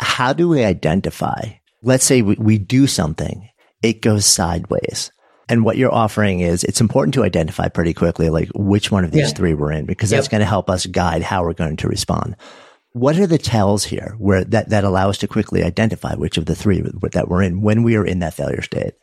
how 0.00 0.32
do 0.32 0.48
we 0.48 0.64
identify? 0.64 1.40
Let's 1.82 2.04
say 2.04 2.22
we, 2.22 2.34
we 2.38 2.58
do 2.58 2.86
something, 2.86 3.48
it 3.82 4.02
goes 4.02 4.26
sideways. 4.26 5.10
And 5.48 5.64
what 5.64 5.78
you're 5.78 5.94
offering 5.94 6.40
is 6.40 6.62
it's 6.64 6.82
important 6.82 7.14
to 7.14 7.24
identify 7.24 7.68
pretty 7.68 7.94
quickly, 7.94 8.28
like 8.28 8.50
which 8.54 8.90
one 8.90 9.04
of 9.04 9.12
these 9.12 9.28
yeah. 9.28 9.34
three 9.34 9.54
we're 9.54 9.72
in, 9.72 9.86
because 9.86 10.10
that's 10.10 10.28
going 10.28 10.40
to 10.40 10.46
help 10.46 10.68
us 10.68 10.84
guide 10.84 11.22
how 11.22 11.42
we're 11.42 11.54
going 11.54 11.78
to 11.78 11.88
respond. 11.88 12.36
What 12.98 13.16
are 13.18 13.26
the 13.26 13.38
tells 13.38 13.84
here 13.84 14.16
where 14.18 14.42
that, 14.44 14.70
that 14.70 14.82
allow 14.82 15.08
us 15.08 15.18
to 15.18 15.28
quickly 15.28 15.62
identify 15.62 16.14
which 16.14 16.36
of 16.36 16.46
the 16.46 16.56
three 16.56 16.82
that 16.82 17.28
we're 17.28 17.42
in 17.42 17.62
when 17.62 17.84
we 17.84 17.96
are 17.96 18.04
in 18.04 18.18
that 18.18 18.34
failure 18.34 18.62
state? 18.62 18.94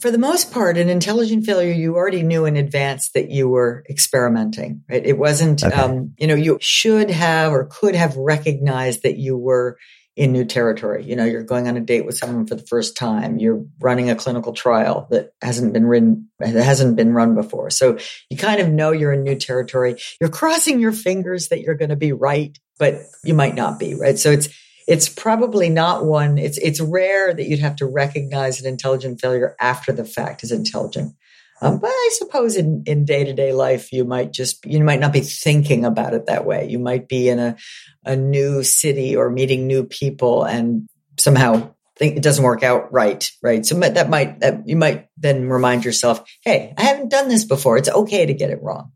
For 0.00 0.10
the 0.10 0.18
most 0.18 0.50
part, 0.50 0.78
an 0.78 0.88
intelligent 0.88 1.44
failure, 1.44 1.72
you 1.72 1.94
already 1.94 2.22
knew 2.22 2.46
in 2.46 2.56
advance 2.56 3.10
that 3.10 3.30
you 3.30 3.48
were 3.48 3.84
experimenting, 3.88 4.82
right? 4.88 5.04
It 5.04 5.18
wasn't, 5.18 5.62
okay. 5.62 5.74
um, 5.74 6.14
you 6.18 6.26
know, 6.26 6.34
you 6.34 6.58
should 6.60 7.10
have 7.10 7.52
or 7.52 7.66
could 7.66 7.94
have 7.94 8.16
recognized 8.16 9.02
that 9.02 9.18
you 9.18 9.36
were 9.36 9.78
in 10.16 10.32
new 10.32 10.44
territory. 10.44 11.04
You 11.04 11.16
know, 11.16 11.24
you're 11.24 11.42
going 11.42 11.68
on 11.68 11.76
a 11.76 11.80
date 11.80 12.06
with 12.06 12.16
someone 12.16 12.46
for 12.46 12.54
the 12.54 12.66
first 12.66 12.96
time. 12.96 13.38
You're 13.38 13.64
running 13.80 14.10
a 14.10 14.16
clinical 14.16 14.52
trial 14.52 15.06
that 15.10 15.32
hasn't 15.42 15.72
been 15.72 15.86
written, 15.86 16.28
that 16.38 16.52
hasn't 16.52 16.96
been 16.96 17.12
run 17.12 17.34
before. 17.34 17.70
So 17.70 17.98
you 18.30 18.36
kind 18.36 18.60
of 18.60 18.68
know 18.68 18.92
you're 18.92 19.12
in 19.12 19.24
new 19.24 19.36
territory. 19.36 19.96
You're 20.20 20.30
crossing 20.30 20.80
your 20.80 20.92
fingers 20.92 21.48
that 21.48 21.60
you're 21.60 21.74
going 21.74 21.90
to 21.90 21.96
be 21.96 22.12
right, 22.12 22.58
but 22.78 23.02
you 23.22 23.34
might 23.34 23.54
not 23.54 23.78
be, 23.78 23.94
right? 23.94 24.18
So 24.18 24.30
it's, 24.30 24.48
it's 24.86 25.08
probably 25.08 25.70
not 25.70 26.04
one, 26.04 26.38
it's, 26.38 26.58
it's 26.58 26.80
rare 26.80 27.32
that 27.32 27.46
you'd 27.46 27.60
have 27.60 27.76
to 27.76 27.86
recognize 27.86 28.60
an 28.60 28.66
intelligent 28.66 29.20
failure 29.20 29.56
after 29.60 29.92
the 29.92 30.04
fact 30.04 30.44
as 30.44 30.52
intelligent. 30.52 31.14
Um, 31.62 31.78
but 31.78 31.88
I 31.88 32.10
suppose 32.18 32.56
in, 32.56 32.82
in 32.86 33.04
day-to-day 33.04 33.52
life, 33.52 33.92
you 33.92 34.04
might 34.04 34.32
just, 34.32 34.66
you 34.66 34.82
might 34.82 35.00
not 35.00 35.12
be 35.12 35.20
thinking 35.20 35.84
about 35.84 36.12
it 36.12 36.26
that 36.26 36.44
way. 36.44 36.68
You 36.68 36.78
might 36.78 37.08
be 37.08 37.28
in 37.28 37.38
a, 37.38 37.56
a 38.04 38.16
new 38.16 38.62
city 38.62 39.16
or 39.16 39.30
meeting 39.30 39.66
new 39.66 39.84
people 39.84 40.44
and 40.44 40.86
somehow 41.16 41.72
think 41.96 42.16
it 42.16 42.22
doesn't 42.22 42.44
work 42.44 42.64
out 42.64 42.92
right, 42.92 43.30
right? 43.40 43.64
So 43.64 43.76
that 43.76 44.10
might, 44.10 44.40
that 44.40 44.68
you 44.68 44.76
might 44.76 45.06
then 45.16 45.48
remind 45.48 45.84
yourself, 45.84 46.28
Hey, 46.42 46.74
I 46.76 46.82
haven't 46.82 47.10
done 47.10 47.28
this 47.28 47.44
before. 47.44 47.78
It's 47.78 47.88
okay 47.88 48.26
to 48.26 48.34
get 48.34 48.50
it 48.50 48.62
wrong. 48.62 48.92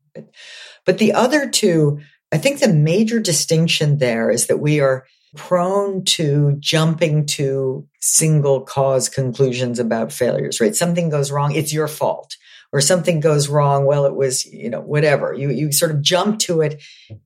But 0.85 0.99
the 0.99 1.13
other 1.13 1.49
two, 1.49 2.01
I 2.31 2.39
think 2.39 2.61
the 2.61 2.73
major 2.73 3.21
distinction 3.21 3.99
there 3.99 4.31
is 4.31 4.47
that 4.47 4.59
we 4.59 4.81
are 4.81 5.07
prone 5.37 6.05
to 6.05 6.57
jumping 6.59 7.27
to 7.27 7.87
single 8.01 8.63
cause 8.63 9.09
conclusions 9.09 9.79
about 9.79 10.13
failures, 10.13 10.61
right? 10.61 10.75
Something 10.75 11.11
goes 11.11 11.31
wrong. 11.31 11.55
It's 11.55 11.73
your 11.73 11.89
fault 11.89 12.37
or 12.73 12.81
something 12.81 13.21
goes 13.21 13.49
wrong. 13.49 13.87
Well, 13.87 14.05
it 14.05 14.15
was, 14.15 14.45
you 14.45 14.69
know, 14.69 14.81
whatever. 14.81 15.33
You, 15.33 15.51
you 15.51 15.73
sort 15.73 15.91
of 15.91 16.03
jump 16.03 16.39
to 16.41 16.61
it. 16.61 16.83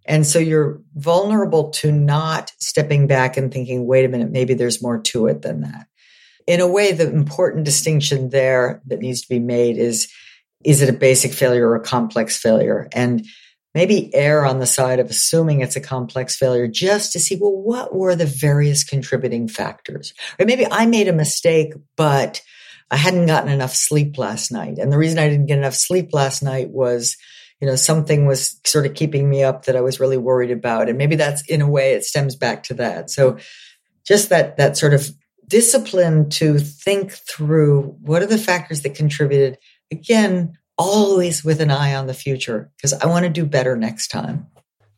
And 0.07 0.27
so 0.27 0.39
you're 0.39 0.81
vulnerable 0.95 1.71
to 1.71 1.91
not 1.91 2.53
stepping 2.59 3.07
back 3.07 3.37
and 3.37 3.53
thinking, 3.53 3.87
wait 3.87 4.05
a 4.05 4.09
minute, 4.09 4.31
maybe 4.31 4.55
there's 4.55 4.83
more 4.83 5.01
to 5.01 5.27
it 5.27 5.43
than 5.43 5.63
that. 5.63 5.87
In 6.47 6.61
a 6.61 6.69
way, 6.69 6.93
the 6.93 7.11
important 7.11 7.65
distinction 7.65 8.31
there 8.31 8.83
that 8.87 9.01
needs 9.01 9.23
to 9.23 9.29
be 9.29 9.39
made 9.39 9.79
is, 9.79 10.13
is 10.65 10.81
it 10.81 10.89
a 10.89 10.93
basic 10.93 11.33
failure 11.33 11.69
or 11.69 11.77
a 11.77 11.81
complex 11.81 12.37
failure? 12.37 12.89
And 12.93 13.25
maybe 13.75 14.15
err 14.15 14.45
on 14.45 14.59
the 14.59 14.67
side 14.67 15.01
of 15.01 15.09
assuming 15.11 15.61
it's 15.61 15.77
a 15.77 15.81
complex 15.81 16.37
failure 16.37 16.69
just 16.69 17.13
to 17.13 17.21
see, 17.21 17.37
well, 17.37 17.57
what 17.57 17.95
were 17.95 18.15
the 18.15 18.27
various 18.27 18.85
contributing 18.85 19.49
factors? 19.49 20.13
Or 20.39 20.47
maybe 20.47 20.67
I 20.71 20.87
made 20.87 21.09
a 21.09 21.13
mistake, 21.13 21.75
but 21.97 22.43
I 22.91 22.97
hadn't 22.97 23.27
gotten 23.27 23.51
enough 23.51 23.75
sleep 23.75 24.19
last 24.19 24.53
night. 24.53 24.79
And 24.79 24.93
the 24.93 24.99
reason 24.99 25.19
I 25.19 25.29
didn't 25.29 25.47
get 25.47 25.59
enough 25.59 25.75
sleep 25.75 26.13
last 26.13 26.43
night 26.43 26.71
was, 26.71 27.17
you 27.61 27.67
know, 27.67 27.77
something 27.77 28.27
was 28.27 28.61
sort 28.65 28.85
of 28.85 28.95
keeping 28.95 29.31
me 29.31 29.43
up 29.43 29.65
that 29.65 29.77
I 29.77 29.81
was 29.81 30.01
really 30.01 30.19
worried 30.19 30.51
about. 30.51 30.89
And 30.89 30.99
maybe 30.99 31.17
that's 31.17 31.43
in 31.49 31.63
a 31.63 31.69
way 31.69 31.95
it 31.95 32.05
stems 32.05 32.37
back 32.37 32.65
to 32.65 32.75
that. 32.75 33.09
So 33.09 33.39
just 34.07 34.29
that, 34.29 34.59
that 34.59 34.77
sort 34.77 34.93
of 34.93 35.09
discipline 35.47 36.29
to 36.31 36.59
think 36.59 37.13
through 37.13 37.97
what 38.01 38.23
are 38.23 38.27
the 38.27 38.37
factors 38.37 38.83
that 38.83 38.95
contributed 38.95 39.59
again, 39.91 40.59
always 40.83 41.45
with 41.45 41.61
an 41.61 41.71
eye 41.71 41.95
on 41.95 42.07
the 42.07 42.15
future 42.15 42.71
because 42.77 42.93
I 42.93 43.07
want 43.07 43.25
to 43.25 43.31
do 43.31 43.47
better 43.47 43.77
next 43.77 44.09
time. 44.09 44.47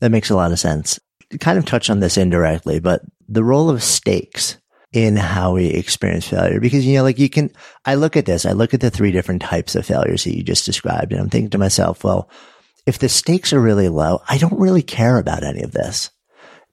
That 0.01 0.11
makes 0.11 0.31
a 0.31 0.37
lot 0.37 0.53
of 0.53 0.59
sense. 0.59 0.99
Kind 1.41 1.59
of 1.59 1.65
touch 1.65 1.91
on 1.91 2.01
this 2.01 2.17
indirectly, 2.17 2.81
but 2.81 3.03
the 3.29 3.45
role 3.45 3.71
of 3.71 3.83
stakes 3.83 4.59
in 4.93 5.17
how 5.17 5.55
we 5.55 5.67
experience 5.67 6.29
failure. 6.29 6.61
Because, 6.61 6.87
you 6.87 6.95
know, 6.95 7.03
like 7.03 7.19
you 7.19 7.29
can, 7.29 7.51
I 7.85 7.97
look 7.97 8.17
at 8.17 8.27
this, 8.27 8.47
I 8.47 8.53
look 8.53 8.75
at 8.75 8.81
the 8.81 8.91
three 8.91 9.11
different 9.11 9.43
types 9.43 9.75
of 9.75 9.85
failures 9.85 10.25
that 10.25 10.37
you 10.37 10.43
just 10.43 10.65
described, 10.65 11.13
and 11.13 11.21
I'm 11.21 11.31
thinking 11.31 11.51
to 11.51 11.59
myself, 11.59 12.05
well, 12.05 12.31
if 12.87 12.99
the 12.99 13.09
stakes 13.09 13.53
are 13.53 13.61
really 13.61 13.89
low, 13.89 14.21
I 14.29 14.39
don't 14.39 14.59
really 14.59 14.83
care 14.83 15.19
about 15.19 15.43
any 15.43 15.63
of 15.63 15.73
this. 15.73 16.11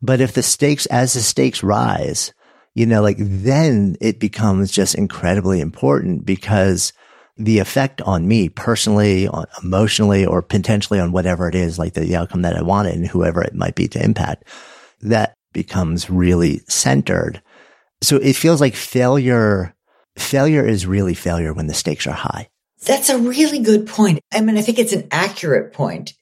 But 0.01 0.21
if 0.21 0.33
the 0.33 0.43
stakes, 0.43 0.85
as 0.87 1.13
the 1.13 1.21
stakes 1.21 1.63
rise, 1.63 2.33
you 2.75 2.85
know, 2.85 3.01
like 3.01 3.17
then 3.19 3.97
it 4.01 4.19
becomes 4.19 4.71
just 4.71 4.95
incredibly 4.95 5.59
important 5.59 6.25
because 6.25 6.93
the 7.37 7.59
effect 7.59 8.01
on 8.01 8.27
me 8.27 8.49
personally, 8.49 9.27
on 9.27 9.45
emotionally, 9.63 10.25
or 10.25 10.41
potentially 10.41 10.99
on 10.99 11.11
whatever 11.11 11.47
it 11.47 11.55
is, 11.55 11.79
like 11.79 11.93
the 11.93 12.15
outcome 12.15 12.41
that 12.43 12.57
I 12.57 12.61
wanted 12.61 12.95
and 12.95 13.07
whoever 13.07 13.41
it 13.41 13.55
might 13.55 13.75
be 13.75 13.87
to 13.89 14.03
impact, 14.03 14.45
that 15.01 15.33
becomes 15.53 16.09
really 16.09 16.59
centered 16.67 17.41
so 18.01 18.17
it 18.17 18.35
feels 18.35 18.59
like 18.59 18.75
failure, 18.75 19.75
failure 20.17 20.65
is 20.65 20.85
really 20.85 21.13
failure 21.13 21.53
when 21.53 21.67
the 21.67 21.73
stakes 21.73 22.07
are 22.07 22.13
high. 22.13 22.49
That's 22.83 23.09
a 23.09 23.17
really 23.17 23.59
good 23.59 23.87
point. 23.87 24.21
I 24.33 24.41
mean, 24.41 24.57
I 24.57 24.63
think 24.63 24.79
it's 24.79 24.93
an 24.93 25.07
accurate 25.11 25.73
point. 25.73 26.13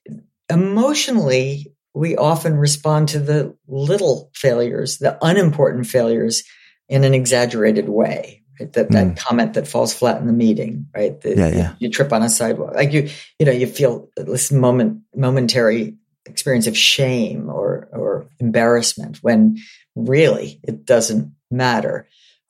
Emotionally, 0.50 1.74
we 1.94 2.18
often 2.18 2.58
respond 2.58 3.10
to 3.10 3.20
the 3.20 3.56
little 3.68 4.30
failures, 4.34 4.98
the 4.98 5.18
unimportant 5.22 5.88
failures 5.88 6.44
in 6.90 7.04
an 7.06 7.14
exaggerated 7.14 7.88
way. 7.88 8.39
Right? 8.60 8.72
That, 8.74 8.90
mm. 8.90 8.92
that 8.92 9.18
comment 9.18 9.54
that 9.54 9.68
falls 9.68 9.94
flat 9.94 10.20
in 10.20 10.28
the 10.28 10.34
meeting, 10.34 10.88
right? 10.96 11.20
The, 11.20 11.36
yeah, 11.36 11.48
yeah. 11.50 11.76
You 11.80 11.90
trip 11.90 12.12
on 12.12 12.24
a 12.24 12.30
sidewalk. 12.30 12.76
Like 12.76 12.94
you, 12.94 13.10
you 13.38 13.46
know, 13.46 13.52
you 13.52 13.68
feel 13.68 14.10
this 14.18 14.52
moment, 14.52 15.02
momentary 15.16 15.96
experience 16.26 16.68
of 16.68 16.78
shame 16.78 17.50
or, 17.50 17.90
or 17.92 18.28
embarrassment 18.40 19.18
when 19.22 19.58
really 19.96 20.60
it 20.64 20.86
doesn't 20.86 21.34
matter. 21.50 22.08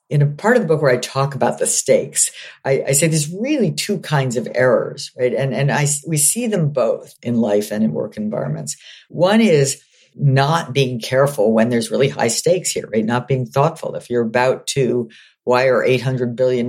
In 0.09 0.23
a 0.23 0.25
part 0.25 0.57
of 0.57 0.63
the 0.63 0.67
book 0.67 0.81
where 0.81 0.91
I 0.91 0.97
talk 0.97 1.35
about 1.35 1.59
the 1.59 1.67
stakes, 1.67 2.31
I, 2.65 2.83
I 2.87 2.91
say 2.93 3.07
there's 3.07 3.31
really 3.31 3.71
two 3.71 3.99
kinds 3.99 4.37
of 4.37 4.47
errors, 4.55 5.11
right? 5.17 5.33
And, 5.33 5.53
and 5.53 5.71
I, 5.71 5.85
we 6.07 6.17
see 6.17 6.47
them 6.47 6.69
both 6.69 7.13
in 7.21 7.35
life 7.35 7.71
and 7.71 7.83
in 7.83 7.93
work 7.93 8.17
environments. 8.17 8.75
One 9.09 9.39
is 9.39 9.83
not 10.15 10.73
being 10.73 10.99
careful 10.99 11.53
when 11.53 11.69
there's 11.69 11.91
really 11.91 12.09
high 12.09 12.27
stakes 12.27 12.71
here, 12.71 12.89
right? 12.91 13.05
Not 13.05 13.27
being 13.27 13.45
thoughtful. 13.45 13.95
If 13.95 14.09
you're 14.09 14.23
about 14.23 14.67
to 14.67 15.09
wire 15.45 15.85
$800 15.85 16.35
billion, 16.35 16.67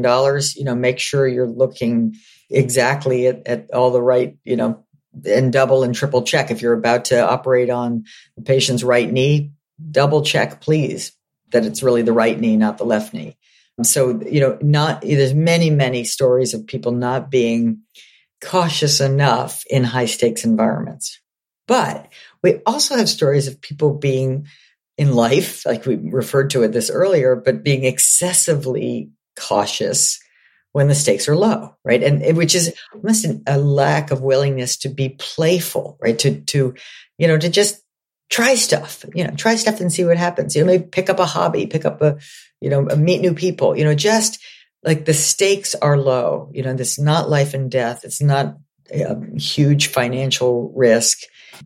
you 0.56 0.64
know, 0.64 0.74
make 0.74 0.98
sure 0.98 1.26
you're 1.26 1.46
looking 1.46 2.16
exactly 2.48 3.26
at, 3.26 3.46
at 3.46 3.70
all 3.72 3.90
the 3.90 4.02
right, 4.02 4.36
you 4.44 4.56
know, 4.56 4.84
and 5.26 5.52
double 5.52 5.82
and 5.82 5.94
triple 5.94 6.22
check. 6.22 6.50
If 6.50 6.62
you're 6.62 6.74
about 6.74 7.06
to 7.06 7.28
operate 7.28 7.70
on 7.70 8.04
the 8.36 8.42
patient's 8.42 8.84
right 8.84 9.10
knee, 9.10 9.52
double 9.90 10.22
check, 10.22 10.60
please, 10.60 11.12
that 11.50 11.64
it's 11.64 11.82
really 11.82 12.02
the 12.02 12.12
right 12.12 12.38
knee, 12.38 12.56
not 12.56 12.78
the 12.78 12.84
left 12.84 13.12
knee. 13.12 13.36
So, 13.82 14.20
you 14.20 14.40
know, 14.40 14.58
not, 14.60 15.02
there's 15.02 15.34
many, 15.34 15.70
many 15.70 16.04
stories 16.04 16.54
of 16.54 16.66
people 16.66 16.92
not 16.92 17.30
being 17.30 17.82
cautious 18.42 19.00
enough 19.00 19.64
in 19.70 19.84
high 19.84 20.06
stakes 20.06 20.44
environments. 20.44 21.20
But 21.66 22.08
we 22.42 22.60
also 22.66 22.96
have 22.96 23.08
stories 23.08 23.48
of 23.48 23.60
people 23.60 23.94
being 23.94 24.46
in 24.96 25.14
life, 25.14 25.64
like 25.64 25.86
we 25.86 25.96
referred 25.96 26.50
to 26.50 26.62
it 26.62 26.72
this 26.72 26.90
earlier, 26.90 27.36
but 27.36 27.64
being 27.64 27.84
excessively 27.84 29.10
cautious 29.38 30.20
when 30.72 30.88
the 30.88 30.94
stakes 30.94 31.28
are 31.28 31.36
low, 31.36 31.74
right? 31.84 32.02
And 32.02 32.36
which 32.36 32.54
is 32.54 32.74
almost 32.94 33.26
a 33.46 33.58
lack 33.58 34.10
of 34.10 34.20
willingness 34.20 34.76
to 34.78 34.88
be 34.88 35.08
playful, 35.18 35.98
right? 36.00 36.18
To, 36.20 36.40
to, 36.40 36.74
you 37.18 37.28
know, 37.28 37.38
to 37.38 37.48
just 37.48 37.82
try 38.28 38.54
stuff, 38.54 39.04
you 39.14 39.24
know, 39.24 39.34
try 39.34 39.56
stuff 39.56 39.80
and 39.80 39.92
see 39.92 40.04
what 40.04 40.16
happens. 40.16 40.54
You 40.54 40.62
know, 40.62 40.66
maybe 40.66 40.84
pick 40.84 41.10
up 41.10 41.18
a 41.18 41.26
hobby, 41.26 41.66
pick 41.66 41.84
up 41.84 42.00
a, 42.02 42.18
you 42.60 42.70
know, 42.70 42.82
meet 42.82 43.20
new 43.20 43.34
people, 43.34 43.76
you 43.76 43.84
know, 43.84 43.94
just 43.94 44.38
like 44.84 45.04
the 45.04 45.14
stakes 45.14 45.74
are 45.74 45.98
low. 45.98 46.50
You 46.52 46.62
know, 46.62 46.74
this 46.74 46.98
not 46.98 47.28
life 47.28 47.54
and 47.54 47.70
death. 47.70 48.04
It's 48.04 48.22
not 48.22 48.56
a 48.92 49.16
huge 49.36 49.88
financial 49.88 50.72
risk 50.76 51.18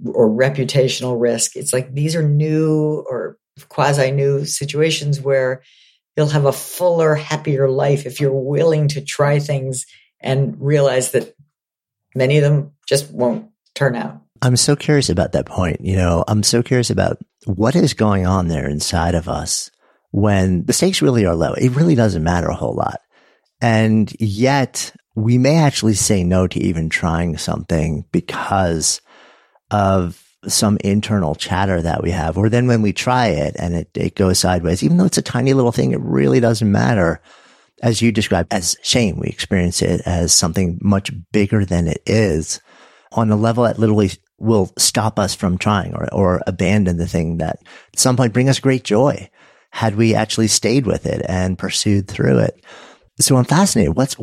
or 0.05 0.29
reputational 0.29 1.21
risk. 1.21 1.57
It's 1.57 1.73
like 1.73 1.93
these 1.95 2.17
are 2.17 2.23
new 2.23 3.05
or 3.09 3.39
quasi 3.69 4.11
new 4.11 4.45
situations 4.45 5.21
where 5.21 5.63
you'll 6.17 6.29
have 6.29 6.45
a 6.45 6.53
fuller, 6.53 7.15
happier 7.15 7.69
life 7.69 8.07
if 8.07 8.21
you're 8.21 8.33
willing 8.33 8.89
to 8.89 9.05
try 9.05 9.39
things 9.39 9.87
and 10.21 10.57
realize 10.61 11.13
that 11.13 11.35
many 12.15 12.39
of 12.39 12.43
them 12.43 12.73
just 12.89 13.11
won't 13.13 13.51
turn 13.75 13.97
out. 13.97 14.21
I'm 14.43 14.57
so 14.57 14.77
curious 14.77 15.09
about 15.09 15.33
that 15.33 15.47
point. 15.47 15.81
You 15.81 15.97
know, 15.97 16.25
I'm 16.29 16.43
so 16.43 16.63
curious 16.63 16.91
about 16.91 17.19
what 17.47 17.75
is 17.77 17.95
going 17.95 18.27
on 18.27 18.49
there 18.49 18.69
inside 18.69 19.15
of 19.15 19.29
us 19.29 19.71
when 20.11 20.65
the 20.65 20.73
stakes 20.73 21.03
really 21.03 21.27
are 21.27 21.35
low. 21.35 21.55
It 21.55 21.71
really 21.71 21.95
doesn't 21.95 22.23
matter 22.23 22.49
a 22.49 22.55
whole 22.55 22.75
lot. 22.75 23.01
And 23.61 24.13
yet 24.21 24.95
we 25.15 25.39
may 25.39 25.57
actually 25.57 25.95
say 25.95 26.25
no 26.25 26.47
to 26.47 26.61
even 26.61 26.89
trying 26.89 27.39
something 27.39 28.05
because 28.13 29.01
of 29.71 30.23
some 30.47 30.79
internal 30.85 31.35
chatter 31.35 31.81
that 31.83 32.03
we 32.03 32.11
have. 32.11 32.37
Or 32.37 32.49
then 32.49 32.67
when 32.67 32.83
we 32.83 32.93
try 32.93 33.29
it 33.29 33.57
and 33.59 33.75
it, 33.75 33.91
it 33.95 34.15
goes 34.15 34.39
sideways, 34.39 34.83
even 34.83 34.97
though 34.97 35.07
it's 35.07 35.19
a 35.19 35.23
tiny 35.23 35.55
little 35.55 35.73
thing, 35.73 35.93
it 35.93 36.01
really 36.01 36.41
doesn't 36.41 36.71
matter. 36.71 37.21
As 37.83 38.01
you 38.01 38.13
described 38.13 38.53
as 38.53 38.77
shame, 38.83 39.19
we 39.19 39.29
experience 39.29 39.83
it 39.83 40.03
as 40.07 40.33
something 40.33 40.79
much 40.81 41.11
bigger 41.33 41.65
than 41.65 41.89
it 41.89 42.03
is 42.07 42.61
on 43.13 43.31
a 43.31 43.37
level 43.37 43.65
that 43.65 43.79
literally 43.79 44.11
will 44.39 44.73
stop 44.79 45.19
us 45.19 45.35
from 45.35 45.59
trying 45.59 45.95
or, 45.95 46.13
or 46.13 46.43
abandon 46.47 46.97
the 46.97 47.07
thing 47.07 47.39
that 47.39 47.59
at 47.93 47.99
some 47.99 48.17
point 48.17 48.33
bring 48.33 48.49
us 48.49 48.59
great 48.59 48.85
joy 48.85 49.29
had 49.71 49.97
we 49.97 50.15
actually 50.15 50.47
stayed 50.47 50.87
with 50.87 51.07
it 51.07 51.25
and 51.29 51.59
pursued 51.59 52.07
through 52.09 52.39
it. 52.39 52.65
So 53.19 53.37
I'm 53.37 53.45
fascinated. 53.45 53.97
What's, 53.97 54.17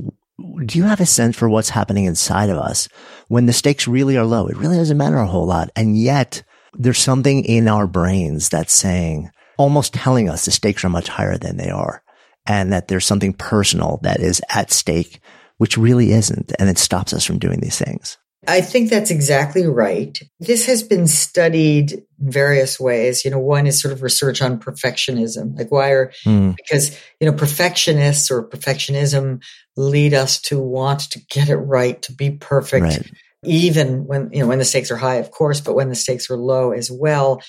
do 0.66 0.78
you 0.78 0.86
have 0.86 1.02
a 1.02 1.06
sense 1.06 1.36
for 1.36 1.50
what's 1.50 1.70
happening 1.70 2.06
inside 2.06 2.50
of 2.50 2.58
us 2.58 2.88
when 3.28 3.46
the 3.46 3.54
stakes 3.54 3.88
really 3.88 4.18
are 4.18 4.26
low? 4.26 4.48
It 4.48 4.58
really 4.58 4.78
doesn't 4.78 4.98
matter 4.98 5.18
a 5.18 5.28
whole 5.28 5.46
lot. 5.46 5.70
And 5.76 5.98
yet 5.98 6.44
there's 6.74 7.00
something 7.00 7.44
in 7.46 7.68
our 7.68 7.88
brains 7.88 8.50
that's 8.50 8.74
saying, 8.74 9.30
almost 9.58 9.94
telling 9.94 10.30
us 10.30 10.46
the 10.46 10.52
stakes 10.52 10.84
are 10.84 10.90
much 10.90 11.08
higher 11.08 11.38
than 11.38 11.58
they 11.58 11.70
are 11.70 12.04
and 12.46 12.74
that 12.74 12.88
there's 12.88 13.06
something 13.06 13.34
personal 13.34 14.00
that 14.04 14.20
is 14.20 14.42
at 14.50 14.72
stake, 14.72 15.20
which 15.58 15.78
really 15.78 16.12
isn't. 16.12 16.52
And 16.60 16.70
it 16.70 16.78
stops 16.78 17.14
us 17.14 17.26
from 17.26 17.40
doing 17.40 17.60
these 17.60 17.78
things. 17.78 18.18
I 18.48 18.62
think 18.62 18.90
that's 18.90 19.12
exactly 19.12 19.68
right. 19.68 20.18
This 20.40 20.66
has 20.66 20.82
been 20.82 21.06
studied 21.06 22.02
various 22.18 22.80
ways. 22.80 23.24
You 23.24 23.30
know, 23.30 23.38
one 23.38 23.68
is 23.68 23.80
sort 23.80 23.94
of 23.94 24.02
research 24.02 24.42
on 24.42 24.60
perfectionism. 24.60 25.56
Like 25.56 25.72
why 25.72 25.92
are, 25.92 26.12
mm. 26.26 26.56
because, 26.56 26.98
you 27.20 27.30
know, 27.30 27.38
perfectionists 27.38 28.32
or 28.32 28.48
perfectionism 28.48 29.44
lead 29.78 30.14
us 30.14 30.42
to 30.42 30.60
want 30.60 31.12
to 31.12 31.20
get 31.30 31.50
it 31.50 31.56
right, 31.56 32.02
to 32.04 32.14
be 32.14 32.32
perfect, 32.32 32.84
right. 32.84 33.12
even 33.44 34.06
when, 34.06 34.30
you 34.34 34.40
know, 34.40 34.48
when 34.48 34.60
the 34.60 34.66
stakes 34.66 34.92
are 34.92 34.98
high, 34.98 35.16
of 35.16 35.32
course, 35.32 35.62
but 35.62 35.76
when 35.76 35.90
the 35.90 35.96
stakes 35.96 36.30
are 36.30 36.38
low 36.38 36.72
as 36.72 36.92
well, 36.92 37.42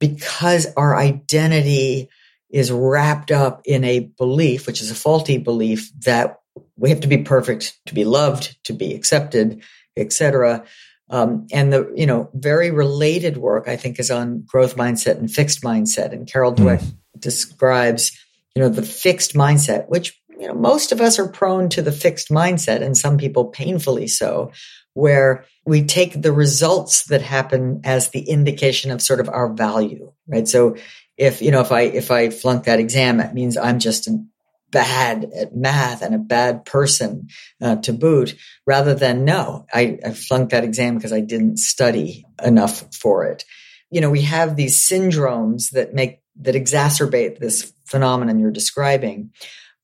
because 0.00 0.66
our 0.76 0.96
identity 0.96 2.08
is 2.50 2.72
wrapped 2.72 3.30
up 3.30 3.62
in 3.64 3.84
a 3.84 4.00
belief, 4.00 4.66
which 4.66 4.80
is 4.80 4.90
a 4.90 4.94
faulty 4.94 5.38
belief 5.38 5.92
that 6.00 6.40
we 6.76 6.90
have 6.90 7.00
to 7.00 7.08
be 7.08 7.18
perfect 7.18 7.78
to 7.86 7.94
be 7.94 8.04
loved, 8.04 8.56
to 8.64 8.72
be 8.72 8.94
accepted 8.94 9.62
etc. 9.98 10.64
Um, 11.10 11.46
and 11.52 11.72
the 11.72 11.92
you 11.96 12.06
know 12.06 12.30
very 12.34 12.70
related 12.70 13.36
work 13.36 13.68
I 13.68 13.76
think 13.76 13.98
is 13.98 14.10
on 14.10 14.42
growth 14.46 14.76
mindset 14.76 15.18
and 15.18 15.30
fixed 15.30 15.62
mindset. 15.62 16.12
And 16.12 16.30
Carol 16.30 16.52
hmm. 16.52 16.62
Dweck 16.62 16.82
mm. 16.82 16.96
describes 17.18 18.18
you 18.54 18.62
know 18.62 18.68
the 18.68 18.82
fixed 18.82 19.34
mindset, 19.34 19.88
which 19.88 20.20
you 20.38 20.48
know 20.48 20.54
most 20.54 20.92
of 20.92 21.00
us 21.00 21.18
are 21.18 21.28
prone 21.28 21.68
to 21.70 21.82
the 21.82 21.92
fixed 21.92 22.30
mindset, 22.30 22.82
and 22.82 22.96
some 22.96 23.18
people 23.18 23.46
painfully 23.46 24.06
so, 24.06 24.52
where 24.94 25.44
we 25.64 25.84
take 25.84 26.20
the 26.20 26.32
results 26.32 27.04
that 27.06 27.22
happen 27.22 27.82
as 27.84 28.10
the 28.10 28.28
indication 28.28 28.90
of 28.90 29.02
sort 29.02 29.20
of 29.20 29.28
our 29.28 29.52
value, 29.52 30.12
right? 30.26 30.48
So 30.48 30.76
if 31.16 31.42
you 31.42 31.50
know 31.50 31.60
if 31.60 31.72
I 31.72 31.82
if 31.82 32.10
I 32.10 32.30
flunk 32.30 32.64
that 32.64 32.80
exam, 32.80 33.20
it 33.20 33.34
means 33.34 33.56
I'm 33.56 33.78
just 33.78 34.06
an 34.06 34.30
bad 34.70 35.30
at 35.34 35.56
math 35.56 36.02
and 36.02 36.14
a 36.14 36.18
bad 36.18 36.64
person 36.64 37.28
uh, 37.62 37.76
to 37.76 37.92
boot 37.92 38.36
rather 38.66 38.94
than 38.94 39.24
no 39.24 39.64
I, 39.72 39.98
I 40.04 40.10
flunked 40.12 40.50
that 40.50 40.64
exam 40.64 40.96
because 40.96 41.12
i 41.12 41.20
didn't 41.20 41.58
study 41.58 42.26
enough 42.44 42.84
for 42.94 43.24
it 43.24 43.44
you 43.90 44.00
know 44.00 44.10
we 44.10 44.22
have 44.22 44.56
these 44.56 44.78
syndromes 44.78 45.70
that 45.70 45.94
make 45.94 46.20
that 46.40 46.54
exacerbate 46.54 47.38
this 47.38 47.72
phenomenon 47.86 48.38
you're 48.38 48.50
describing 48.50 49.30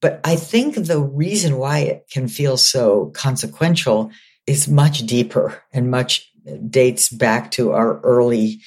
but 0.04 0.20
i 0.24 0.36
think 0.36 0.74
the 0.74 1.00
reason 1.00 1.56
why 1.56 1.78
it 1.78 2.06
can 2.10 2.28
feel 2.28 2.56
so 2.56 3.06
consequential 3.14 4.10
is 4.46 4.68
much 4.68 4.98
deeper 5.06 5.62
and 5.72 5.90
much 5.90 6.30
dates 6.68 7.08
back 7.08 7.50
to 7.50 7.72
our 7.72 8.00
early 8.00 8.60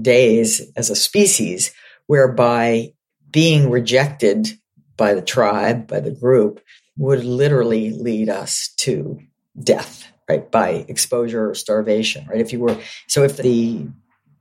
days 0.00 0.62
as 0.76 0.90
a 0.90 0.96
species 0.96 1.72
whereby 2.06 2.92
being 3.30 3.70
rejected 3.70 4.48
by 4.96 5.14
the 5.14 5.22
tribe, 5.22 5.86
by 5.86 6.00
the 6.00 6.10
group, 6.12 6.60
would 6.96 7.24
literally 7.24 7.90
lead 7.90 8.28
us 8.28 8.72
to 8.76 9.20
death, 9.60 10.06
right? 10.28 10.50
By 10.50 10.84
exposure 10.86 11.50
or 11.50 11.54
starvation, 11.54 12.26
right? 12.26 12.40
If 12.40 12.52
you 12.52 12.60
were, 12.60 12.78
so 13.08 13.24
if 13.24 13.36
the 13.36 13.88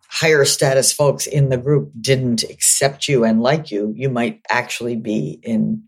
higher 0.07 0.45
status 0.45 0.91
folks 0.91 1.25
in 1.25 1.49
the 1.49 1.57
group 1.57 1.91
didn't 1.99 2.43
accept 2.43 3.07
you 3.07 3.23
and 3.23 3.41
like 3.41 3.71
you, 3.71 3.91
you 3.95 4.09
might 4.09 4.41
actually 4.47 4.95
be 4.95 5.39
in 5.41 5.83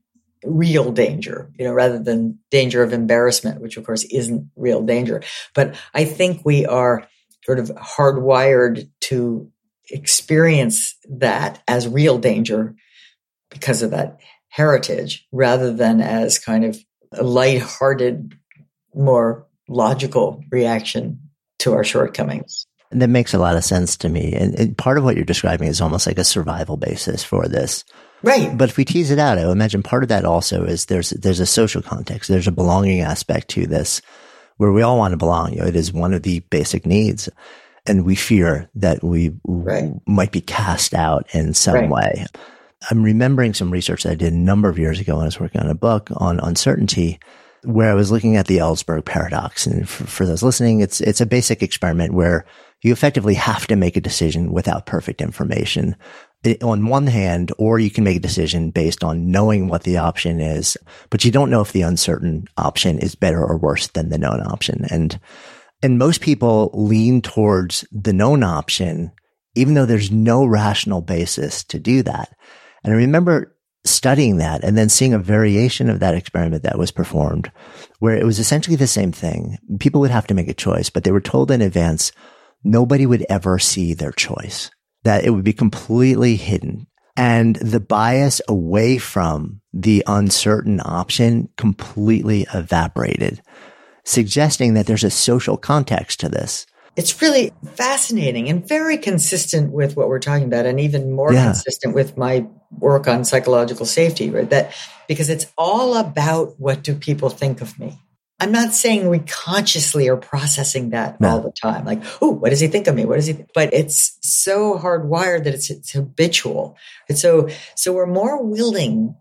real 0.46 0.92
danger, 0.92 1.52
you 1.58 1.66
know, 1.66 1.74
rather 1.74 2.00
than 2.00 2.40
danger 2.52 2.84
of 2.84 2.94
embarrassment, 2.94 3.62
which 3.62 3.78
of 3.78 3.86
course 3.86 4.04
isn't 4.06 4.50
real 4.56 4.82
danger. 4.82 5.22
But 5.54 5.76
I 5.94 6.06
think 6.06 6.46
we 6.46 6.66
are 6.66 7.08
sort 7.44 7.60
of 7.60 7.70
hardwired 7.70 8.90
to 9.02 9.52
experience 9.90 10.96
that 11.10 11.62
as 11.68 11.88
real 11.88 12.18
danger 12.18 12.76
because 13.50 13.84
of 13.84 13.92
that 13.92 14.20
heritage 14.50 15.28
rather 15.32 15.72
than 15.72 16.02
as 16.02 16.40
kind 16.40 16.66
of 16.66 16.78
a 17.12 17.24
light-hearted, 17.24 18.34
more 18.94 19.48
logical 19.68 20.44
reaction 20.52 21.20
to 21.60 21.74
our 21.74 21.84
shortcomings. 21.84 22.66
And 22.92 23.02
that 23.02 23.10
makes 23.10 23.34
a 23.34 23.40
lot 23.40 23.58
of 23.58 23.64
sense 23.64 23.98
to 23.98 24.10
me. 24.10 24.34
And, 24.34 24.56
and, 24.56 24.78
part 24.78 24.98
of 24.98 25.04
what 25.04 25.16
you're 25.16 25.26
describing 25.26 25.68
is 25.68 25.82
almost 25.82 26.08
like 26.08 26.18
a 26.18 26.24
survival 26.24 26.78
basis 26.78 27.24
for 27.24 27.48
this. 27.48 27.84
Right. 28.26 28.58
But 28.58 28.70
if 28.70 28.78
we 28.78 28.86
tease 28.86 29.12
it 29.12 29.20
out, 29.20 29.38
I 29.38 29.52
imagine 29.52 29.84
part 29.84 30.02
of 30.02 30.10
that 30.10 30.26
also 30.26 30.64
is 30.64 30.86
there's 30.86 31.12
there's 31.12 31.40
a 31.40 31.46
social 31.46 31.84
context, 31.84 32.28
there's 32.28 32.48
a 32.48 32.52
belonging 32.52 33.02
aspect 33.02 33.50
to 33.50 33.68
this 33.68 34.02
where 34.58 34.72
we 34.72 34.82
all 34.82 34.98
want 34.98 35.12
to 35.12 35.18
belong. 35.18 35.54
You 35.54 35.60
know, 35.60 35.68
it 35.68 35.76
is 35.76 35.94
one 35.94 36.14
of 36.14 36.24
the 36.24 36.40
basic 36.50 36.86
needs. 36.86 37.30
And 37.86 38.04
we 38.04 38.16
fear 38.16 38.68
that 38.74 39.04
we 39.04 39.32
right. 39.44 39.92
might 40.08 40.32
be 40.32 40.42
cast 40.42 40.96
out 40.96 41.28
in 41.36 41.54
some 41.54 41.76
right. 41.76 41.90
way. 41.90 42.26
I'm 42.90 43.04
remembering 43.04 43.54
some 43.54 43.70
research 43.70 44.04
that 44.04 44.14
I 44.14 44.16
did 44.16 44.34
a 44.34 44.38
number 44.38 44.70
of 44.70 44.80
years 44.80 45.00
ago 45.00 45.16
when 45.16 45.24
I 45.24 45.28
was 45.28 45.40
working 45.40 45.62
on 45.62 45.70
a 45.70 45.76
book 45.76 46.10
on 46.18 46.40
uncertainty 46.40 47.20
where 47.64 47.92
I 47.92 47.96
was 47.96 48.12
looking 48.12 48.38
at 48.38 48.48
the 48.48 48.58
Ellsberg 48.58 49.06
paradox. 49.06 49.68
And 49.68 49.88
for, 49.88 50.06
for, 50.06 50.26
those 50.26 50.44
listening, 50.44 50.82
it's, 50.82 51.02
it's 51.02 51.22
a 51.22 51.26
basic 51.26 51.62
experiment 51.62 52.14
where 52.14 52.46
you 52.82 52.92
effectively 52.92 53.34
have 53.36 53.68
to 53.68 53.76
make 53.76 53.98
a 53.98 54.02
decision 54.02 54.52
without 54.52 54.86
perfect 54.86 55.22
information 55.22 55.96
on 56.62 56.88
one 56.88 57.08
hand, 57.08 57.52
or 57.58 57.80
you 57.80 57.90
can 57.90 58.04
make 58.04 58.18
a 58.18 58.22
decision 58.22 58.72
based 58.72 59.04
on 59.04 59.32
knowing 59.32 59.68
what 59.68 59.84
the 59.84 59.98
option 59.98 60.40
is, 60.40 60.78
but 61.10 61.26
you 61.26 61.32
don't 61.32 61.50
know 61.50 61.62
if 61.62 61.72
the 61.72 61.82
uncertain 61.82 62.48
option 62.58 63.00
is 63.00 63.16
better 63.16 63.44
or 63.44 63.58
worse 63.58 63.88
than 63.88 64.10
the 64.10 64.18
known 64.18 64.42
option. 64.42 64.86
And, 64.90 65.20
and 65.82 65.98
most 65.98 66.22
people 66.22 66.72
lean 66.74 67.22
towards 67.22 67.86
the 67.92 68.14
known 68.14 68.44
option, 68.44 69.12
even 69.56 69.74
though 69.74 69.86
there's 69.86 70.12
no 70.12 70.46
rational 70.46 71.02
basis 71.02 71.64
to 71.66 71.80
do 71.80 72.04
that. 72.04 72.36
And 72.84 72.94
I 72.94 72.98
remember 72.98 73.56
studying 73.86 74.38
that 74.38 74.64
and 74.64 74.78
then 74.78 74.90
seeing 74.90 75.14
a 75.14 75.20
variation 75.20 75.90
of 75.90 76.00
that 76.00 76.16
experiment 76.16 76.64
that 76.64 76.78
was 76.78 76.92
performed 76.92 77.52
where 78.00 78.18
it 78.18 78.26
was 78.26 78.40
essentially 78.40 78.76
the 78.76 78.88
same 78.88 79.12
thing. 79.12 79.58
People 79.80 80.02
would 80.02 80.12
have 80.12 80.28
to 80.28 80.34
make 80.34 80.48
a 80.50 80.54
choice, 80.54 80.90
but 80.90 81.04
they 81.04 81.12
were 81.12 81.22
told 81.22 81.52
in 81.52 81.62
advance 81.62 82.12
nobody 82.64 83.06
would 83.06 83.26
ever 83.30 83.60
see 83.60 83.94
their 83.94 84.12
choice, 84.12 84.72
that 85.06 85.24
it 85.24 85.32
would 85.32 85.44
be 85.46 85.54
completely 85.54 86.36
hidden. 86.36 86.88
And 87.18 87.56
the 87.56 87.80
bias 87.80 88.42
away 88.48 88.98
from 88.98 89.62
the 89.74 90.04
uncertain 90.06 90.82
option 90.84 91.48
completely 91.56 92.46
evaporated, 92.54 93.42
suggesting 94.04 94.74
that 94.74 94.86
there's 94.86 95.06
a 95.06 95.10
social 95.10 95.56
context 95.56 96.20
to 96.20 96.30
this 96.30 96.66
it's 96.96 97.22
really 97.22 97.52
fascinating 97.74 98.50
and 98.50 98.68
very 98.68 98.98
consistent 98.98 99.72
with 99.72 99.98
what 99.98 100.08
we're 100.08 100.20
talking 100.20 100.46
about 100.46 100.66
and 100.66 100.80
even 100.80 101.12
more 101.12 101.34
yeah. 101.34 101.46
consistent 101.46 101.94
with 101.94 102.18
my 102.18 102.48
work 102.72 103.08
on 103.08 103.26
psychological 103.26 103.86
safety 103.86 104.30
right 104.30 104.50
that 104.50 104.74
because 105.08 105.30
it's 105.30 105.46
all 105.58 105.98
about 105.98 106.60
what 106.60 106.84
do 106.84 106.96
people 106.96 107.30
think 107.30 107.62
of 107.62 107.78
me 107.80 108.00
I'm 108.40 108.52
not 108.52 108.74
saying 108.74 109.08
we 109.10 109.20
consciously 109.20 110.10
are 110.10 110.18
processing 110.18 110.90
that 110.90 111.22
no. 111.22 111.30
all 111.30 111.40
the 111.42 111.52
time. 111.52 111.86
Like, 111.86 112.04
oh, 112.22 112.32
what 112.32 112.50
does 112.50 112.60
he 112.60 112.68
think 112.68 112.88
of 112.88 112.96
me? 112.96 113.06
What 113.06 113.16
does 113.16 113.28
he? 113.28 113.34
Think? 113.34 113.50
But 113.54 113.74
it's 113.74 114.18
so 114.22 114.78
hardwired 114.78 115.46
that 115.46 115.54
it's, 115.54 115.70
it's 115.70 115.92
habitual. 115.92 116.76
And 117.08 117.18
so, 117.18 117.48
so 117.76 117.94
we're 117.94 118.06
more 118.06 118.44
willing. 118.44 119.16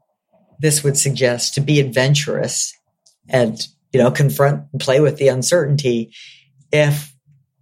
This 0.58 0.82
would 0.82 0.96
suggest 0.96 1.54
to 1.54 1.60
be 1.60 1.78
adventurous 1.78 2.76
and 3.28 3.58
you 3.92 4.00
know 4.00 4.10
confront 4.10 4.64
and 4.72 4.80
play 4.80 5.00
with 5.00 5.16
the 5.18 5.28
uncertainty 5.28 6.12
if 6.72 7.14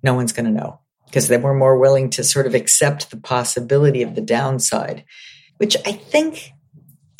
no 0.02 0.14
one's 0.14 0.32
going 0.32 0.46
to 0.46 0.50
know 0.50 0.80
because 1.06 1.28
then 1.28 1.42
we're 1.42 1.54
more 1.54 1.78
willing 1.78 2.08
to 2.08 2.24
sort 2.24 2.46
of 2.46 2.54
accept 2.54 3.10
the 3.10 3.18
possibility 3.18 4.02
of 4.02 4.14
the 4.14 4.22
downside, 4.22 5.04
which 5.58 5.76
I 5.84 5.92
think 5.92 6.52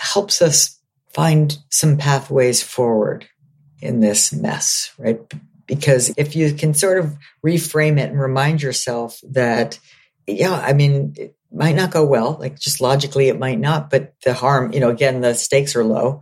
helps 0.01 0.41
us 0.41 0.81
find 1.13 1.57
some 1.69 1.99
pathways 1.99 2.63
forward 2.63 3.29
in 3.83 4.01
this 4.01 4.33
mess, 4.33 4.93
right? 4.99 5.21
Because 5.67 6.13
if 6.17 6.37
you 6.37 6.53
can 6.55 6.75
sort 6.75 6.99
of 6.99 7.17
reframe 7.45 7.99
it 7.99 8.11
and 8.11 8.21
remind 8.21 8.63
yourself 8.63 9.21
that, 9.31 9.79
yeah, 10.27 10.55
I 10.55 10.73
mean, 10.73 11.15
it 11.17 11.37
might 11.53 11.77
not 11.77 11.91
go 11.91 12.05
well, 12.07 12.37
like 12.39 12.59
just 12.59 12.81
logically 12.81 13.29
it 13.29 13.39
might 13.39 13.59
not, 13.59 13.91
but 13.91 14.15
the 14.25 14.35
harm, 14.35 14.73
you 14.73 14.81
know, 14.81 14.91
again, 14.91 15.21
the 15.21 15.35
stakes 15.35 15.77
are 15.77 15.85
low. 15.85 16.21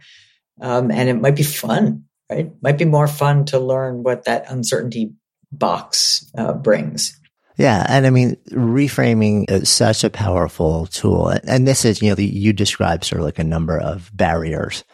Um, 0.61 0.91
and 0.91 1.09
it 1.09 1.15
might 1.15 1.37
be 1.37 1.43
fun, 1.43 2.05
right? 2.31 2.51
Might 2.63 2.79
be 2.79 2.85
more 2.85 3.07
fun 3.07 3.47
to 3.47 3.59
learn 3.59 4.03
what 4.03 4.25
that 4.25 4.51
uncertainty 4.51 5.13
box 5.53 6.31
uh, 6.37 6.53
brings. 6.53 7.19
Yeah. 7.57 7.85
And 7.89 8.07
I 8.07 8.11
mean, 8.11 8.37
reframing 8.51 9.51
is 9.51 9.69
such 9.69 10.05
a 10.05 10.11
powerful 10.11 10.87
tool. 10.87 11.29
And 11.29 11.67
this 11.67 11.85
is, 11.85 12.01
you 12.01 12.09
know, 12.09 12.17
you 12.19 12.53
described 12.53 13.05
sort 13.05 13.21
of 13.21 13.27
like 13.27 13.39
a 13.39 13.45
number 13.45 13.79
of 13.79 14.11
barriers 14.15 14.85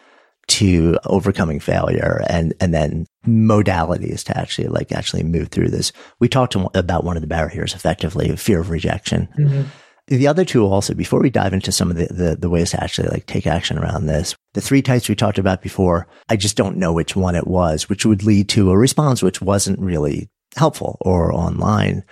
to 0.47 0.97
overcoming 1.05 1.59
failure 1.59 2.23
and, 2.29 2.53
and 2.59 2.73
then 2.73 3.05
modalities 3.25 4.23
to 4.23 4.37
actually 4.37 4.67
like 4.67 4.91
actually 4.91 5.23
move 5.23 5.49
through 5.49 5.69
this. 5.69 5.91
We 6.19 6.29
talked 6.29 6.55
about 6.55 7.03
one 7.03 7.17
of 7.17 7.21
the 7.21 7.27
barriers 7.27 7.73
effectively, 7.73 8.33
fear 8.35 8.61
of 8.61 8.69
rejection. 8.69 9.27
Mm-hmm. 9.37 9.63
The 10.07 10.27
other 10.27 10.45
two 10.45 10.65
also, 10.65 10.93
before 10.93 11.19
we 11.19 11.29
dive 11.29 11.51
into 11.51 11.73
some 11.73 11.91
of 11.91 11.97
the, 11.97 12.05
the, 12.05 12.37
the, 12.37 12.49
ways 12.49 12.71
to 12.71 12.81
actually 12.81 13.09
like 13.09 13.25
take 13.25 13.45
action 13.45 13.77
around 13.77 14.05
this, 14.05 14.35
the 14.53 14.61
three 14.61 14.81
types 14.81 15.09
we 15.09 15.15
talked 15.15 15.37
about 15.37 15.61
before, 15.61 16.07
I 16.29 16.37
just 16.37 16.55
don't 16.55 16.77
know 16.77 16.93
which 16.93 17.17
one 17.17 17.35
it 17.35 17.45
was, 17.45 17.89
which 17.89 18.05
would 18.05 18.23
lead 18.23 18.47
to 18.49 18.71
a 18.71 18.77
response 18.77 19.21
which 19.21 19.41
wasn't 19.41 19.79
really 19.79 20.29
helpful 20.55 20.97
or 21.01 21.33
online. 21.33 22.05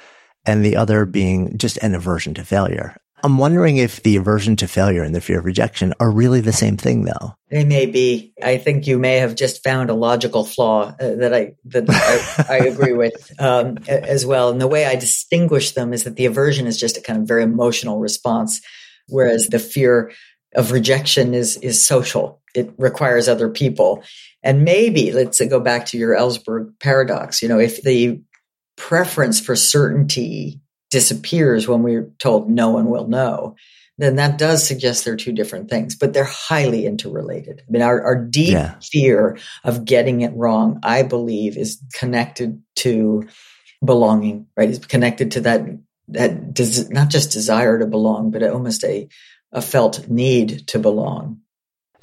And 0.45 0.63
the 0.63 0.75
other 0.75 1.05
being 1.05 1.57
just 1.57 1.77
an 1.77 1.95
aversion 1.95 2.33
to 2.33 2.43
failure. 2.43 2.97
I'm 3.25 3.39
wondering 3.39 3.77
if 3.77 4.03
the 4.03 4.17
aversion 4.17 4.55
to 4.57 4.67
failure 4.67 5.01
and 5.01 5.15
the 5.15 5.19
fear 5.19 5.39
of 5.39 5.45
rejection 5.45 5.95
are 5.99 6.11
really 6.11 6.41
the 6.41 6.53
same 6.53 6.77
thing, 6.77 7.05
though. 7.05 7.35
They 7.49 7.65
may 7.65 7.87
be. 7.87 8.33
I 8.43 8.59
think 8.59 8.85
you 8.85 8.99
may 8.99 9.15
have 9.15 9.33
just 9.33 9.63
found 9.63 9.89
a 9.89 9.95
logical 9.95 10.45
flaw 10.45 10.95
uh, 10.99 11.15
that 11.15 11.33
I 11.33 11.55
that 11.65 11.89
I, 11.89 12.45
I 12.53 12.57
agree 12.67 12.93
with 12.93 13.33
um, 13.41 13.79
as 13.87 14.27
well. 14.27 14.51
And 14.51 14.61
the 14.61 14.67
way 14.67 14.85
I 14.85 14.95
distinguish 14.95 15.71
them 15.71 15.91
is 15.91 16.03
that 16.03 16.17
the 16.17 16.27
aversion 16.27 16.67
is 16.67 16.79
just 16.79 16.97
a 16.97 17.01
kind 17.01 17.19
of 17.19 17.27
very 17.27 17.41
emotional 17.41 17.97
response, 17.97 18.61
whereas 19.07 19.47
the 19.47 19.57
fear 19.57 20.11
of 20.53 20.71
rejection 20.71 21.33
is 21.33 21.57
is 21.57 21.83
social. 21.83 22.43
It 22.53 22.75
requires 22.77 23.27
other 23.27 23.49
people. 23.49 24.03
And 24.43 24.63
maybe 24.63 25.11
let's 25.11 25.43
go 25.47 25.59
back 25.59 25.87
to 25.87 25.97
your 25.97 26.15
Ellsberg 26.15 26.79
paradox. 26.79 27.41
You 27.41 27.49
know, 27.49 27.59
if 27.59 27.81
the 27.81 28.21
preference 28.77 29.39
for 29.39 29.55
certainty 29.55 30.61
disappears 30.91 31.67
when 31.67 31.83
we're 31.83 32.11
told 32.19 32.49
no 32.49 32.69
one 32.69 32.89
will 32.89 33.07
know, 33.07 33.55
then 33.97 34.17
that 34.17 34.37
does 34.37 34.65
suggest 34.65 35.05
they're 35.05 35.15
two 35.15 35.31
different 35.31 35.69
things, 35.69 35.95
but 35.95 36.13
they're 36.13 36.25
highly 36.25 36.85
interrelated. 36.85 37.61
I 37.67 37.71
mean, 37.71 37.81
our, 37.81 38.01
our 38.03 38.15
deep 38.15 38.51
yeah. 38.51 38.75
fear 38.81 39.37
of 39.63 39.85
getting 39.85 40.21
it 40.21 40.33
wrong, 40.35 40.79
I 40.83 41.03
believe, 41.03 41.57
is 41.57 41.81
connected 41.93 42.61
to 42.77 43.27
belonging, 43.83 44.47
right? 44.57 44.69
It's 44.69 44.85
connected 44.85 45.31
to 45.31 45.41
that, 45.41 45.61
that 46.09 46.53
des- 46.53 46.89
not 46.89 47.09
just 47.09 47.31
desire 47.31 47.79
to 47.79 47.87
belong, 47.87 48.31
but 48.31 48.43
almost 48.43 48.83
a, 48.83 49.07
a 49.51 49.61
felt 49.61 50.09
need 50.09 50.67
to 50.67 50.79
belong. 50.79 51.39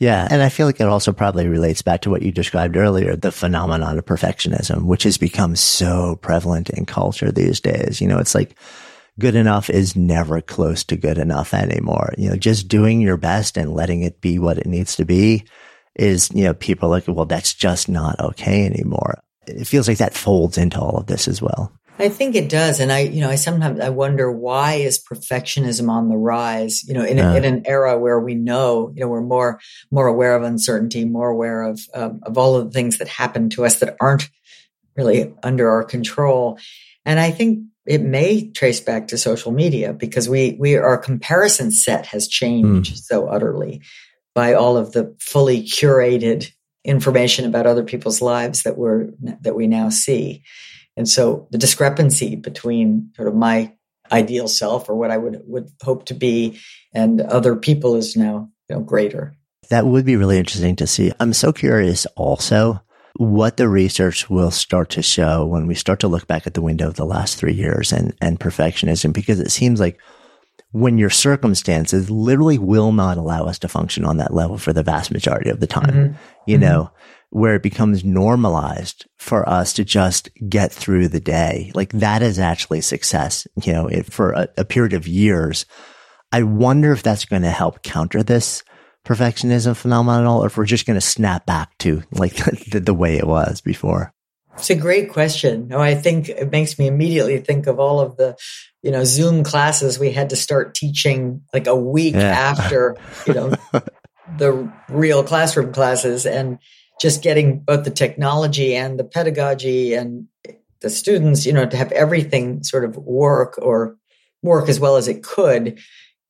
Yeah. 0.02 0.26
And 0.28 0.42
I 0.42 0.48
feel 0.48 0.66
like 0.66 0.80
it 0.80 0.88
also 0.88 1.12
probably 1.12 1.46
relates 1.46 1.80
back 1.80 2.00
to 2.00 2.10
what 2.10 2.22
you 2.22 2.32
described 2.32 2.76
earlier, 2.76 3.14
the 3.14 3.30
phenomenon 3.30 3.96
of 3.96 4.04
perfectionism, 4.04 4.86
which 4.86 5.04
has 5.04 5.16
become 5.16 5.54
so 5.54 6.16
prevalent 6.16 6.70
in 6.70 6.86
culture 6.86 7.30
these 7.30 7.60
days. 7.60 8.00
You 8.00 8.08
know, 8.08 8.18
it's 8.18 8.34
like 8.34 8.58
good 9.20 9.36
enough 9.36 9.70
is 9.70 9.94
never 9.94 10.40
close 10.40 10.82
to 10.84 10.96
good 10.96 11.18
enough 11.18 11.54
anymore. 11.54 12.14
You 12.18 12.30
know, 12.30 12.36
just 12.36 12.66
doing 12.66 13.00
your 13.00 13.16
best 13.16 13.56
and 13.56 13.74
letting 13.74 14.02
it 14.02 14.20
be 14.20 14.40
what 14.40 14.58
it 14.58 14.66
needs 14.66 14.96
to 14.96 15.04
be 15.04 15.44
is, 15.94 16.32
you 16.34 16.42
know, 16.42 16.54
people 16.54 16.88
like, 16.88 17.04
well, 17.06 17.24
that's 17.24 17.54
just 17.54 17.88
not 17.88 18.18
okay 18.18 18.66
anymore. 18.66 19.22
It 19.46 19.68
feels 19.68 19.86
like 19.86 19.98
that 19.98 20.14
folds 20.14 20.58
into 20.58 20.80
all 20.80 20.98
of 20.98 21.06
this 21.06 21.28
as 21.28 21.40
well. 21.40 21.72
I 21.98 22.08
think 22.08 22.34
it 22.34 22.48
does. 22.48 22.80
And 22.80 22.90
I, 22.90 23.00
you 23.00 23.20
know, 23.20 23.28
I 23.28 23.34
sometimes 23.34 23.80
I 23.80 23.90
wonder 23.90 24.30
why 24.30 24.74
is 24.74 25.02
perfectionism 25.02 25.88
on 25.88 26.08
the 26.08 26.16
rise, 26.16 26.82
you 26.84 26.94
know, 26.94 27.04
in, 27.04 27.18
uh, 27.18 27.34
in 27.34 27.44
an 27.44 27.62
era 27.66 27.98
where 27.98 28.18
we 28.18 28.34
know, 28.34 28.90
you 28.94 29.00
know, 29.00 29.08
we're 29.08 29.20
more, 29.20 29.60
more 29.90 30.06
aware 30.06 30.34
of 30.34 30.42
uncertainty, 30.42 31.04
more 31.04 31.28
aware 31.28 31.62
of, 31.62 31.80
um, 31.94 32.20
of 32.22 32.38
all 32.38 32.56
of 32.56 32.64
the 32.64 32.70
things 32.70 32.98
that 32.98 33.08
happen 33.08 33.50
to 33.50 33.64
us 33.64 33.80
that 33.80 33.96
aren't 34.00 34.28
really 34.96 35.32
under 35.42 35.70
our 35.70 35.84
control. 35.84 36.58
And 37.04 37.20
I 37.20 37.30
think 37.30 37.64
it 37.84 38.00
may 38.00 38.50
trace 38.50 38.80
back 38.80 39.08
to 39.08 39.18
social 39.18 39.52
media 39.52 39.92
because 39.92 40.28
we, 40.28 40.56
we, 40.58 40.76
our 40.76 40.98
comparison 40.98 41.72
set 41.72 42.06
has 42.06 42.26
changed 42.26 42.94
mm. 42.94 42.98
so 42.98 43.26
utterly 43.26 43.82
by 44.34 44.54
all 44.54 44.76
of 44.76 44.92
the 44.92 45.14
fully 45.20 45.62
curated 45.62 46.50
information 46.84 47.44
about 47.44 47.66
other 47.66 47.84
people's 47.84 48.22
lives 48.22 48.62
that 48.62 48.78
we're, 48.78 49.08
that 49.42 49.54
we 49.54 49.66
now 49.66 49.88
see. 49.88 50.42
And 50.96 51.08
so 51.08 51.48
the 51.50 51.58
discrepancy 51.58 52.36
between 52.36 53.10
sort 53.16 53.28
of 53.28 53.34
my 53.34 53.72
ideal 54.10 54.48
self 54.48 54.88
or 54.88 54.94
what 54.94 55.10
I 55.10 55.16
would 55.16 55.42
would 55.46 55.70
hope 55.82 56.04
to 56.06 56.14
be 56.14 56.60
and 56.92 57.20
other 57.20 57.56
people 57.56 57.96
is 57.96 58.16
now 58.16 58.50
you 58.68 58.76
know 58.76 58.82
greater. 58.82 59.34
That 59.70 59.86
would 59.86 60.04
be 60.04 60.16
really 60.16 60.38
interesting 60.38 60.76
to 60.76 60.86
see. 60.86 61.12
I'm 61.18 61.32
so 61.32 61.52
curious 61.52 62.06
also 62.16 62.82
what 63.16 63.56
the 63.56 63.68
research 63.68 64.28
will 64.28 64.50
start 64.50 64.90
to 64.90 65.02
show 65.02 65.44
when 65.44 65.66
we 65.66 65.74
start 65.74 66.00
to 66.00 66.08
look 66.08 66.26
back 66.26 66.46
at 66.46 66.54
the 66.54 66.62
window 66.62 66.88
of 66.88 66.94
the 66.94 67.04
last 67.04 67.36
three 67.36 67.52
years 67.52 67.92
and, 67.92 68.14
and 68.20 68.40
perfectionism, 68.40 69.12
because 69.12 69.38
it 69.38 69.50
seems 69.50 69.80
like 69.80 69.98
when 70.72 70.96
your 70.98 71.10
circumstances 71.10 72.10
literally 72.10 72.58
will 72.58 72.92
not 72.92 73.18
allow 73.18 73.44
us 73.44 73.58
to 73.60 73.68
function 73.68 74.04
on 74.04 74.16
that 74.16 74.32
level 74.32 74.56
for 74.56 74.72
the 74.72 74.82
vast 74.82 75.10
majority 75.10 75.50
of 75.50 75.60
the 75.60 75.66
time, 75.66 75.84
mm-hmm. 75.84 76.16
you 76.46 76.56
mm-hmm. 76.56 76.64
know, 76.64 76.90
where 77.32 77.54
it 77.54 77.62
becomes 77.62 78.04
normalized 78.04 79.06
for 79.18 79.48
us 79.48 79.72
to 79.72 79.82
just 79.86 80.28
get 80.50 80.70
through 80.70 81.08
the 81.08 81.18
day. 81.18 81.72
Like 81.74 81.90
that 81.92 82.20
is 82.20 82.38
actually 82.38 82.82
success, 82.82 83.46
you 83.64 83.72
know, 83.72 83.86
it, 83.86 84.12
for 84.12 84.32
a, 84.32 84.48
a 84.58 84.64
period 84.66 84.92
of 84.92 85.08
years. 85.08 85.64
I 86.30 86.42
wonder 86.42 86.92
if 86.92 87.02
that's 87.02 87.24
going 87.24 87.40
to 87.40 87.50
help 87.50 87.82
counter 87.82 88.22
this 88.22 88.62
perfectionism 89.06 89.74
phenomenon 89.74 90.26
or 90.26 90.46
if 90.46 90.58
we're 90.58 90.66
just 90.66 90.84
going 90.84 90.98
to 90.98 91.00
snap 91.00 91.46
back 91.46 91.76
to 91.78 92.02
like 92.12 92.34
the, 92.70 92.80
the, 92.80 92.92
way 92.92 93.16
it 93.16 93.26
was 93.26 93.62
before. 93.62 94.12
It's 94.56 94.68
a 94.68 94.74
great 94.74 95.10
question. 95.10 95.68
No, 95.68 95.78
I 95.78 95.94
think 95.94 96.28
it 96.28 96.52
makes 96.52 96.78
me 96.78 96.86
immediately 96.86 97.38
think 97.38 97.66
of 97.66 97.80
all 97.80 98.00
of 98.00 98.18
the, 98.18 98.36
you 98.82 98.90
know, 98.90 99.04
Zoom 99.04 99.42
classes 99.42 99.98
we 99.98 100.12
had 100.12 100.28
to 100.30 100.36
start 100.36 100.74
teaching 100.74 101.40
like 101.54 101.66
a 101.66 101.74
week 101.74 102.12
yeah. 102.12 102.28
after, 102.28 102.98
you 103.26 103.32
know, 103.32 103.54
the 104.36 104.70
real 104.90 105.24
classroom 105.24 105.72
classes. 105.72 106.26
And 106.26 106.58
just 107.02 107.20
getting 107.20 107.58
both 107.58 107.82
the 107.82 107.90
technology 107.90 108.76
and 108.76 108.96
the 108.96 109.02
pedagogy 109.02 109.92
and 109.92 110.28
the 110.82 110.88
students, 110.88 111.44
you 111.44 111.52
know, 111.52 111.66
to 111.66 111.76
have 111.76 111.90
everything 111.90 112.62
sort 112.62 112.84
of 112.84 112.96
work 112.96 113.58
or 113.60 113.96
work 114.40 114.68
as 114.68 114.78
well 114.78 114.96
as 114.96 115.08
it 115.08 115.24
could 115.24 115.80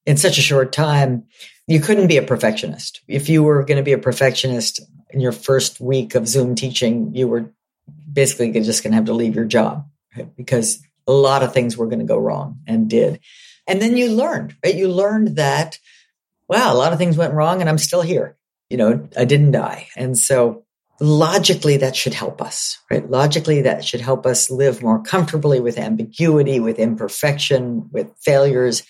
in 0.06 0.16
such 0.16 0.38
a 0.38 0.42
short 0.42 0.72
time, 0.72 1.24
you 1.66 1.78
couldn't 1.78 2.06
be 2.06 2.16
a 2.16 2.22
perfectionist. 2.22 3.02
If 3.06 3.28
you 3.28 3.42
were 3.42 3.64
going 3.64 3.76
to 3.76 3.82
be 3.82 3.92
a 3.92 3.98
perfectionist 3.98 4.80
in 5.10 5.20
your 5.20 5.32
first 5.32 5.78
week 5.78 6.14
of 6.14 6.26
Zoom 6.26 6.54
teaching, 6.54 7.14
you 7.14 7.28
were 7.28 7.52
basically 8.10 8.50
just 8.52 8.82
going 8.82 8.92
to 8.92 8.96
have 8.96 9.04
to 9.04 9.12
leave 9.12 9.34
your 9.36 9.44
job 9.44 9.86
right? 10.16 10.34
because 10.36 10.82
a 11.06 11.12
lot 11.12 11.42
of 11.42 11.52
things 11.52 11.76
were 11.76 11.86
going 11.86 11.98
to 11.98 12.06
go 12.06 12.16
wrong 12.16 12.60
and 12.66 12.88
did. 12.88 13.20
And 13.66 13.80
then 13.80 13.94
you 13.94 14.10
learned, 14.10 14.56
right? 14.64 14.74
You 14.74 14.88
learned 14.88 15.36
that, 15.36 15.78
wow, 16.48 16.72
a 16.72 16.76
lot 16.76 16.94
of 16.94 16.98
things 16.98 17.18
went 17.18 17.34
wrong 17.34 17.60
and 17.60 17.68
I'm 17.68 17.78
still 17.78 18.02
here 18.02 18.38
you 18.72 18.78
know, 18.78 19.06
I 19.18 19.26
didn't 19.26 19.50
die. 19.50 19.88
And 19.96 20.16
so 20.16 20.64
logically 20.98 21.76
that 21.76 21.94
should 21.94 22.14
help 22.14 22.40
us, 22.40 22.78
right? 22.90 23.08
Logically 23.08 23.60
that 23.62 23.84
should 23.84 24.00
help 24.00 24.24
us 24.24 24.50
live 24.50 24.82
more 24.82 25.02
comfortably 25.02 25.60
with 25.60 25.76
ambiguity, 25.76 26.58
with 26.58 26.78
imperfection, 26.78 27.90
with 27.92 28.10
failures. 28.24 28.82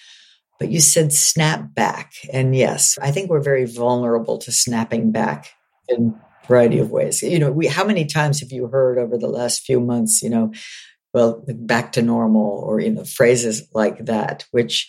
But 0.61 0.71
you 0.71 0.81
said 0.81 1.13
snap 1.13 1.75
back. 1.75 2.13
And 2.33 2.55
yes, 2.55 2.97
I 3.03 3.11
think 3.11 3.29
we're 3.29 3.43
very 3.43 3.65
vulnerable 3.65 4.39
to 4.39 4.53
snapping 4.53 5.11
back 5.11 5.51
in 5.89 6.15
a 6.45 6.47
variety 6.47 6.79
of 6.79 6.93
ways. 6.93 7.21
You 7.21 7.41
know, 7.41 7.51
we, 7.51 7.67
how 7.67 7.85
many 7.85 8.05
times 8.05 8.39
have 8.39 8.53
you 8.53 8.69
heard 8.69 8.99
over 8.99 9.19
the 9.19 9.27
last 9.29 9.63
few 9.63 9.81
months, 9.81 10.23
you 10.23 10.31
know, 10.31 10.53
well, 11.13 11.45
back 11.49 11.93
to 11.93 12.03
normal 12.03 12.63
or, 12.65 12.79
you 12.79 12.91
know, 12.91 13.05
phrases 13.05 13.69
like 13.75 14.05
that, 14.05 14.47
which 14.53 14.89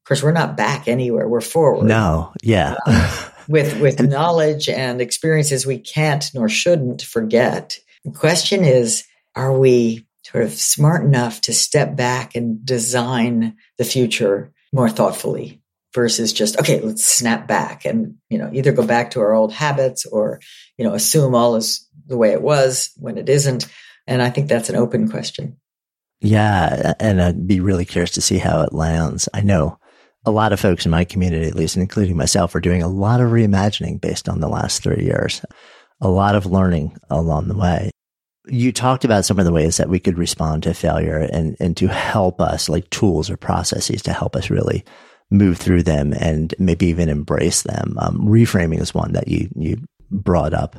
of 0.00 0.08
course 0.08 0.22
we're 0.22 0.32
not 0.32 0.56
back 0.56 0.88
anywhere. 0.88 1.28
We're 1.28 1.40
forward. 1.40 1.86
No. 1.86 2.32
Yeah. 2.42 2.74
Uh, 2.84 3.28
with 3.52 3.80
with 3.80 4.00
knowledge 4.00 4.68
and 4.68 5.00
experiences 5.00 5.64
we 5.64 5.78
can't 5.78 6.28
nor 6.34 6.48
shouldn't 6.48 7.02
forget 7.02 7.78
The 8.04 8.10
question 8.10 8.64
is, 8.64 9.04
are 9.34 9.56
we 9.56 10.06
sort 10.24 10.44
of 10.44 10.52
smart 10.52 11.04
enough 11.04 11.40
to 11.42 11.52
step 11.52 11.96
back 11.96 12.34
and 12.34 12.64
design 12.64 13.56
the 13.78 13.84
future 13.84 14.52
more 14.72 14.88
thoughtfully 14.88 15.60
versus 15.94 16.32
just, 16.32 16.58
okay, 16.58 16.80
let's 16.80 17.04
snap 17.04 17.46
back 17.46 17.84
and, 17.84 18.16
you 18.30 18.38
know, 18.38 18.50
either 18.52 18.72
go 18.72 18.86
back 18.86 19.10
to 19.12 19.20
our 19.20 19.34
old 19.34 19.52
habits 19.52 20.06
or, 20.06 20.40
you 20.78 20.84
know, 20.84 20.94
assume 20.94 21.34
all 21.34 21.56
is 21.56 21.88
the 22.06 22.16
way 22.16 22.32
it 22.32 22.42
was 22.42 22.90
when 22.96 23.18
it 23.18 23.28
isn't. 23.28 23.66
And 24.06 24.22
I 24.22 24.30
think 24.30 24.48
that's 24.48 24.70
an 24.70 24.76
open 24.76 25.08
question. 25.08 25.58
Yeah. 26.20 26.94
And 26.98 27.20
I'd 27.20 27.46
be 27.46 27.60
really 27.60 27.84
curious 27.84 28.12
to 28.12 28.22
see 28.22 28.38
how 28.38 28.62
it 28.62 28.72
lands. 28.72 29.28
I 29.34 29.42
know 29.42 29.78
a 30.24 30.30
lot 30.30 30.52
of 30.52 30.60
folks 30.60 30.84
in 30.84 30.90
my 30.90 31.04
community, 31.04 31.46
at 31.46 31.54
least, 31.54 31.76
including 31.76 32.16
myself, 32.16 32.54
are 32.54 32.60
doing 32.60 32.82
a 32.82 32.88
lot 32.88 33.20
of 33.20 33.30
reimagining 33.30 34.00
based 34.00 34.28
on 34.28 34.40
the 34.40 34.48
last 34.48 34.82
three 34.82 35.04
years, 35.04 35.44
a 36.00 36.08
lot 36.08 36.34
of 36.34 36.46
learning 36.46 36.96
along 37.10 37.48
the 37.48 37.56
way. 37.56 37.90
You 38.46 38.72
talked 38.72 39.04
about 39.04 39.24
some 39.24 39.38
of 39.38 39.44
the 39.44 39.52
ways 39.52 39.76
that 39.76 39.88
we 39.88 40.00
could 40.00 40.18
respond 40.18 40.64
to 40.64 40.74
failure 40.74 41.18
and, 41.18 41.56
and 41.60 41.76
to 41.76 41.86
help 41.88 42.40
us, 42.40 42.68
like 42.68 42.90
tools 42.90 43.30
or 43.30 43.36
processes 43.36 44.02
to 44.02 44.12
help 44.12 44.34
us 44.34 44.50
really 44.50 44.84
move 45.30 45.58
through 45.58 45.82
them 45.82 46.12
and 46.12 46.54
maybe 46.58 46.86
even 46.86 47.08
embrace 47.08 47.62
them. 47.62 47.96
Um, 47.98 48.18
reframing 48.18 48.80
is 48.80 48.94
one 48.94 49.12
that 49.12 49.28
you, 49.28 49.48
you 49.56 49.78
brought 50.10 50.54
up. 50.54 50.76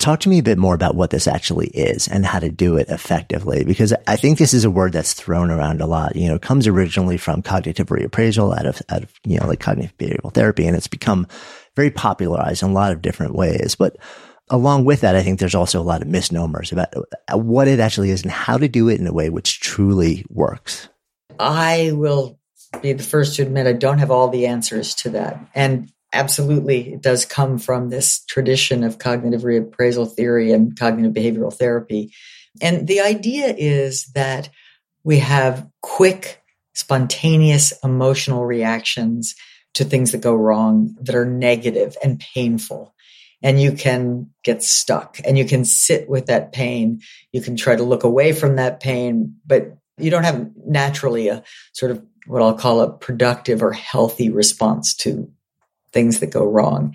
Talk 0.00 0.20
to 0.20 0.30
me 0.30 0.38
a 0.38 0.42
bit 0.42 0.56
more 0.56 0.74
about 0.74 0.94
what 0.94 1.10
this 1.10 1.28
actually 1.28 1.68
is 1.68 2.08
and 2.08 2.24
how 2.24 2.38
to 2.38 2.48
do 2.48 2.78
it 2.78 2.88
effectively, 2.88 3.64
because 3.64 3.92
I 4.06 4.16
think 4.16 4.38
this 4.38 4.54
is 4.54 4.64
a 4.64 4.70
word 4.70 4.94
that's 4.94 5.12
thrown 5.12 5.50
around 5.50 5.82
a 5.82 5.86
lot. 5.86 6.16
You 6.16 6.26
know, 6.26 6.38
comes 6.38 6.66
originally 6.66 7.18
from 7.18 7.42
cognitive 7.42 7.88
reappraisal 7.88 8.58
out 8.58 8.64
of, 8.64 8.80
out 8.88 9.02
of, 9.02 9.12
you 9.24 9.38
know, 9.38 9.46
like 9.46 9.60
cognitive 9.60 9.96
behavioral 9.98 10.32
therapy, 10.32 10.66
and 10.66 10.74
it's 10.74 10.88
become 10.88 11.26
very 11.76 11.90
popularized 11.90 12.62
in 12.62 12.70
a 12.70 12.72
lot 12.72 12.92
of 12.92 13.02
different 13.02 13.34
ways. 13.34 13.74
But 13.74 13.98
along 14.48 14.86
with 14.86 15.02
that, 15.02 15.16
I 15.16 15.22
think 15.22 15.38
there's 15.38 15.54
also 15.54 15.78
a 15.78 15.84
lot 15.84 16.00
of 16.00 16.08
misnomers 16.08 16.72
about 16.72 16.94
what 17.34 17.68
it 17.68 17.78
actually 17.78 18.10
is 18.10 18.22
and 18.22 18.30
how 18.30 18.56
to 18.56 18.68
do 18.68 18.88
it 18.88 19.00
in 19.00 19.06
a 19.06 19.12
way 19.12 19.28
which 19.28 19.60
truly 19.60 20.24
works. 20.30 20.88
I 21.38 21.92
will 21.92 22.38
be 22.80 22.94
the 22.94 23.02
first 23.02 23.36
to 23.36 23.42
admit 23.42 23.66
I 23.66 23.74
don't 23.74 23.98
have 23.98 24.10
all 24.10 24.28
the 24.28 24.46
answers 24.46 24.94
to 24.94 25.10
that. 25.10 25.38
And 25.54 25.92
absolutely, 26.12 26.94
it 26.94 27.02
does 27.02 27.24
come 27.24 27.58
from 27.58 27.88
this 27.88 28.24
tradition 28.24 28.84
of 28.84 28.98
cognitive 28.98 29.42
reappraisal 29.42 30.10
theory 30.12 30.52
and 30.52 30.78
cognitive 30.78 31.12
behavioral 31.12 31.52
therapy. 31.52 32.12
And 32.60 32.86
the 32.86 33.00
idea 33.00 33.54
is 33.56 34.06
that 34.14 34.50
we 35.04 35.18
have 35.20 35.68
quick, 35.82 36.42
spontaneous 36.74 37.72
emotional 37.84 38.44
reactions 38.44 39.34
to 39.74 39.84
things 39.84 40.12
that 40.12 40.20
go 40.20 40.34
wrong 40.34 40.96
that 41.00 41.14
are 41.14 41.26
negative 41.26 41.96
and 42.02 42.18
painful. 42.18 42.94
And 43.42 43.60
you 43.60 43.72
can 43.72 44.30
get 44.44 44.62
stuck 44.62 45.18
and 45.24 45.38
you 45.38 45.44
can 45.44 45.64
sit 45.64 46.08
with 46.08 46.26
that 46.26 46.52
pain. 46.52 47.00
You 47.32 47.40
can 47.40 47.56
try 47.56 47.76
to 47.76 47.82
look 47.82 48.04
away 48.04 48.32
from 48.32 48.56
that 48.56 48.80
pain, 48.80 49.36
but 49.46 49.76
you 49.96 50.10
don't 50.10 50.24
have 50.24 50.50
naturally 50.66 51.28
a 51.28 51.42
sort 51.72 51.92
of 51.92 52.04
what 52.26 52.42
I'll 52.42 52.54
call 52.54 52.80
a 52.80 52.92
productive 52.92 53.62
or 53.62 53.72
healthy 53.72 54.30
response 54.30 54.94
to 54.96 55.30
things 55.92 56.20
that 56.20 56.30
go 56.30 56.44
wrong. 56.44 56.94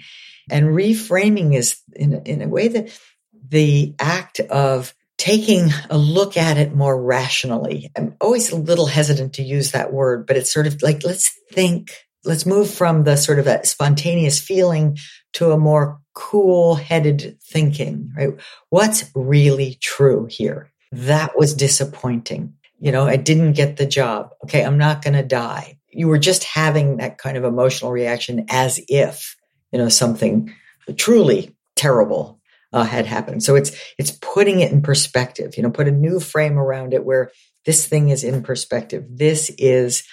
And 0.50 0.68
reframing 0.68 1.56
is 1.56 1.82
in, 1.96 2.14
in 2.26 2.42
a 2.42 2.48
way 2.48 2.68
that 2.68 3.00
the 3.48 3.96
act 4.00 4.40
of 4.40 4.94
taking 5.18 5.70
a 5.90 5.98
look 5.98 6.38
at 6.38 6.58
it 6.58 6.76
more 6.76 7.02
rationally. 7.02 7.92
I'm 7.98 8.16
always 8.20 8.52
a 8.52 8.58
little 8.58 8.86
hesitant 8.86 9.34
to 9.34 9.44
use 9.44 9.72
that 9.72 9.94
word, 9.94 10.28
but 10.28 10.38
it's 10.38 10.52
sort 10.52 10.68
of 10.68 10.82
like, 10.82 11.04
let's 11.04 11.32
think, 11.52 11.92
let's 12.26 12.46
move 12.46 12.70
from 12.70 13.04
the 13.04 13.16
sort 13.16 13.40
of 13.40 13.46
that 13.46 13.66
spontaneous 13.66 14.40
feeling 14.40 14.98
to 15.34 15.52
a 15.52 15.58
more 15.58 16.00
cool 16.14 16.76
headed 16.76 17.38
thinking, 17.42 18.12
right? 18.16 18.34
What's 18.70 19.10
really 19.16 19.78
true 19.82 20.28
here? 20.30 20.72
That 20.92 21.38
was 21.38 21.54
disappointing. 21.54 22.54
You 22.80 22.92
know, 22.92 23.06
I 23.06 23.16
didn't 23.16 23.54
get 23.54 23.78
the 23.78 23.86
job. 23.86 24.32
Okay, 24.44 24.64
I'm 24.64 24.78
not 24.78 25.02
going 25.02 25.14
to 25.14 25.24
die. 25.24 25.75
You 25.96 26.08
were 26.08 26.18
just 26.20 26.44
having 26.44 26.98
that 26.98 27.18
kind 27.18 27.38
of 27.38 27.44
emotional 27.44 27.92
reaction 27.92 28.46
as 28.50 28.80
if, 28.88 29.36
you 29.72 29.80
know, 29.80 29.90
something 29.90 30.54
truly 30.96 31.56
terrible 31.76 32.40
uh, 32.74 32.84
had 32.84 33.06
happened. 33.06 33.44
So 33.44 33.56
it's 33.56 33.72
it's 33.98 34.12
putting 34.12 34.60
it 34.60 34.72
in 34.72 34.82
perspective. 34.82 35.56
You 35.56 35.64
know, 35.64 35.72
put 35.72 35.88
a 35.88 35.92
new 35.92 36.20
frame 36.20 36.58
around 36.58 36.94
it 36.94 37.06
where 37.06 37.32
this 37.66 37.88
thing 37.88 38.10
is 38.10 38.24
in 38.24 38.44
perspective. 38.44 39.06
This 39.10 39.50
is 39.58 40.04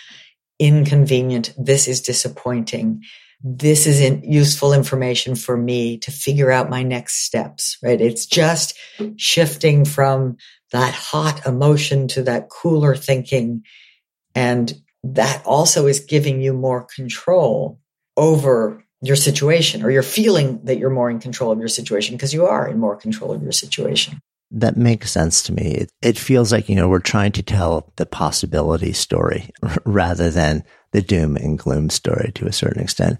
inconvenient. 0.58 1.52
This 1.58 1.88
is 1.88 2.00
disappointing. 2.00 3.02
This 3.42 3.88
is 3.88 4.00
useful 4.22 4.72
information 4.72 5.34
for 5.34 5.56
me 5.56 5.98
to 5.98 6.12
figure 6.12 6.52
out 6.52 6.70
my 6.70 6.84
next 6.84 7.24
steps, 7.24 7.76
right? 7.82 8.00
It's 8.00 8.26
just 8.26 8.78
shifting 9.16 9.84
from 9.84 10.36
that 10.70 10.94
hot 10.94 11.44
emotion 11.44 12.06
to 12.08 12.22
that 12.22 12.48
cooler 12.48 12.94
thinking. 12.94 13.64
And 14.36 14.72
that 15.04 15.42
also 15.44 15.86
is 15.86 16.00
giving 16.00 16.40
you 16.40 16.52
more 16.52 16.84
control 16.84 17.78
over 18.16 18.84
your 19.02 19.16
situation 19.16 19.82
or 19.82 19.90
you're 19.90 20.02
feeling 20.02 20.60
that 20.64 20.78
you're 20.78 20.90
more 20.90 21.10
in 21.10 21.18
control 21.18 21.50
of 21.50 21.58
your 21.58 21.68
situation 21.68 22.16
because 22.16 22.32
you 22.32 22.46
are 22.46 22.68
in 22.68 22.78
more 22.78 22.96
control 22.96 23.32
of 23.32 23.42
your 23.42 23.52
situation. 23.52 24.20
That 24.52 24.76
makes 24.76 25.10
sense 25.10 25.42
to 25.44 25.52
me. 25.52 25.72
It, 25.72 25.90
it, 26.02 26.18
feels 26.18 26.52
like, 26.52 26.68
you 26.68 26.76
know, 26.76 26.88
we're 26.88 27.00
trying 27.00 27.32
to 27.32 27.42
tell 27.42 27.90
the 27.96 28.06
possibility 28.06 28.92
story 28.92 29.50
rather 29.84 30.30
than 30.30 30.62
the 30.92 31.02
doom 31.02 31.36
and 31.36 31.58
gloom 31.58 31.90
story 31.90 32.30
to 32.34 32.46
a 32.46 32.52
certain 32.52 32.82
extent. 32.82 33.18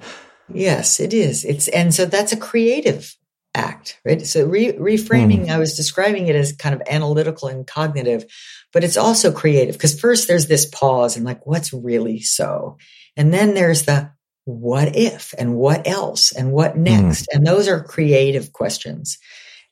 Yes, 0.52 1.00
it 1.00 1.14
is. 1.14 1.44
It's, 1.44 1.68
and 1.68 1.94
so 1.94 2.04
that's 2.04 2.32
a 2.32 2.36
creative 2.36 3.16
act, 3.54 3.98
right? 4.04 4.24
So 4.26 4.46
re- 4.46 4.72
reframing, 4.72 5.46
mm. 5.46 5.50
I 5.50 5.58
was 5.58 5.74
describing 5.74 6.28
it 6.28 6.36
as 6.36 6.52
kind 6.52 6.74
of 6.74 6.82
analytical 6.88 7.48
and 7.48 7.66
cognitive, 7.66 8.24
but 8.72 8.84
it's 8.84 8.96
also 8.96 9.32
creative 9.32 9.74
because 9.74 9.98
first 9.98 10.28
there's 10.28 10.46
this 10.46 10.66
pause 10.66 11.16
and 11.16 11.24
like, 11.24 11.46
what's 11.46 11.72
really 11.72 12.20
so? 12.20 12.78
And 13.16 13.32
then 13.32 13.54
there's 13.54 13.84
the 13.84 14.10
what 14.44 14.96
if 14.96 15.34
and 15.38 15.54
what 15.54 15.86
else 15.86 16.32
and 16.32 16.52
what 16.52 16.72
hmm. 16.72 16.82
next? 16.84 17.22
Mm. 17.22 17.36
And 17.36 17.46
those 17.46 17.68
are 17.68 17.82
creative 17.82 18.52
questions. 18.52 19.18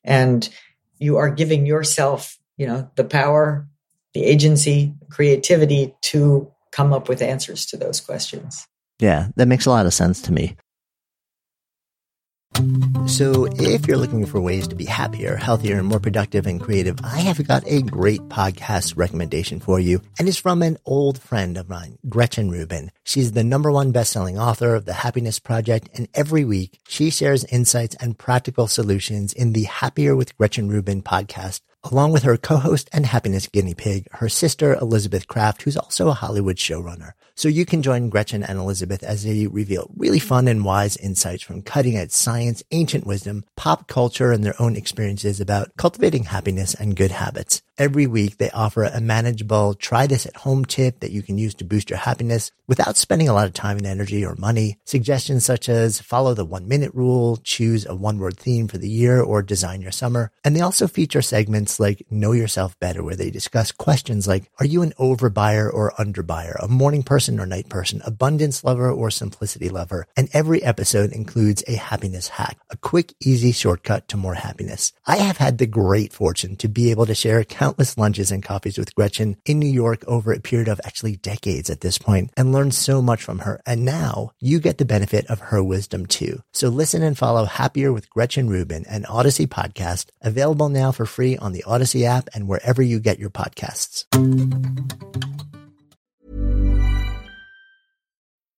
And 0.05 0.49
you 0.99 1.17
are 1.17 1.31
giving 1.31 1.67
yourself, 1.67 2.39
you 2.57 2.67
know, 2.67 2.91
the 2.95 3.05
power, 3.05 3.69
the 4.15 4.25
agency, 4.25 4.95
creativity 5.11 5.95
to 6.03 6.51
come 6.73 6.93
up 6.93 7.09
with 7.09 7.23
answers 7.23 7.67
to 7.67 7.77
those 7.77 8.01
questions. 8.01 8.67
Yeah, 9.01 9.29
that 9.37 9.49
makes 9.49 9.67
a 9.67 9.71
lot 9.71 9.87
of 9.87 9.95
sense 9.95 10.23
to 10.23 10.33
me. 10.33 10.57
So, 13.07 13.49
if 13.57 13.89
you're 13.89 13.97
looking 13.97 14.27
for 14.27 14.41
ways 14.41 14.69
to 14.69 14.77
be 14.77 14.85
happier, 14.85 15.37
healthier, 15.37 15.79
and 15.79 15.89
more 15.89 15.99
productive 15.99 16.47
and 16.47 16.61
creative, 16.61 16.99
I 17.03 17.21
have 17.21 17.47
got 17.47 17.65
a 17.67 17.83
great 17.83 18.21
podcast 18.29 18.97
recommendation 18.97 19.61
for 19.61 19.81
you, 19.81 20.03
and 20.19 20.29
it's 20.29 20.37
from 20.37 20.63
an 20.63 20.77
old 20.85 21.21
friend 21.21 21.57
of 21.57 21.69
mine, 21.69 21.99
Gretchen 22.09 22.51
Rubin. 22.51 22.93
She's 23.03 23.33
the 23.33 23.43
number 23.43 23.73
one 23.73 23.93
best-selling 23.93 24.39
author 24.39 24.75
of 24.75 24.85
The 24.85 24.93
Happiness 24.93 25.39
Project, 25.39 25.89
and 25.95 26.09
every 26.15 26.45
week 26.45 26.79
she 26.87 27.11
shares 27.11 27.45
insights 27.45 27.97
and 27.97 28.19
practical 28.19 28.69
solutions 28.69 29.33
in 29.33 29.55
the 29.55 29.65
Happier 29.65 30.15
with 30.15 30.37
Gretchen 30.37 30.69
Rubin 30.69 31.03
podcast 31.03 31.63
along 31.85 32.13
with 32.13 32.25
her 32.25 32.37
co-host 32.37 32.91
and 32.93 33.07
happiness 33.07 33.47
guinea 33.47 33.75
pig, 33.75 34.07
her 34.13 34.29
sister 34.29 34.75
Elizabeth 34.75 35.27
Craft, 35.27 35.63
who's 35.63 35.77
also 35.77 36.09
a 36.09 36.13
Hollywood 36.13 36.57
showrunner. 36.57 37.13
So 37.35 37.49
you 37.49 37.65
can 37.65 37.83
join 37.83 38.09
Gretchen 38.09 38.43
and 38.43 38.59
Elizabeth 38.59 39.03
as 39.03 39.25
they 39.25 39.47
reveal 39.47 39.91
really 39.97 40.19
fun 40.19 40.49
and 40.49 40.65
wise 40.65 40.97
insights 40.97 41.43
from 41.43 41.63
cutting 41.63 41.97
edge 41.97 42.11
science, 42.11 42.63
ancient 42.71 43.07
wisdom, 43.07 43.45
pop 43.57 43.89
culture, 43.89 44.33
and 44.33 44.45
their 44.45 44.61
own 44.61 44.77
experiences 44.77 45.41
about 45.41 45.77
cultivating 45.77 46.25
happiness 46.25 46.75
and 46.75 46.97
good 46.97 47.11
habits. 47.11 47.63
Every 47.79 48.07
week, 48.07 48.37
they 48.37 48.51
offer 48.51 48.85
a 48.85 49.01
manageable 49.01 49.73
try 49.73 50.07
this 50.07 50.27
at 50.27 50.37
home 50.37 50.67
tip 50.67 51.01
that 51.01 51.13
you 51.13 51.23
can 51.23 51.39
use 51.39 51.55
to 51.55 51.65
boost 51.65 51.89
your 51.89 51.99
happiness 51.99 52.53
without 52.67 52.99
spending 52.99 53.27
a 53.27 53.33
lot 53.33 53.47
of 53.47 53.55
time 53.55 53.79
and 53.79 53.87
energy 53.87 54.23
or 54.23 54.35
money. 54.35 54.79
Suggestions 54.85 55.47
such 55.47 55.67
as 55.67 55.99
follow 55.99 56.35
the 56.35 56.45
one 56.45 56.69
minute 56.69 56.93
rule, 56.93 57.39
choose 57.39 57.87
a 57.87 57.95
one 57.95 58.19
word 58.19 58.37
theme 58.37 58.69
for 58.69 58.77
the 58.77 58.89
year, 58.89 59.23
or 59.23 59.41
design 59.41 59.81
your 59.81 59.93
summer. 59.93 60.31
And 60.45 60.55
they 60.55 60.61
also 60.61 60.87
feature 60.89 61.23
segments 61.23 61.81
like 61.81 62.05
Know 62.11 62.33
Yourself 62.33 62.79
Better, 62.81 63.03
where 63.03 63.17
they 63.17 63.31
discuss 63.31 63.73
questions 63.73 64.29
like, 64.29 64.51
are 64.61 64.67
you 64.67 64.83
an 64.83 64.93
overbuyer 64.99 65.73
or 65.73 65.93
underbuyer, 65.99 66.63
a 66.63 66.69
morning 66.69 67.03
person 67.03 67.30
or 67.39 67.47
night 67.47 67.69
person, 67.69 68.01
abundance 68.05 68.65
lover 68.65 68.91
or 68.91 69.11
simplicity 69.11 69.69
lover? 69.69 70.07
And 70.17 70.29
every 70.33 70.63
episode 70.63 71.13
includes 71.13 71.63
a 71.69 71.75
happiness 71.75 72.29
hack, 72.29 72.59
a 72.71 72.77
quick, 72.77 73.15
easy 73.21 73.53
shortcut 73.53 74.09
to 74.09 74.17
more 74.17 74.35
happiness. 74.35 74.93
I 75.07 75.17
have 75.19 75.37
had 75.37 75.59
the 75.59 75.67
great 75.67 76.13
fortune 76.13 76.57
to 76.57 76.69
be 76.69 76.91
able 76.91 77.07
to 77.07 77.15
share 77.15 77.45
countless 77.45 77.99
lunches 77.99 78.31
and 78.33 78.43
coffees 78.43 78.79
with 78.79 78.95
Gretchen 78.95 79.37
in 79.45 79.59
New 79.59 79.71
York 79.71 80.03
over 80.07 80.33
a 80.33 80.41
period 80.41 80.69
of 80.69 80.81
actually 80.85 81.17
decades 81.17 81.71
at 81.71 81.83
this 81.83 81.99
point 81.99 82.33
and 82.37 82.53
learned 82.53 82.75
so 82.75 83.03
much 83.03 83.23
from 83.23 83.41
her. 83.41 83.61
And 83.67 83.85
now 83.85 84.33
you 84.41 84.59
get 84.59 84.79
the 84.79 84.85
benefit 84.85 85.27
of 85.27 85.41
her 85.41 85.63
wisdom 85.63 86.07
too. 86.07 86.43
So 86.53 86.69
listen 86.69 87.03
and 87.03 87.19
follow 87.19 87.45
Happier 87.45 87.93
with 87.93 88.09
Gretchen 88.11 88.49
Rubin, 88.49 88.87
an 88.89 89.05
Odyssey 89.05 89.47
podcast 89.47 90.07
available 90.23 90.69
now 90.69 90.93
for 90.93 91.07
free 91.07 91.37
on 91.37 91.53
the 91.53 91.65
Odyssey 91.65 92.07
app 92.07 92.29
and 92.35 92.49
wherever 92.49 92.81
you 92.81 93.01
get 93.01 93.19
your 93.19 93.31
podcasts. 93.31 94.07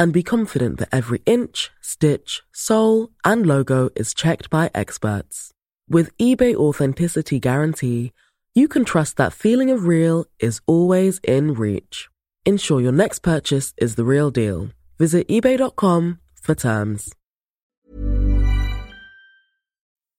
and 0.00 0.14
be 0.14 0.22
confident 0.22 0.78
that 0.78 0.88
every 0.90 1.20
inch, 1.26 1.70
stitch, 1.82 2.40
sole, 2.52 3.10
and 3.22 3.44
logo 3.44 3.90
is 3.94 4.14
checked 4.14 4.48
by 4.48 4.70
experts. 4.74 5.52
With 5.90 6.16
eBay 6.16 6.54
Authenticity 6.54 7.38
Guarantee, 7.38 8.12
you 8.54 8.66
can 8.66 8.86
trust 8.86 9.18
that 9.18 9.34
feeling 9.34 9.70
of 9.70 9.86
real 9.86 10.24
is 10.38 10.62
always 10.66 11.20
in 11.22 11.52
reach. 11.52 12.08
Ensure 12.46 12.80
your 12.80 12.92
next 12.92 13.18
purchase 13.18 13.74
is 13.76 13.96
the 13.96 14.04
real 14.04 14.30
deal. 14.30 14.70
Visit 14.98 15.28
eBay.com 15.28 16.18
for 16.32 16.54
terms. 16.54 17.14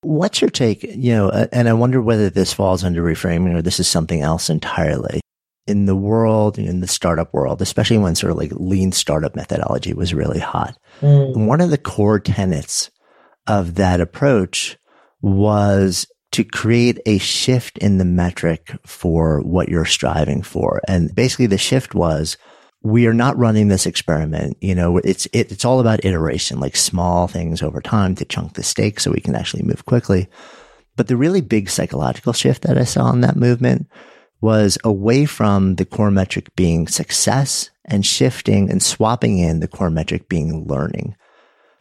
What's 0.01 0.41
your 0.41 0.51
take? 0.51 0.84
You 0.84 1.13
know, 1.13 1.29
uh, 1.29 1.47
and 1.51 1.67
I 1.67 1.73
wonder 1.73 1.99
whether 2.03 2.29
this 2.29 2.53
falls 2.53 2.84
under 2.84 3.03
reframing 3.03 3.55
or 3.55 3.63
this 3.63 3.79
is 3.79 3.88
something 3.88 4.21
else 4.21 4.47
entirely. 4.47 5.21
In 5.72 5.86
the 5.86 5.95
world, 5.95 6.59
in 6.59 6.82
the 6.82 6.88
startup 6.88 7.34
world, 7.34 7.61
especially 7.61 7.97
when 7.97 8.15
sort 8.15 8.32
of 8.32 8.38
like 8.38 8.51
lean 8.53 8.91
startup 8.91 9.36
methodology 9.36 9.93
was 9.93 10.13
really 10.13 10.39
hot, 10.39 10.78
mm. 10.99 11.47
one 11.47 11.61
of 11.61 11.69
the 11.69 11.78
core 11.78 12.19
tenets 12.19 12.91
of 13.47 13.76
that 13.76 14.01
approach 14.01 14.78
was 15.22 16.05
to 16.32 16.43
create 16.43 16.99
a 17.05 17.17
shift 17.17 17.78
in 17.78 17.97
the 17.97 18.05
metric 18.05 18.76
for 18.86 19.41
what 19.41 19.69
you're 19.69 19.86
striving 19.86 20.41
for. 20.41 20.82
And 20.88 21.13
basically 21.13 21.47
the 21.47 21.57
shift 21.57 21.93
was 21.93 22.38
we 22.84 23.05
are 23.05 23.13
not 23.13 23.38
running 23.38 23.67
this 23.67 23.86
experiment. 23.86 24.57
You 24.61 24.74
know, 24.74 24.97
it's, 24.97 25.26
it, 25.28 25.51
it's 25.51 25.65
all 25.65 25.80
about 25.80 26.05
iteration, 26.05 26.59
like 26.59 26.76
small 26.76 27.28
things 27.28 27.61
over 27.61 27.82
time 27.82 28.15
to 28.15 28.26
chunk 28.26 28.53
the 28.53 28.63
steak 28.63 28.99
so 28.99 29.11
we 29.11 29.19
can 29.19 29.36
actually 29.36 29.63
move 29.63 29.86
quickly. 29.86 30.28
But 30.95 31.07
the 31.07 31.17
really 31.17 31.41
big 31.41 31.69
psychological 31.69 32.34
shift 32.34 32.63
that 32.63 32.78
I 32.78 32.84
saw 32.86 33.11
in 33.11 33.22
that 33.22 33.36
movement 33.36 33.88
was 34.41 34.77
away 34.83 35.25
from 35.25 35.75
the 35.75 35.85
core 35.85 36.11
metric 36.11 36.53
being 36.55 36.87
success 36.87 37.69
and 37.85 38.05
shifting 38.05 38.69
and 38.69 38.81
swapping 38.81 39.37
in 39.37 39.59
the 39.59 39.67
core 39.67 39.91
metric 39.91 40.27
being 40.27 40.67
learning. 40.67 41.15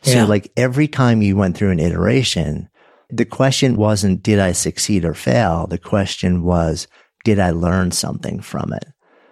So 0.03 0.13
yeah. 0.13 0.25
like 0.25 0.53
every 0.57 0.89
time 0.89 1.23
you 1.23 1.37
went 1.37 1.57
through 1.57 1.71
an 1.71 1.81
iteration, 1.81 2.69
the 3.11 3.25
question 3.25 3.77
wasn't, 3.77 4.23
did 4.23 4.39
I 4.39 4.53
succeed 4.53 5.05
or 5.05 5.15
fail? 5.15 5.67
The 5.67 5.79
question 5.79 6.43
was, 6.43 6.87
did 7.25 7.39
I 7.39 7.51
learn 7.51 7.91
something 7.91 8.41
from 8.41 8.73
it? 8.73 8.87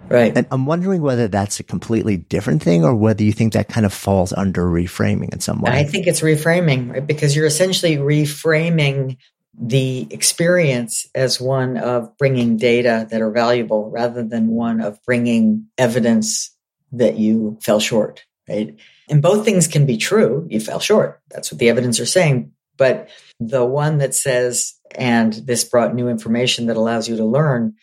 Right. 0.08 0.36
And 0.36 0.46
I'm 0.50 0.64
wondering 0.66 1.02
whether 1.02 1.28
that's 1.28 1.60
a 1.60 1.64
completely 1.64 2.16
different 2.16 2.62
thing 2.62 2.84
or 2.84 2.94
whether 2.94 3.22
you 3.22 3.32
think 3.32 3.52
that 3.52 3.68
kind 3.68 3.84
of 3.84 3.92
falls 3.92 4.32
under 4.32 4.64
reframing 4.64 5.32
in 5.32 5.40
some 5.40 5.60
way. 5.60 5.72
I 5.72 5.84
think 5.84 6.06
it's 6.06 6.20
reframing, 6.20 6.92
right? 6.92 7.06
Because 7.06 7.36
you're 7.36 7.46
essentially 7.46 7.96
reframing 7.96 9.16
the 9.60 10.06
experience 10.10 11.08
as 11.14 11.40
one 11.40 11.76
of 11.76 12.16
bringing 12.16 12.56
data 12.56 13.06
that 13.10 13.20
are 13.20 13.30
valuable 13.30 13.90
rather 13.90 14.22
than 14.22 14.48
one 14.48 14.80
of 14.80 15.02
bringing 15.04 15.66
evidence 15.76 16.54
that 16.92 17.18
you 17.18 17.58
fell 17.60 17.80
short, 17.80 18.24
right? 18.48 18.78
And 19.08 19.20
both 19.20 19.44
things 19.44 19.66
can 19.66 19.84
be 19.84 19.96
true. 19.96 20.46
You 20.48 20.60
fell 20.60 20.80
short. 20.80 21.20
That's 21.30 21.50
what 21.50 21.58
the 21.58 21.68
evidence 21.68 21.98
are 21.98 22.06
saying. 22.06 22.52
But 22.76 23.08
the 23.40 23.64
one 23.64 23.98
that 23.98 24.14
says, 24.14 24.74
and 24.94 25.32
this 25.32 25.64
brought 25.64 25.94
new 25.94 26.08
information 26.08 26.66
that 26.66 26.76
allows 26.76 27.08
you 27.08 27.16
to 27.16 27.24
learn, 27.24 27.74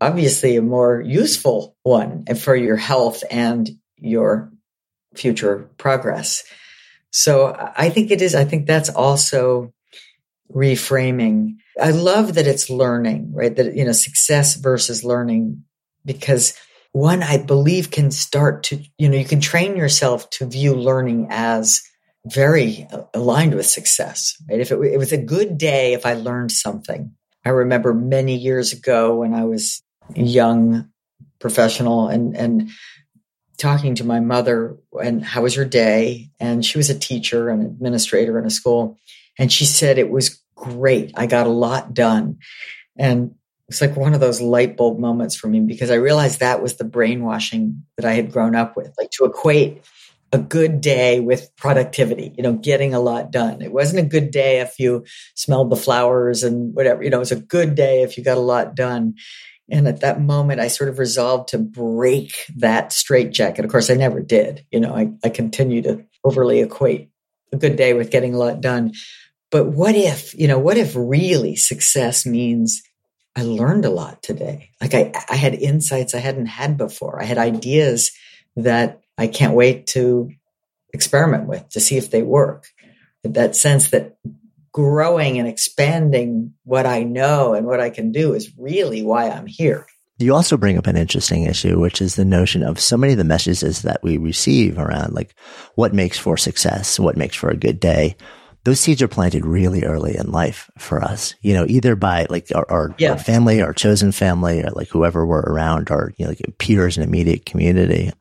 obviously 0.00 0.56
a 0.56 0.62
more 0.62 1.00
useful 1.00 1.76
one 1.84 2.24
for 2.34 2.56
your 2.56 2.76
health 2.76 3.22
and 3.30 3.70
your 3.96 4.50
future 5.14 5.70
progress. 5.78 6.42
So 7.10 7.54
I 7.76 7.90
think 7.90 8.10
it 8.10 8.22
is, 8.22 8.34
I 8.34 8.44
think 8.44 8.66
that's 8.66 8.88
also 8.88 9.72
reframing. 10.54 11.56
I 11.80 11.90
love 11.90 12.34
that 12.34 12.46
it's 12.46 12.70
learning, 12.70 13.32
right? 13.34 13.54
That, 13.54 13.74
you 13.74 13.84
know, 13.84 13.92
success 13.92 14.54
versus 14.54 15.04
learning, 15.04 15.64
because 16.04 16.54
one, 16.92 17.22
I 17.22 17.38
believe 17.38 17.90
can 17.90 18.10
start 18.10 18.64
to, 18.64 18.82
you 18.98 19.08
know, 19.08 19.16
you 19.16 19.24
can 19.24 19.40
train 19.40 19.76
yourself 19.76 20.28
to 20.30 20.46
view 20.46 20.74
learning 20.74 21.28
as 21.30 21.80
very 22.26 22.86
aligned 23.14 23.54
with 23.54 23.66
success. 23.66 24.34
Right? 24.48 24.60
If 24.60 24.70
it, 24.70 24.78
it 24.80 24.98
was 24.98 25.12
a 25.12 25.18
good 25.18 25.58
day, 25.58 25.94
if 25.94 26.06
I 26.06 26.14
learned 26.14 26.52
something, 26.52 27.14
I 27.44 27.50
remember 27.50 27.94
many 27.94 28.36
years 28.36 28.72
ago 28.72 29.16
when 29.16 29.34
I 29.34 29.44
was 29.44 29.82
young 30.14 30.88
professional 31.38 32.08
and 32.08 32.36
and 32.36 32.70
talking 33.58 33.94
to 33.96 34.04
my 34.04 34.20
mother 34.20 34.76
and 35.02 35.24
how 35.24 35.42
was 35.42 35.54
your 35.54 35.64
day 35.64 36.30
and 36.40 36.64
she 36.64 36.78
was 36.78 36.90
a 36.90 36.98
teacher 36.98 37.48
and 37.48 37.64
administrator 37.64 38.38
in 38.38 38.46
a 38.46 38.50
school 38.50 38.98
and 39.38 39.52
she 39.52 39.64
said 39.64 39.98
it 39.98 40.10
was 40.10 40.41
great 40.62 41.12
i 41.16 41.26
got 41.26 41.46
a 41.46 41.50
lot 41.50 41.92
done 41.92 42.38
and 42.96 43.34
it's 43.68 43.80
like 43.80 43.96
one 43.96 44.14
of 44.14 44.20
those 44.20 44.40
light 44.40 44.76
bulb 44.76 44.98
moments 44.98 45.34
for 45.34 45.48
me 45.48 45.60
because 45.60 45.90
i 45.90 45.94
realized 45.94 46.40
that 46.40 46.62
was 46.62 46.76
the 46.76 46.84
brainwashing 46.84 47.82
that 47.96 48.06
i 48.06 48.12
had 48.12 48.32
grown 48.32 48.54
up 48.54 48.76
with 48.76 48.94
like 48.98 49.10
to 49.10 49.24
equate 49.24 49.82
a 50.32 50.38
good 50.38 50.80
day 50.80 51.20
with 51.20 51.54
productivity, 51.56 52.32
you 52.36 52.42
know, 52.42 52.54
getting 52.54 52.94
a 52.94 53.00
lot 53.00 53.30
done. 53.30 53.60
It 53.60 53.72
wasn't 53.72 54.04
a 54.04 54.08
good 54.08 54.30
day 54.30 54.60
if 54.60 54.78
you 54.78 55.04
smelled 55.34 55.70
the 55.70 55.76
flowers 55.76 56.42
and 56.42 56.74
whatever, 56.74 57.02
you 57.02 57.10
know, 57.10 57.18
it 57.18 57.20
was 57.20 57.32
a 57.32 57.36
good 57.36 57.74
day 57.74 58.02
if 58.02 58.16
you 58.16 58.24
got 58.24 58.38
a 58.38 58.40
lot 58.40 58.74
done. 58.74 59.14
And 59.70 59.86
at 59.86 60.00
that 60.00 60.20
moment, 60.20 60.60
I 60.60 60.68
sort 60.68 60.88
of 60.88 60.98
resolved 60.98 61.48
to 61.50 61.58
break 61.58 62.34
that 62.56 62.92
straitjacket. 62.92 63.64
Of 63.64 63.70
course, 63.70 63.90
I 63.90 63.94
never 63.94 64.20
did. 64.20 64.64
You 64.70 64.80
know, 64.80 64.94
I, 64.94 65.10
I 65.22 65.28
continue 65.28 65.82
to 65.82 66.02
overly 66.24 66.60
equate 66.60 67.10
a 67.52 67.56
good 67.56 67.76
day 67.76 67.92
with 67.92 68.10
getting 68.10 68.34
a 68.34 68.38
lot 68.38 68.60
done. 68.60 68.92
But 69.52 69.66
what 69.66 69.94
if, 69.94 70.34
you 70.34 70.48
know, 70.48 70.58
what 70.58 70.78
if 70.78 70.94
really 70.96 71.56
success 71.56 72.24
means 72.24 72.82
I 73.36 73.42
learned 73.42 73.84
a 73.84 73.90
lot 73.90 74.22
today? 74.22 74.70
Like 74.80 74.94
I, 74.94 75.12
I 75.28 75.36
had 75.36 75.54
insights 75.54 76.14
I 76.14 76.18
hadn't 76.18 76.46
had 76.46 76.78
before. 76.78 77.20
I 77.20 77.26
had 77.26 77.36
ideas 77.36 78.10
that 78.56 79.02
I 79.18 79.26
can't 79.26 79.54
wait 79.54 79.86
to 79.88 80.30
experiment 80.94 81.46
with 81.46 81.68
to 81.70 81.80
see 81.80 81.98
if 81.98 82.10
they 82.10 82.22
work. 82.22 82.66
That 83.24 83.54
sense 83.54 83.90
that 83.90 84.16
growing 84.72 85.38
and 85.38 85.46
expanding 85.46 86.54
what 86.64 86.86
I 86.86 87.02
know 87.02 87.52
and 87.52 87.66
what 87.66 87.78
I 87.78 87.90
can 87.90 88.10
do 88.10 88.32
is 88.32 88.50
really 88.56 89.02
why 89.02 89.28
I'm 89.28 89.46
here. 89.46 89.86
You 90.18 90.34
also 90.34 90.56
bring 90.56 90.78
up 90.78 90.86
an 90.86 90.96
interesting 90.96 91.44
issue, 91.44 91.78
which 91.78 92.00
is 92.00 92.16
the 92.16 92.24
notion 92.24 92.62
of 92.62 92.80
so 92.80 92.96
many 92.96 93.12
of 93.12 93.18
the 93.18 93.24
messages 93.24 93.82
that 93.82 94.02
we 94.02 94.16
receive 94.16 94.78
around 94.78 95.12
like 95.12 95.34
what 95.74 95.92
makes 95.92 96.18
for 96.18 96.38
success, 96.38 96.98
what 96.98 97.18
makes 97.18 97.36
for 97.36 97.50
a 97.50 97.56
good 97.56 97.80
day. 97.80 98.16
Those 98.64 98.78
seeds 98.78 99.02
are 99.02 99.08
planted 99.08 99.44
really 99.44 99.84
early 99.84 100.16
in 100.16 100.30
life 100.30 100.70
for 100.78 101.02
us, 101.02 101.34
you 101.40 101.52
know, 101.52 101.66
either 101.68 101.96
by 101.96 102.26
like 102.30 102.48
our, 102.54 102.70
our, 102.70 102.94
yeah. 102.98 103.12
our 103.12 103.18
family, 103.18 103.60
our 103.60 103.72
chosen 103.72 104.12
family, 104.12 104.62
or 104.62 104.70
like 104.70 104.88
whoever 104.88 105.26
we're 105.26 105.40
around, 105.40 105.90
our 105.90 106.12
you 106.16 106.24
know, 106.24 106.30
like 106.30 106.58
peers 106.58 106.96
and 106.96 107.04
immediate 107.04 107.44
community. 107.44 108.12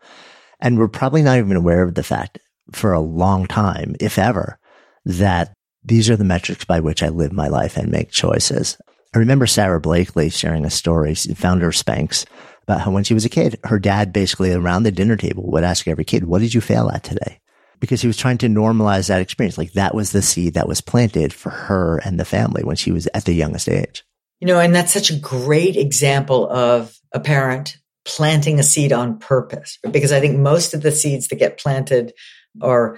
And 0.59 0.79
we're 0.79 0.87
probably 0.87 1.21
not 1.21 1.37
even 1.37 1.57
aware 1.57 1.83
of 1.83 1.95
the 1.95 2.03
fact 2.03 2.39
for 2.71 2.93
a 2.93 2.99
long 2.99 3.45
time, 3.45 3.95
if 3.99 4.17
ever, 4.17 4.57
that 5.05 5.53
these 5.83 6.09
are 6.09 6.15
the 6.15 6.23
metrics 6.23 6.65
by 6.65 6.79
which 6.79 7.03
I 7.03 7.09
live 7.09 7.33
my 7.33 7.47
life 7.47 7.77
and 7.77 7.91
make 7.91 8.11
choices. 8.11 8.77
I 9.13 9.19
remember 9.19 9.45
Sara 9.45 9.81
Blakely 9.81 10.29
sharing 10.29 10.63
a 10.63 10.69
story, 10.69 11.15
founder 11.15 11.67
of 11.67 11.75
Spanx, 11.75 12.25
about 12.63 12.81
how 12.81 12.91
when 12.91 13.03
she 13.03 13.13
was 13.13 13.25
a 13.25 13.29
kid, 13.29 13.59
her 13.65 13.79
dad 13.79 14.13
basically 14.13 14.53
around 14.53 14.83
the 14.83 14.91
dinner 14.91 15.17
table 15.17 15.51
would 15.51 15.63
ask 15.63 15.87
every 15.87 16.05
kid, 16.05 16.23
what 16.23 16.39
did 16.39 16.53
you 16.53 16.61
fail 16.61 16.89
at 16.89 17.03
today? 17.03 17.40
Because 17.81 17.99
he 17.99 18.07
was 18.07 18.15
trying 18.15 18.37
to 18.37 18.47
normalize 18.47 19.09
that 19.09 19.19
experience. 19.19 19.57
Like 19.57 19.73
that 19.73 19.93
was 19.93 20.13
the 20.13 20.21
seed 20.21 20.53
that 20.53 20.69
was 20.69 20.79
planted 20.79 21.33
for 21.33 21.49
her 21.49 21.97
and 21.97 22.17
the 22.17 22.25
family 22.25 22.63
when 22.63 22.77
she 22.77 22.93
was 22.93 23.09
at 23.13 23.25
the 23.25 23.33
youngest 23.33 23.67
age. 23.67 24.05
You 24.39 24.47
know, 24.47 24.59
and 24.59 24.73
that's 24.73 24.93
such 24.93 25.09
a 25.09 25.19
great 25.19 25.75
example 25.75 26.49
of 26.49 26.97
a 27.11 27.19
parent 27.19 27.77
planting 28.05 28.59
a 28.59 28.63
seed 28.63 28.93
on 28.93 29.19
purpose 29.19 29.77
because 29.91 30.11
I 30.11 30.19
think 30.19 30.39
most 30.39 30.73
of 30.73 30.81
the 30.81 30.91
seeds 30.91 31.27
that 31.27 31.35
get 31.35 31.59
planted 31.59 32.13
are 32.61 32.97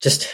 just 0.00 0.32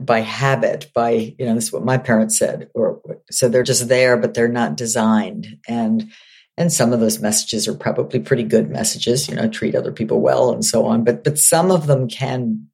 by 0.00 0.20
habit 0.20 0.90
by 0.94 1.34
you 1.38 1.46
know 1.46 1.54
this 1.54 1.64
is 1.64 1.72
what 1.72 1.84
my 1.84 1.96
parents 1.96 2.38
said 2.38 2.68
or 2.74 3.00
so 3.30 3.48
they're 3.48 3.62
just 3.62 3.88
there 3.88 4.16
but 4.16 4.34
they're 4.34 4.48
not 4.48 4.76
designed 4.76 5.58
and 5.68 6.10
and 6.56 6.72
some 6.72 6.92
of 6.92 7.00
those 7.00 7.20
messages 7.20 7.66
are 7.68 7.74
probably 7.74 8.18
pretty 8.18 8.42
good 8.42 8.70
messages 8.70 9.28
you 9.28 9.34
know 9.34 9.48
treat 9.48 9.74
other 9.74 9.92
people 9.92 10.20
well 10.20 10.52
and 10.52 10.64
so 10.64 10.84
on 10.86 11.04
but 11.04 11.22
but 11.22 11.38
some 11.38 11.70
of 11.70 11.86
them 11.86 12.08
can 12.08 12.66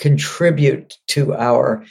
contribute 0.00 0.96
to 1.06 1.34
our 1.34 1.84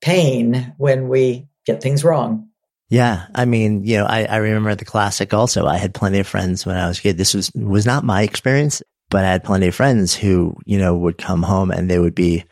pain 0.00 0.74
when 0.78 1.08
we 1.08 1.46
get 1.66 1.80
things 1.80 2.02
wrong 2.02 2.50
yeah. 2.90 3.26
I 3.36 3.44
mean, 3.44 3.84
you 3.84 3.98
know, 3.98 4.04
I, 4.04 4.24
I 4.24 4.36
remember 4.38 4.74
the 4.74 4.84
classic 4.84 5.32
also. 5.32 5.64
I 5.64 5.76
had 5.76 5.94
plenty 5.94 6.18
of 6.18 6.26
friends 6.26 6.66
when 6.66 6.76
I 6.76 6.88
was 6.88 6.98
a 6.98 7.02
kid. 7.02 7.16
This 7.16 7.34
was, 7.34 7.52
was 7.54 7.86
not 7.86 8.04
my 8.04 8.22
experience, 8.22 8.82
but 9.10 9.24
I 9.24 9.30
had 9.30 9.44
plenty 9.44 9.68
of 9.68 9.76
friends 9.76 10.12
who, 10.12 10.56
you 10.66 10.76
know, 10.76 10.96
would 10.96 11.16
come 11.16 11.44
home 11.44 11.70
and 11.70 11.88
they 11.88 12.00
would 12.00 12.16
be 12.16 12.44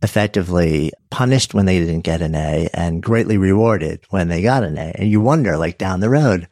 effectively 0.00 0.92
punished 1.10 1.54
when 1.54 1.66
they 1.66 1.80
didn't 1.80 2.02
get 2.02 2.22
an 2.22 2.36
A 2.36 2.68
and 2.72 3.02
greatly 3.02 3.36
rewarded 3.36 4.04
when 4.10 4.28
they 4.28 4.42
got 4.42 4.62
an 4.62 4.78
A. 4.78 4.92
And 4.94 5.10
you 5.10 5.20
wonder, 5.20 5.58
like 5.58 5.76
down 5.76 5.98
the 5.98 6.08
road, 6.08 6.46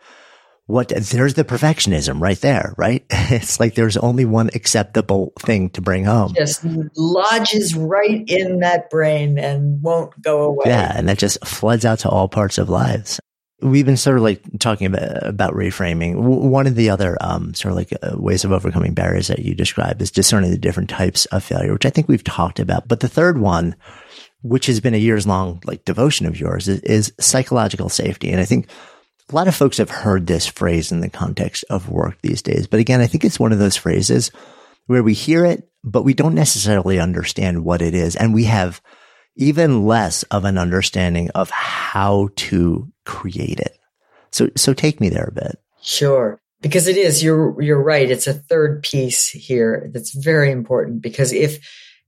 what 0.68 0.88
there's 0.90 1.32
the 1.32 1.44
perfectionism 1.44 2.20
right 2.20 2.40
there, 2.42 2.74
right? 2.76 3.04
It's 3.30 3.58
like 3.58 3.74
there's 3.74 3.96
only 3.96 4.24
one 4.24 4.50
acceptable 4.54 5.32
thing 5.38 5.70
to 5.70 5.82
bring 5.82 6.04
home. 6.04 6.34
Just 6.34 6.64
lodges 6.96 7.74
right 7.74 8.22
in 8.26 8.60
that 8.60 8.88
brain 8.90 9.38
and 9.38 9.82
won't 9.82 10.20
go 10.22 10.44
away. 10.44 10.64
Yeah. 10.66 10.92
And 10.94 11.08
that 11.08 11.18
just 11.18 11.44
floods 11.44 11.84
out 11.84 12.00
to 12.00 12.08
all 12.08 12.28
parts 12.28 12.58
of 12.58 12.68
lives. 12.68 13.20
We've 13.60 13.84
been 13.84 13.96
sort 13.96 14.16
of 14.16 14.22
like 14.22 14.42
talking 14.58 14.86
about, 14.86 15.26
about 15.26 15.54
reframing. 15.54 16.16
One 16.16 16.66
of 16.66 16.74
the 16.74 16.90
other, 16.90 17.18
um, 17.20 17.54
sort 17.54 17.72
of 17.72 17.76
like 17.76 17.92
uh, 18.02 18.16
ways 18.18 18.44
of 18.44 18.52
overcoming 18.52 18.94
barriers 18.94 19.28
that 19.28 19.40
you 19.40 19.54
describe 19.54 20.00
is 20.00 20.10
discerning 20.10 20.50
the 20.50 20.58
different 20.58 20.90
types 20.90 21.24
of 21.26 21.44
failure, 21.44 21.72
which 21.72 21.86
I 21.86 21.90
think 21.90 22.08
we've 22.08 22.24
talked 22.24 22.60
about. 22.60 22.88
But 22.88 23.00
the 23.00 23.08
third 23.08 23.38
one, 23.38 23.74
which 24.42 24.66
has 24.66 24.80
been 24.80 24.94
a 24.94 24.98
years 24.98 25.26
long 25.26 25.60
like 25.64 25.84
devotion 25.84 26.26
of 26.26 26.38
yours 26.38 26.68
is, 26.68 26.80
is 26.80 27.12
psychological 27.20 27.88
safety. 27.88 28.30
And 28.30 28.40
I 28.40 28.44
think 28.44 28.68
a 29.30 29.34
lot 29.34 29.48
of 29.48 29.54
folks 29.54 29.78
have 29.78 29.90
heard 29.90 30.26
this 30.26 30.46
phrase 30.46 30.90
in 30.90 31.00
the 31.00 31.10
context 31.10 31.64
of 31.68 31.88
work 31.88 32.18
these 32.22 32.42
days. 32.42 32.66
But 32.66 32.80
again, 32.80 33.00
I 33.00 33.06
think 33.06 33.24
it's 33.24 33.40
one 33.40 33.52
of 33.52 33.58
those 33.58 33.76
phrases 33.76 34.30
where 34.86 35.02
we 35.02 35.12
hear 35.12 35.44
it, 35.44 35.68
but 35.84 36.02
we 36.02 36.14
don't 36.14 36.34
necessarily 36.34 36.98
understand 36.98 37.64
what 37.64 37.82
it 37.82 37.94
is. 37.94 38.16
And 38.16 38.32
we 38.32 38.44
have 38.44 38.80
even 39.36 39.86
less 39.86 40.22
of 40.24 40.44
an 40.44 40.56
understanding 40.56 41.30
of 41.30 41.50
how 41.50 42.30
to 42.36 42.90
create 43.04 43.60
it. 43.60 43.78
So, 44.32 44.48
so 44.56 44.72
take 44.72 45.00
me 45.00 45.10
there 45.10 45.28
a 45.28 45.32
bit. 45.32 45.58
Sure. 45.82 46.40
Because 46.60 46.88
it 46.88 46.96
is, 46.96 47.22
you're, 47.22 47.60
you're 47.62 47.82
right. 47.82 48.10
It's 48.10 48.26
a 48.26 48.34
third 48.34 48.82
piece 48.82 49.28
here 49.28 49.90
that's 49.92 50.12
very 50.12 50.50
important 50.50 51.02
because 51.02 51.32
if 51.32 51.58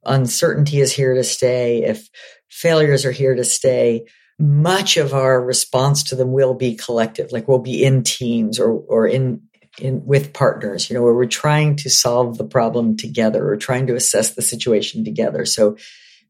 uncertainty 0.05 0.81
is 0.81 0.93
here 0.93 1.15
to 1.15 1.23
stay, 1.23 1.85
if 1.85 2.09
failures 2.49 3.05
are 3.05 3.13
here 3.13 3.35
to 3.35 3.45
stay, 3.45 4.07
much 4.41 4.97
of 4.97 5.13
our 5.13 5.41
response 5.41 6.03
to 6.05 6.17
them 6.17 6.33
will 6.33 6.55
be 6.55 6.75
collective, 6.75 7.31
like 7.31 7.47
we'll 7.47 7.59
be 7.59 7.85
in 7.85 8.03
teams 8.03 8.59
or, 8.59 8.73
or 8.73 9.07
in, 9.07 9.43
in 9.79 10.05
with 10.07 10.33
partners, 10.33 10.89
you 10.89 10.95
know, 10.95 11.03
where 11.03 11.15
we're 11.15 11.27
trying 11.27 11.77
to 11.77 11.91
solve 11.91 12.39
the 12.39 12.47
problem 12.47 12.97
together 12.97 13.47
or 13.47 13.57
trying 13.57 13.87
to 13.87 13.95
assess 13.95 14.35
the 14.35 14.43
situation 14.43 15.05
together. 15.05 15.45
So 15.45 15.77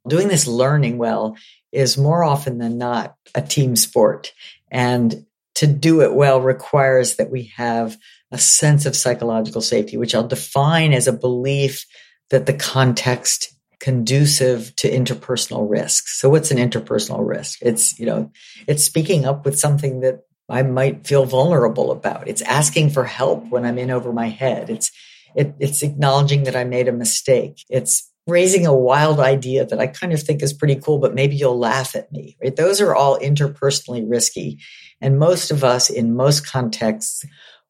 doing 0.08 0.26
this 0.26 0.48
learning 0.48 0.98
well 0.98 1.36
is 1.70 1.96
more 1.96 2.24
often 2.24 2.58
than 2.58 2.78
not 2.78 3.14
a 3.34 3.42
team 3.42 3.76
sport. 3.76 4.32
And 4.72 5.24
to 5.54 5.68
do 5.68 6.02
it 6.02 6.12
well 6.12 6.40
requires 6.40 7.16
that 7.16 7.30
we 7.30 7.52
have 7.56 7.96
a 8.32 8.38
sense 8.38 8.86
of 8.86 8.96
psychological 8.96 9.60
safety, 9.60 9.96
which 9.96 10.16
I'll 10.16 10.26
define 10.26 10.92
as 10.92 11.06
a 11.06 11.12
belief 11.12 11.86
that 12.30 12.46
the 12.46 12.54
context 12.54 13.54
conducive 13.80 14.74
to 14.76 14.90
interpersonal 14.90 15.68
risks. 15.68 16.20
So 16.20 16.28
what's 16.28 16.50
an 16.50 16.58
interpersonal 16.58 17.26
risk? 17.26 17.58
It's, 17.62 17.98
you 17.98 18.06
know, 18.06 18.30
it's 18.66 18.84
speaking 18.84 19.24
up 19.24 19.44
with 19.44 19.58
something 19.58 20.00
that 20.00 20.20
I 20.48 20.62
might 20.62 21.06
feel 21.06 21.24
vulnerable 21.24 21.90
about. 21.90 22.28
It's 22.28 22.42
asking 22.42 22.90
for 22.90 23.04
help 23.04 23.48
when 23.48 23.64
I'm 23.64 23.78
in 23.78 23.90
over 23.90 24.12
my 24.12 24.28
head. 24.28 24.68
It's, 24.68 24.90
it, 25.34 25.54
it's 25.58 25.82
acknowledging 25.82 26.44
that 26.44 26.56
I 26.56 26.64
made 26.64 26.88
a 26.88 26.92
mistake. 26.92 27.64
It's 27.70 28.10
raising 28.26 28.66
a 28.66 28.76
wild 28.76 29.18
idea 29.18 29.64
that 29.64 29.80
I 29.80 29.86
kind 29.86 30.12
of 30.12 30.22
think 30.22 30.42
is 30.42 30.52
pretty 30.52 30.76
cool, 30.76 30.98
but 30.98 31.14
maybe 31.14 31.36
you'll 31.36 31.58
laugh 31.58 31.96
at 31.96 32.12
me, 32.12 32.36
right? 32.42 32.54
Those 32.54 32.80
are 32.80 32.94
all 32.94 33.18
interpersonally 33.18 34.04
risky. 34.08 34.58
And 35.00 35.18
most 35.18 35.50
of 35.50 35.64
us 35.64 35.88
in 35.88 36.14
most 36.14 36.46
contexts 36.46 37.24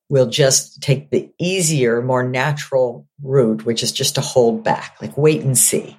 will 0.08 0.26
just 0.26 0.82
take 0.82 1.10
the 1.10 1.30
easier, 1.38 2.02
more 2.02 2.28
natural 2.28 3.06
route, 3.22 3.64
which 3.64 3.82
is 3.82 3.92
just 3.92 4.16
to 4.16 4.20
hold 4.20 4.64
back, 4.64 4.96
like 5.00 5.16
wait 5.16 5.42
and 5.42 5.56
see. 5.56 5.96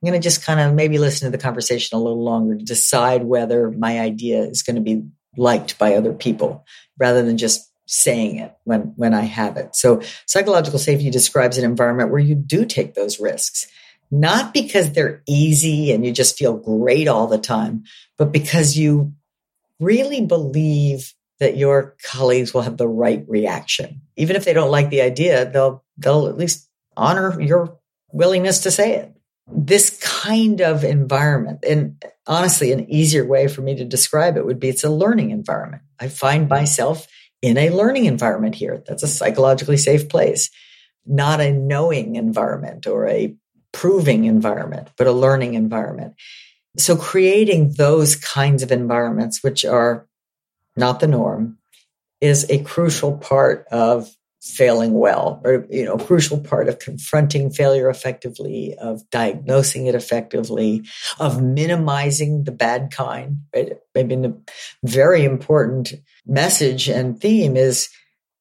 I'm 0.00 0.08
going 0.08 0.20
to 0.20 0.24
just 0.24 0.44
kind 0.44 0.60
of 0.60 0.74
maybe 0.74 0.98
listen 0.98 1.26
to 1.26 1.36
the 1.36 1.42
conversation 1.42 1.96
a 1.96 2.00
little 2.00 2.22
longer 2.22 2.56
to 2.56 2.64
decide 2.64 3.24
whether 3.24 3.70
my 3.70 3.98
idea 3.98 4.42
is 4.42 4.62
going 4.62 4.76
to 4.76 4.82
be 4.82 5.04
liked 5.36 5.78
by 5.78 5.94
other 5.94 6.12
people 6.12 6.64
rather 6.98 7.24
than 7.24 7.36
just 7.36 7.68
saying 7.86 8.38
it 8.38 8.54
when, 8.64 8.92
when 8.96 9.12
I 9.14 9.22
have 9.22 9.56
it. 9.56 9.74
So 9.74 10.00
psychological 10.26 10.78
safety 10.78 11.10
describes 11.10 11.58
an 11.58 11.64
environment 11.64 12.10
where 12.10 12.20
you 12.20 12.34
do 12.34 12.64
take 12.64 12.94
those 12.94 13.18
risks, 13.18 13.66
not 14.10 14.54
because 14.54 14.92
they're 14.92 15.22
easy 15.26 15.90
and 15.92 16.04
you 16.04 16.12
just 16.12 16.38
feel 16.38 16.56
great 16.56 17.08
all 17.08 17.26
the 17.26 17.38
time, 17.38 17.84
but 18.16 18.30
because 18.30 18.76
you 18.76 19.14
really 19.80 20.24
believe 20.24 21.12
that 21.40 21.56
your 21.56 21.96
colleagues 22.04 22.52
will 22.52 22.62
have 22.62 22.76
the 22.76 22.88
right 22.88 23.24
reaction. 23.28 24.02
Even 24.16 24.36
if 24.36 24.44
they 24.44 24.52
don't 24.52 24.70
like 24.70 24.90
the 24.90 25.02
idea, 25.02 25.50
they'll, 25.50 25.84
they'll 25.96 26.28
at 26.28 26.36
least 26.36 26.68
honor 26.96 27.40
your 27.40 27.78
willingness 28.12 28.60
to 28.60 28.70
say 28.70 28.94
it. 28.94 29.17
This 29.50 29.98
kind 30.02 30.60
of 30.60 30.84
environment, 30.84 31.64
and 31.66 32.02
honestly, 32.26 32.72
an 32.72 32.90
easier 32.90 33.24
way 33.24 33.48
for 33.48 33.62
me 33.62 33.76
to 33.76 33.84
describe 33.84 34.36
it 34.36 34.44
would 34.44 34.60
be 34.60 34.68
it's 34.68 34.84
a 34.84 34.90
learning 34.90 35.30
environment. 35.30 35.82
I 35.98 36.08
find 36.08 36.48
myself 36.48 37.06
in 37.40 37.56
a 37.56 37.70
learning 37.70 38.04
environment 38.04 38.54
here. 38.54 38.82
That's 38.86 39.02
a 39.02 39.08
psychologically 39.08 39.76
safe 39.76 40.08
place, 40.08 40.50
not 41.06 41.40
a 41.40 41.52
knowing 41.52 42.16
environment 42.16 42.86
or 42.86 43.08
a 43.08 43.36
proving 43.72 44.24
environment, 44.24 44.88
but 44.96 45.06
a 45.06 45.12
learning 45.12 45.54
environment. 45.54 46.14
So 46.76 46.96
creating 46.96 47.72
those 47.72 48.16
kinds 48.16 48.62
of 48.62 48.70
environments, 48.70 49.42
which 49.42 49.64
are 49.64 50.06
not 50.76 51.00
the 51.00 51.08
norm, 51.08 51.58
is 52.20 52.48
a 52.50 52.62
crucial 52.64 53.16
part 53.16 53.66
of 53.70 54.10
failing 54.40 54.94
well, 54.94 55.40
or, 55.44 55.66
you 55.68 55.84
know, 55.84 55.98
crucial 55.98 56.40
part 56.40 56.68
of 56.68 56.78
confronting 56.78 57.50
failure 57.50 57.88
effectively, 57.88 58.74
of 58.78 59.02
diagnosing 59.10 59.86
it 59.86 59.94
effectively, 59.94 60.84
of 61.18 61.42
minimizing 61.42 62.44
the 62.44 62.52
bad 62.52 62.90
kind. 62.92 63.38
Right? 63.54 63.72
I 63.96 64.02
mean, 64.04 64.24
a 64.24 64.34
very 64.84 65.24
important 65.24 65.94
message 66.26 66.88
and 66.88 67.20
theme 67.20 67.56
is 67.56 67.88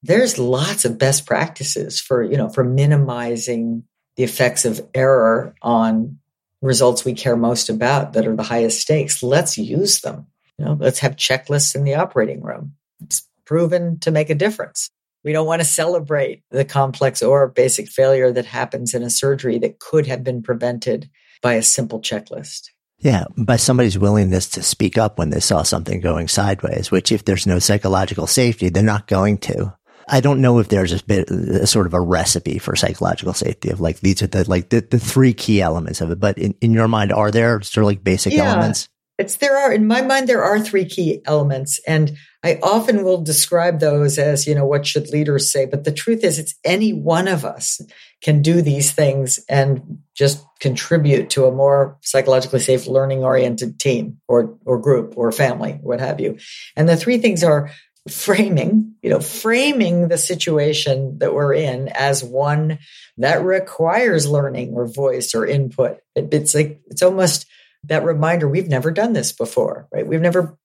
there's 0.03 0.37
lots 0.37 0.85
of 0.85 0.97
best 0.99 1.25
practices 1.25 1.99
for, 1.99 2.23
you 2.23 2.37
know, 2.37 2.49
for 2.49 2.63
minimizing 2.63 3.83
the 4.15 4.23
effects 4.23 4.65
of 4.65 4.87
error 4.93 5.55
on 5.61 6.19
results 6.61 7.05
we 7.05 7.13
care 7.13 7.35
most 7.35 7.69
about 7.69 8.13
that 8.13 8.27
are 8.27 8.35
the 8.35 8.43
highest 8.43 8.81
stakes. 8.81 9.23
Let's 9.23 9.57
use 9.57 10.01
them. 10.01 10.27
You 10.57 10.65
know, 10.65 10.77
let's 10.79 10.99
have 10.99 11.15
checklists 11.15 11.75
in 11.75 11.83
the 11.83 11.95
operating 11.95 12.41
room. 12.41 12.73
It's 13.03 13.27
proven 13.45 13.99
to 13.99 14.11
make 14.11 14.29
a 14.29 14.35
difference. 14.35 14.89
We 15.27 15.33
don't 15.33 15.45
want 15.45 15.59
to 15.59 15.67
celebrate 15.67 16.43
the 16.51 16.63
complex 16.63 17.21
or 17.21 17.49
basic 17.49 17.89
failure 17.89 18.31
that 18.31 18.45
happens 18.45 18.93
in 18.93 19.03
a 19.03 19.09
surgery 19.09 19.59
that 19.59 19.79
could 19.79 20.07
have 20.07 20.23
been 20.23 20.41
prevented 20.41 21.09
by 21.41 21.55
a 21.55 21.61
simple 21.61 21.99
checklist. 21.99 22.69
Yeah, 22.99 23.25
by 23.37 23.57
somebody's 23.57 23.99
willingness 23.99 24.47
to 24.51 24.63
speak 24.63 24.97
up 24.97 25.19
when 25.19 25.31
they 25.31 25.41
saw 25.41 25.63
something 25.63 25.99
going 25.99 26.29
sideways, 26.29 26.91
which 26.91 27.11
if 27.11 27.25
there's 27.25 27.45
no 27.45 27.59
psychological 27.59 28.25
safety, 28.25 28.69
they're 28.69 28.81
not 28.81 29.07
going 29.07 29.39
to. 29.39 29.75
I 30.07 30.21
don't 30.21 30.39
know 30.39 30.59
if 30.59 30.69
there's 30.69 30.93
a 30.93 31.03
bit, 31.03 31.29
a 31.29 31.67
sort 31.67 31.87
of 31.87 31.93
a 31.93 31.99
recipe 31.99 32.57
for 32.57 32.77
psychological 32.77 33.33
safety 33.33 33.69
of 33.69 33.81
like, 33.81 33.99
these 33.99 34.21
are 34.21 34.27
the, 34.27 34.49
like 34.49 34.69
the, 34.69 34.79
the 34.79 34.97
three 34.97 35.33
key 35.33 35.59
elements 35.61 35.99
of 35.99 36.09
it. 36.09 36.21
But 36.21 36.37
in, 36.37 36.55
in 36.61 36.71
your 36.71 36.87
mind, 36.87 37.11
are 37.11 37.31
there 37.31 37.59
sort 37.63 37.83
of 37.83 37.87
like 37.87 38.01
basic 38.01 38.31
yeah. 38.31 38.45
elements? 38.45 38.87
It's 39.17 39.37
there 39.37 39.57
are 39.57 39.73
in 39.73 39.87
my 39.87 40.01
mind 40.01 40.27
there 40.27 40.43
are 40.43 40.59
three 40.59 40.85
key 40.85 41.21
elements 41.25 41.79
and 41.87 42.15
I 42.43 42.59
often 42.61 43.03
will 43.03 43.21
describe 43.21 43.79
those 43.79 44.17
as, 44.17 44.47
you 44.47 44.55
know, 44.55 44.65
what 44.65 44.85
should 44.85 45.09
leaders 45.09 45.51
say, 45.51 45.65
but 45.65 45.83
the 45.83 45.91
truth 45.91 46.23
is 46.23 46.37
it's 46.37 46.55
any 46.63 46.93
one 46.93 47.27
of 47.27 47.43
us 47.43 47.81
can 48.21 48.41
do 48.41 48.61
these 48.61 48.91
things 48.91 49.39
and 49.49 49.99
just 50.15 50.45
contribute 50.59 51.31
to 51.31 51.45
a 51.45 51.51
more 51.51 51.97
psychologically 52.01 52.59
safe 52.59 52.87
learning 52.87 53.23
oriented 53.23 53.79
team 53.79 54.19
or 54.27 54.57
or 54.65 54.79
group 54.79 55.15
or 55.17 55.31
family, 55.31 55.79
what 55.81 55.99
have 55.99 56.19
you. 56.19 56.37
And 56.75 56.87
the 56.87 56.95
three 56.95 57.17
things 57.17 57.43
are 57.43 57.71
framing, 58.07 58.95
you 59.01 59.09
know, 59.09 59.19
framing 59.19 60.07
the 60.07 60.17
situation 60.17 61.17
that 61.19 61.33
we're 61.33 61.53
in 61.53 61.89
as 61.89 62.23
one 62.23 62.79
that 63.17 63.43
requires 63.43 64.27
learning 64.27 64.73
or 64.73 64.87
voice 64.87 65.35
or 65.35 65.45
input. 65.45 65.97
It, 66.15 66.33
it's 66.33 66.55
like 66.55 66.81
it's 66.87 67.03
almost 67.03 67.45
that 67.85 68.03
reminder 68.03 68.47
we've 68.47 68.67
never 68.67 68.91
done 68.91 69.13
this 69.13 69.31
before, 69.31 69.87
right? 69.91 70.05
We've 70.05 70.21
never 70.21 70.57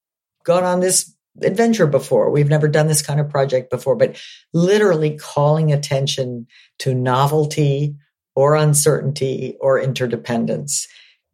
gone 0.44 0.64
on 0.64 0.80
this 0.80 1.14
adventure 1.40 1.86
before. 1.86 2.30
We've 2.30 2.48
never 2.48 2.68
done 2.68 2.88
this 2.88 3.02
kind 3.02 3.20
of 3.20 3.30
project 3.30 3.70
before, 3.70 3.96
but 3.96 4.20
literally 4.52 5.16
calling 5.16 5.72
attention 5.72 6.46
to 6.80 6.94
novelty 6.94 7.96
or 8.34 8.54
uncertainty 8.54 9.56
or 9.60 9.80
interdependence 9.80 10.88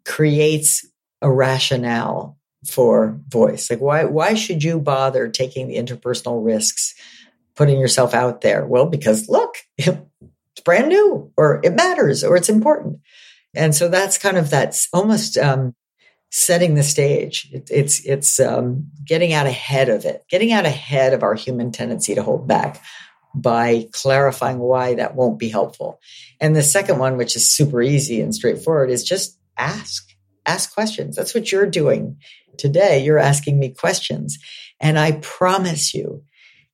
creates 0.05 0.87
a 1.21 1.31
rationale 1.31 2.39
for 2.67 3.19
voice. 3.29 3.71
Like 3.71 3.81
why 3.81 4.05
why 4.05 4.35
should 4.35 4.63
you 4.63 4.81
bother 4.81 5.29
taking 5.29 5.69
the 5.69 5.77
interpersonal 5.77 6.45
risks, 6.45 6.95
putting 7.55 7.81
yourself 7.81 8.15
out 8.15 8.41
there? 8.41 8.67
Well, 8.67 8.87
because 8.87 9.29
look, 9.29 9.55
it's 9.79 10.01
brand 10.65 10.89
new 10.89 11.33
or 11.37 11.61
it 11.63 11.75
matters 11.75 12.25
or 12.25 12.37
it's 12.37 12.49
important. 12.49 13.01
And 13.59 13.75
so 13.75 13.89
that's 13.89 14.17
kind 14.17 14.39
of 14.39 14.49
that's 14.51 14.89
almost 14.93 15.37
um, 15.37 15.75
setting 16.31 16.75
the 16.75 16.83
stage. 16.83 17.49
It, 17.53 17.69
it's 17.71 18.05
it's 18.07 18.41
um, 18.41 18.91
getting 19.05 19.33
out 19.33 19.47
ahead 19.47 19.89
of 19.89 20.05
it, 20.05 20.25
getting 20.31 20.53
out 20.53 20.65
ahead 20.65 21.13
of 21.13 21.23
our 21.23 21.35
human 21.35 21.73
tendency 21.73 22.15
to 22.15 22.23
hold 22.23 22.47
back 22.47 22.83
by 23.35 23.89
clarifying 23.93 24.59
why 24.59 24.95
that 24.95 25.15
won't 25.15 25.39
be 25.39 25.49
helpful. 25.49 26.01
And 26.41 26.55
the 26.55 26.63
second 26.63 26.99
one, 26.99 27.17
which 27.17 27.37
is 27.37 27.51
super 27.51 27.83
easy 27.83 28.21
and 28.21 28.35
straightforward, 28.35 28.91
is 28.91 29.05
just 29.05 29.39
ask. 29.57 30.07
Ask 30.47 30.73
questions. 30.73 31.15
That's 31.15 31.35
what 31.35 31.53
you're 31.53 31.67
doing 31.67 32.17
today. 32.57 33.05
You're 33.05 33.19
asking 33.19 33.59
me 33.59 33.75
questions. 33.75 34.39
And 34.81 34.99
I 34.99 35.13
promise 35.21 35.93
you, 35.93 36.23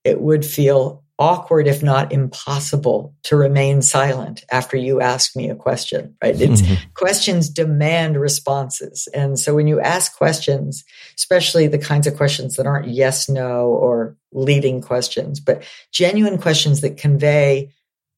it 0.04 0.20
would 0.20 0.46
feel 0.46 1.03
awkward, 1.18 1.68
if 1.68 1.82
not 1.82 2.12
impossible, 2.12 3.14
to 3.22 3.36
remain 3.36 3.82
silent 3.82 4.44
after 4.50 4.76
you 4.76 5.00
ask 5.00 5.36
me 5.36 5.48
a 5.48 5.54
question, 5.54 6.16
right? 6.22 6.40
It's 6.40 6.62
mm-hmm. 6.62 6.90
questions 6.94 7.48
demand 7.48 8.20
responses. 8.20 9.08
And 9.14 9.38
so 9.38 9.54
when 9.54 9.68
you 9.68 9.80
ask 9.80 10.16
questions, 10.16 10.84
especially 11.16 11.68
the 11.68 11.78
kinds 11.78 12.06
of 12.06 12.16
questions 12.16 12.56
that 12.56 12.66
aren't 12.66 12.88
yes, 12.88 13.28
no, 13.28 13.68
or 13.68 14.16
leading 14.32 14.80
questions, 14.80 15.38
but 15.38 15.62
genuine 15.92 16.38
questions 16.38 16.80
that 16.80 16.96
convey, 16.96 17.70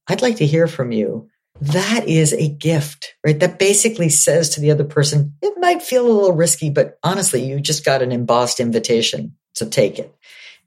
I'd 0.08 0.22
like 0.22 0.36
to 0.36 0.46
hear 0.46 0.66
from 0.66 0.92
you. 0.92 1.28
That 1.60 2.06
is 2.06 2.32
a 2.32 2.48
gift, 2.48 3.14
right? 3.24 3.38
That 3.38 3.58
basically 3.58 4.08
says 4.08 4.50
to 4.50 4.60
the 4.60 4.70
other 4.70 4.84
person, 4.84 5.34
it 5.42 5.54
might 5.58 5.82
feel 5.82 6.06
a 6.06 6.12
little 6.12 6.32
risky, 6.32 6.70
but 6.70 6.98
honestly, 7.02 7.44
you 7.44 7.60
just 7.60 7.84
got 7.84 8.02
an 8.02 8.12
embossed 8.12 8.60
invitation. 8.60 9.36
So 9.54 9.66
take 9.66 9.98
it. 9.98 10.14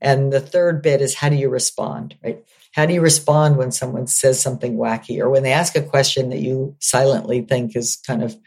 And 0.01 0.31
the 0.31 0.39
third 0.39 0.81
bit 0.81 1.01
is 1.01 1.15
how 1.15 1.29
do 1.29 1.35
you 1.35 1.49
respond, 1.49 2.15
right? 2.23 2.43
How 2.71 2.85
do 2.85 2.93
you 2.93 3.01
respond 3.01 3.57
when 3.57 3.71
someone 3.71 4.07
says 4.07 4.41
something 4.41 4.77
wacky 4.77 5.19
or 5.19 5.29
when 5.29 5.43
they 5.43 5.51
ask 5.51 5.75
a 5.75 5.81
question 5.81 6.29
that 6.29 6.39
you 6.39 6.75
silently 6.79 7.41
think 7.41 7.75
is 7.75 7.97
kind 8.07 8.23
of 8.23 8.37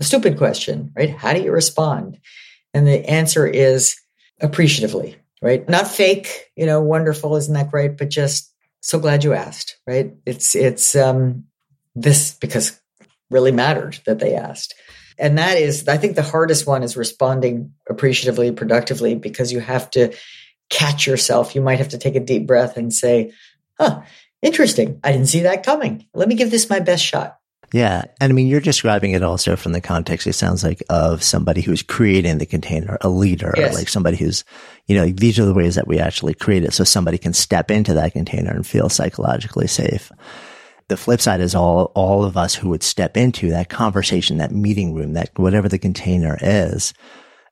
a 0.00 0.04
stupid 0.04 0.38
question, 0.38 0.92
right? 0.96 1.10
How 1.10 1.32
do 1.32 1.42
you 1.42 1.52
respond? 1.52 2.18
And 2.72 2.86
the 2.86 3.08
answer 3.08 3.46
is 3.46 3.96
appreciatively, 4.40 5.16
right? 5.40 5.68
Not 5.68 5.86
fake, 5.86 6.50
you 6.56 6.66
know, 6.66 6.80
wonderful, 6.80 7.36
isn't 7.36 7.54
that 7.54 7.70
great? 7.70 7.96
But 7.96 8.10
just 8.10 8.52
so 8.80 8.98
glad 8.98 9.22
you 9.22 9.34
asked, 9.34 9.78
right? 9.86 10.14
It's, 10.26 10.54
it's, 10.54 10.96
um, 10.96 11.44
this 11.94 12.34
because 12.34 12.80
really 13.30 13.52
mattered 13.52 13.98
that 14.06 14.18
they 14.18 14.34
asked. 14.34 14.74
And 15.18 15.38
that 15.38 15.58
is, 15.58 15.86
I 15.86 15.96
think 15.96 16.16
the 16.16 16.22
hardest 16.22 16.66
one 16.66 16.82
is 16.82 16.96
responding 16.96 17.72
appreciatively, 17.88 18.50
productively, 18.52 19.14
because 19.14 19.52
you 19.52 19.60
have 19.60 19.90
to 19.92 20.12
catch 20.70 21.06
yourself, 21.06 21.54
you 21.54 21.60
might 21.60 21.78
have 21.78 21.90
to 21.90 21.98
take 21.98 22.16
a 22.16 22.20
deep 22.20 22.46
breath 22.46 22.76
and 22.76 22.92
say, 22.92 23.32
huh, 23.78 24.02
interesting. 24.42 25.00
I 25.04 25.12
didn't 25.12 25.28
see 25.28 25.40
that 25.40 25.64
coming. 25.64 26.06
Let 26.14 26.28
me 26.28 26.34
give 26.34 26.50
this 26.50 26.70
my 26.70 26.80
best 26.80 27.04
shot. 27.04 27.38
Yeah. 27.72 28.04
And 28.20 28.30
I 28.30 28.34
mean, 28.34 28.46
you're 28.46 28.60
describing 28.60 29.12
it 29.12 29.24
also 29.24 29.56
from 29.56 29.72
the 29.72 29.80
context, 29.80 30.28
it 30.28 30.34
sounds 30.34 30.62
like, 30.62 30.80
of 30.88 31.24
somebody 31.24 31.60
who's 31.60 31.82
creating 31.82 32.38
the 32.38 32.46
container, 32.46 32.98
a 33.00 33.08
leader, 33.08 33.52
yes. 33.56 33.74
like 33.74 33.88
somebody 33.88 34.16
who's, 34.16 34.44
you 34.86 34.94
know, 34.94 35.06
these 35.06 35.40
are 35.40 35.44
the 35.44 35.54
ways 35.54 35.74
that 35.74 35.88
we 35.88 35.98
actually 35.98 36.34
create 36.34 36.62
it. 36.62 36.72
So 36.72 36.84
somebody 36.84 37.18
can 37.18 37.32
step 37.32 37.72
into 37.72 37.94
that 37.94 38.12
container 38.12 38.52
and 38.52 38.64
feel 38.64 38.88
psychologically 38.88 39.66
safe. 39.66 40.12
The 40.86 40.96
flip 40.96 41.20
side 41.20 41.40
is 41.40 41.56
all, 41.56 41.90
all 41.96 42.24
of 42.24 42.36
us 42.36 42.54
who 42.54 42.68
would 42.68 42.84
step 42.84 43.16
into 43.16 43.50
that 43.50 43.70
conversation, 43.70 44.36
that 44.36 44.52
meeting 44.52 44.94
room, 44.94 45.14
that 45.14 45.36
whatever 45.36 45.68
the 45.68 45.78
container 45.78 46.38
is 46.40 46.94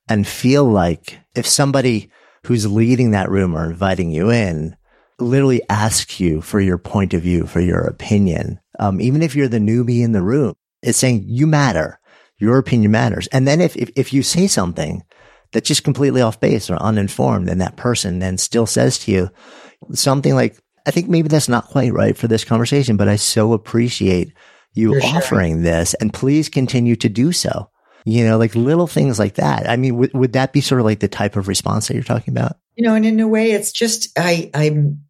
and 0.09 0.25
feel 0.27 0.65
like 0.65 1.19
if 1.35 1.47
somebody 1.47 2.11
who's 2.45 2.71
leading 2.71 3.13
that 3.13 3.31
room 3.31 3.57
or 3.57 3.65
inviting 3.71 4.11
you 4.11 4.31
in 4.31 4.77
literally 5.19 5.63
asks 5.69 6.19
you 6.21 6.41
for 6.41 6.61
your 6.61 6.79
point 6.79 7.15
of 7.15 7.23
view, 7.23 7.47
for 7.47 7.61
your 7.61 7.81
opinion. 7.81 8.59
Um, 8.79 9.01
even 9.01 9.23
if 9.23 9.37
you're 9.37 9.49
the 9.49 9.59
newbie 9.59 10.03
in 10.03 10.13
the 10.13 10.23
room, 10.23 10.55
it's 10.83 10.99
saying 10.99 11.25
you 11.27 11.47
matter. 11.47 11.99
Your 12.39 12.59
opinion 12.59 12.91
matters. 12.91 13.29
And 13.29 13.47
then 13.47 13.61
if, 13.61 13.77
if, 13.77 13.91
if 13.95 14.13
you 14.13 14.23
say 14.25 14.49
something 14.49 15.03
that's 15.53 15.69
just 15.69 15.85
completely 15.85 16.23
off 16.23 16.41
base 16.41 16.71
or 16.71 16.77
uninformed, 16.77 17.49
then 17.49 17.59
that 17.59 17.77
person 17.77 18.19
then 18.19 18.37
still 18.39 18.67
says 18.67 18.99
to 19.01 19.13
you 19.13 19.31
something 19.93 20.35
like, 20.35 20.59
I 20.85 20.91
think 20.91 21.09
maybe 21.09 21.29
that's 21.29 21.49
not 21.49 21.67
quite 21.69 21.93
right 21.93 22.17
for 22.17 22.27
this 22.27 22.45
conversation, 22.45 22.97
but 22.97 23.09
I 23.09 23.15
so 23.17 23.53
appreciate 23.53 24.33
you 24.75 24.93
You're 24.95 25.05
offering 25.05 25.53
sharing. 25.53 25.63
this 25.63 25.95
and 25.95 26.13
please 26.13 26.49
continue 26.49 26.97
to 26.97 27.09
do 27.09 27.31
so. 27.31 27.71
You 28.05 28.25
know, 28.25 28.39
like 28.39 28.55
little 28.55 28.87
things 28.87 29.19
like 29.19 29.35
that. 29.35 29.69
I 29.69 29.77
mean, 29.77 29.93
w- 29.93 30.11
would 30.15 30.33
that 30.33 30.53
be 30.53 30.61
sort 30.61 30.81
of 30.81 30.85
like 30.85 31.01
the 31.01 31.09
type 31.09 31.37
of 31.37 31.49
response 31.49 31.89
that 31.89 31.95
you're 31.95 32.03
talking 32.03 32.33
about? 32.35 32.57
You 32.77 32.85
know, 32.85 32.95
and 32.95 33.07
in 33.07 33.21
a 33.21 33.29
way, 33.29 33.53
it's 33.53 33.73
just 33.73 34.09
I 34.19 34.51
I'm 34.55 35.05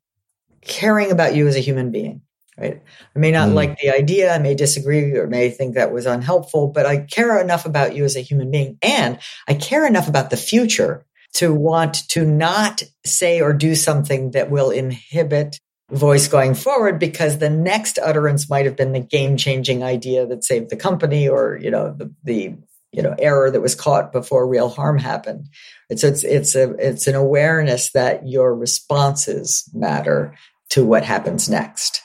caring 0.60 1.10
about 1.10 1.34
you 1.34 1.46
as 1.46 1.56
a 1.56 1.60
human 1.60 1.90
being, 1.90 2.22
right? 2.58 2.82
I 3.14 3.18
may 3.18 3.30
not 3.30 3.50
mm. 3.50 3.54
like 3.54 3.78
the 3.78 3.90
idea, 3.90 4.34
I 4.34 4.38
may 4.38 4.54
disagree, 4.54 5.16
or 5.16 5.26
may 5.26 5.50
think 5.50 5.74
that 5.74 5.92
was 5.92 6.06
unhelpful, 6.06 6.68
but 6.68 6.86
I 6.86 6.98
care 6.98 7.40
enough 7.40 7.66
about 7.66 7.96
you 7.96 8.04
as 8.04 8.16
a 8.16 8.20
human 8.20 8.50
being, 8.50 8.78
and 8.82 9.18
I 9.48 9.54
care 9.54 9.86
enough 9.86 10.08
about 10.08 10.30
the 10.30 10.36
future 10.36 11.06
to 11.34 11.52
want 11.52 12.08
to 12.10 12.26
not 12.26 12.82
say 13.04 13.40
or 13.40 13.52
do 13.52 13.74
something 13.74 14.32
that 14.32 14.50
will 14.50 14.70
inhibit 14.70 15.58
voice 15.90 16.28
going 16.28 16.54
forward 16.54 16.98
because 16.98 17.38
the 17.38 17.50
next 17.50 17.98
utterance 17.98 18.48
might 18.48 18.64
have 18.64 18.76
been 18.76 18.92
the 18.92 19.00
game 19.00 19.36
changing 19.36 19.82
idea 19.82 20.26
that 20.26 20.44
saved 20.44 20.70
the 20.70 20.76
company 20.76 21.28
or 21.28 21.58
you 21.60 21.70
know 21.70 21.94
the, 21.96 22.12
the 22.24 22.54
you 22.92 23.02
know 23.02 23.14
error 23.18 23.50
that 23.50 23.60
was 23.60 23.74
caught 23.74 24.12
before 24.12 24.46
real 24.46 24.68
harm 24.68 24.98
happened. 24.98 25.48
It's 25.88 26.04
it's 26.04 26.24
it's 26.24 26.54
a 26.54 26.70
it's 26.74 27.06
an 27.06 27.14
awareness 27.14 27.90
that 27.92 28.28
your 28.28 28.54
responses 28.54 29.68
matter 29.74 30.34
to 30.70 30.84
what 30.84 31.04
happens 31.04 31.48
next. 31.48 32.02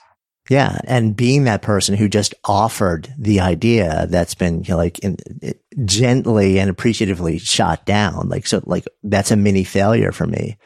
Yeah. 0.49 0.79
And 0.85 1.15
being 1.15 1.43
that 1.43 1.61
person 1.61 1.95
who 1.95 2.07
just 2.07 2.33
offered 2.45 3.13
the 3.17 3.41
idea 3.41 4.07
that's 4.09 4.33
been 4.33 4.63
you 4.63 4.71
know, 4.71 4.77
like 4.77 4.99
in, 4.99 5.17
gently 5.85 6.59
and 6.59 6.69
appreciatively 6.69 7.37
shot 7.37 7.85
down 7.85 8.29
like 8.29 8.47
so 8.47 8.63
like 8.65 8.85
that's 9.03 9.29
a 9.29 9.35
mini 9.35 9.63
failure 9.63 10.11
for 10.11 10.25
me 10.25 10.57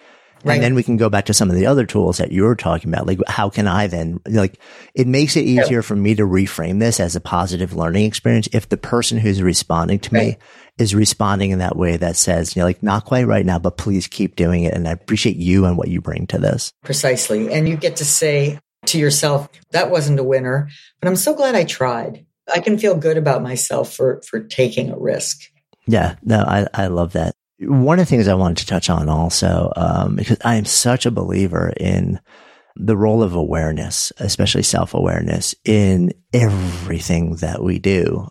Right. 0.44 0.56
And 0.56 0.64
then 0.64 0.74
we 0.74 0.84
can 0.84 0.98
go 0.98 1.10
back 1.10 1.26
to 1.26 1.34
some 1.34 1.50
of 1.50 1.56
the 1.56 1.68
other 1.68 1.86
tools 1.86 2.18
that 2.18 2.32
you 2.32 2.44
were 2.44 2.56
talking 2.56 2.90
about. 2.92 3.06
Like, 3.06 3.20
how 3.28 3.50
can 3.50 3.68
I 3.68 3.88
then, 3.88 4.20
like, 4.26 4.60
it 4.96 5.06
makes 5.06 5.36
it 5.36 5.46
easier 5.46 5.78
yeah. 5.78 5.82
for 5.82 5.96
me 5.96 6.16
to 6.16 6.24
reframe 6.24 6.80
this 6.80 7.00
as 7.00 7.16
a 7.16 7.22
positive 7.22 7.74
learning 7.74 8.06
experience 8.06 8.50
if 8.52 8.68
the 8.68 8.78
person 8.78 9.20
who's 9.20 9.42
responding 9.42 10.00
to 10.00 10.16
right. 10.16 10.28
me 10.30 10.38
is 10.80 10.96
responding 10.96 11.52
in 11.52 11.60
that 11.60 11.76
way 11.76 11.98
that 11.98 12.16
says, 12.16 12.56
you 12.56 12.62
know, 12.62 12.66
like, 12.66 12.82
not 12.82 13.06
quite 13.06 13.28
right 13.28 13.46
now, 13.46 13.60
but 13.60 13.78
please 13.78 14.08
keep 14.08 14.36
doing 14.36 14.64
it. 14.64 14.74
And 14.74 14.88
I 14.88 14.92
appreciate 14.92 15.36
you 15.36 15.66
and 15.66 15.78
what 15.78 15.90
you 15.90 16.02
bring 16.02 16.26
to 16.28 16.40
this. 16.40 16.74
Precisely. 16.84 17.54
And 17.54 17.70
you 17.70 17.78
get 17.78 17.98
to 17.98 18.06
say 18.06 18.60
to 18.88 18.98
yourself, 18.98 19.48
that 19.72 19.92
wasn't 19.92 20.20
a 20.20 20.24
winner, 20.24 20.70
but 21.00 21.08
I'm 21.08 21.16
so 21.16 21.36
glad 21.36 21.54
I 21.54 21.66
tried. 21.66 22.26
I 22.52 22.62
can 22.62 22.80
feel 22.80 22.96
good 22.96 23.18
about 23.18 23.44
myself 23.44 23.94
for, 23.94 24.22
for 24.28 24.40
taking 24.40 24.90
a 24.90 24.98
risk. 24.98 25.40
Yeah, 25.86 26.16
no, 26.24 26.40
I, 26.40 26.68
I 26.74 26.88
love 26.88 27.14
that 27.14 27.36
one 27.62 28.00
of 28.00 28.06
the 28.06 28.10
things 28.10 28.28
I 28.28 28.34
wanted 28.34 28.58
to 28.58 28.66
touch 28.66 28.90
on 28.90 29.10
also, 29.10 29.72
um, 29.76 30.16
because 30.16 30.38
I 30.44 30.56
am 30.56 30.66
such 30.66 31.06
a 31.06 31.12
believer 31.12 31.74
in 31.78 32.20
the 32.76 32.98
role 32.98 33.22
of 33.22 33.36
awareness, 33.36 34.12
especially 34.18 34.64
self 34.64 34.94
awareness 34.94 35.54
in 35.66 36.14
everything 36.34 37.36
that 37.38 37.64
we 37.64 37.80
do. 37.80 38.30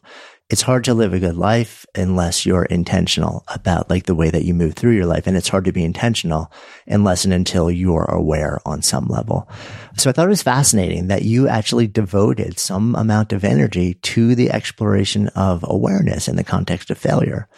It's 0.48 0.62
hard 0.62 0.82
to 0.84 0.94
live 0.94 1.14
a 1.14 1.20
good 1.20 1.36
life 1.36 1.86
unless 1.94 2.44
you're 2.44 2.64
intentional 2.64 3.44
about 3.46 3.88
like 3.88 4.06
the 4.06 4.16
way 4.16 4.30
that 4.30 4.44
you 4.44 4.52
move 4.52 4.74
through 4.74 4.96
your 4.96 5.06
life. 5.06 5.28
And 5.28 5.36
it's 5.36 5.48
hard 5.48 5.64
to 5.66 5.72
be 5.72 5.84
intentional 5.84 6.50
unless 6.88 7.24
and 7.24 7.32
until 7.32 7.70
you're 7.70 8.06
aware 8.06 8.58
on 8.66 8.82
some 8.82 9.06
level. 9.06 9.48
So 9.96 10.10
I 10.10 10.12
thought 10.12 10.26
it 10.26 10.30
was 10.30 10.42
fascinating 10.42 11.06
that 11.06 11.22
you 11.22 11.46
actually 11.46 11.86
devoted 11.86 12.58
some 12.58 12.96
amount 12.96 13.32
of 13.32 13.44
energy 13.44 13.94
to 13.94 14.34
the 14.34 14.50
exploration 14.50 15.28
of 15.36 15.64
awareness 15.68 16.26
in 16.26 16.34
the 16.34 16.42
context 16.42 16.90
of 16.90 16.98
failure 16.98 17.48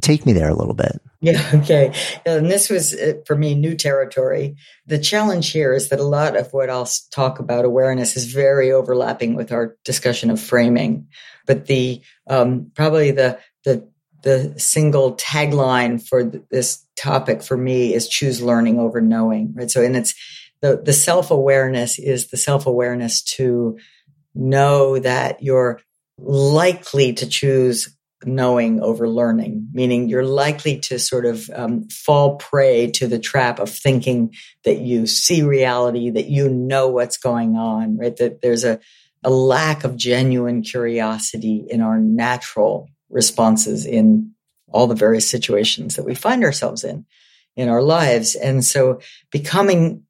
take 0.00 0.26
me 0.26 0.32
there 0.32 0.48
a 0.48 0.54
little 0.54 0.74
bit. 0.74 1.00
Yeah, 1.20 1.50
okay. 1.54 1.92
And 2.24 2.50
this 2.50 2.70
was 2.70 2.94
uh, 2.94 3.14
for 3.26 3.36
me 3.36 3.54
new 3.54 3.74
territory. 3.74 4.56
The 4.86 4.98
challenge 4.98 5.50
here 5.50 5.74
is 5.74 5.88
that 5.88 6.00
a 6.00 6.04
lot 6.04 6.36
of 6.36 6.52
what 6.52 6.70
I'll 6.70 6.88
talk 7.10 7.38
about 7.38 7.64
awareness 7.64 8.16
is 8.16 8.32
very 8.32 8.70
overlapping 8.70 9.34
with 9.34 9.52
our 9.52 9.76
discussion 9.84 10.30
of 10.30 10.40
framing. 10.40 11.08
But 11.46 11.66
the 11.66 12.02
um, 12.28 12.70
probably 12.74 13.10
the 13.10 13.38
the 13.64 13.88
the 14.22 14.54
single 14.58 15.16
tagline 15.16 16.06
for 16.06 16.24
this 16.24 16.84
topic 16.96 17.42
for 17.42 17.56
me 17.56 17.94
is 17.94 18.08
choose 18.08 18.42
learning 18.42 18.78
over 18.78 19.00
knowing. 19.00 19.54
Right. 19.54 19.70
So, 19.70 19.82
and 19.82 19.96
it's 19.96 20.14
the 20.60 20.80
the 20.84 20.92
self 20.92 21.30
awareness 21.30 21.98
is 21.98 22.28
the 22.28 22.36
self 22.36 22.66
awareness 22.66 23.22
to 23.22 23.78
know 24.34 24.98
that 24.98 25.42
you're 25.42 25.80
likely 26.18 27.12
to 27.14 27.28
choose 27.28 27.96
knowing 28.24 28.80
over 28.80 29.08
learning, 29.08 29.68
meaning 29.72 30.08
you're 30.08 30.24
likely 30.24 30.78
to 30.78 30.98
sort 30.98 31.24
of 31.24 31.48
um, 31.54 31.88
fall 31.88 32.36
prey 32.36 32.90
to 32.90 33.06
the 33.06 33.18
trap 33.18 33.58
of 33.60 33.70
thinking 33.70 34.34
that 34.64 34.78
you 34.78 35.06
see 35.06 35.42
reality, 35.42 36.10
that 36.10 36.26
you 36.26 36.48
know 36.48 36.88
what's 36.88 37.16
going 37.16 37.56
on, 37.56 37.96
right? 37.96 38.16
That 38.16 38.40
there's 38.42 38.64
a, 38.64 38.80
a 39.22 39.30
lack 39.30 39.84
of 39.84 39.96
genuine 39.96 40.62
curiosity 40.62 41.64
in 41.68 41.80
our 41.80 41.98
natural 41.98 42.88
responses 43.08 43.86
in 43.86 44.32
all 44.70 44.86
the 44.86 44.94
various 44.94 45.28
situations 45.28 45.96
that 45.96 46.04
we 46.04 46.14
find 46.14 46.44
ourselves 46.44 46.84
in 46.84 47.06
in 47.56 47.68
our 47.68 47.82
lives. 47.82 48.34
And 48.34 48.64
so 48.64 49.00
becoming 49.30 50.04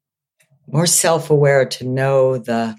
more 0.67 0.85
self 0.85 1.29
aware 1.29 1.65
to 1.65 1.87
know 1.87 2.37
the 2.37 2.75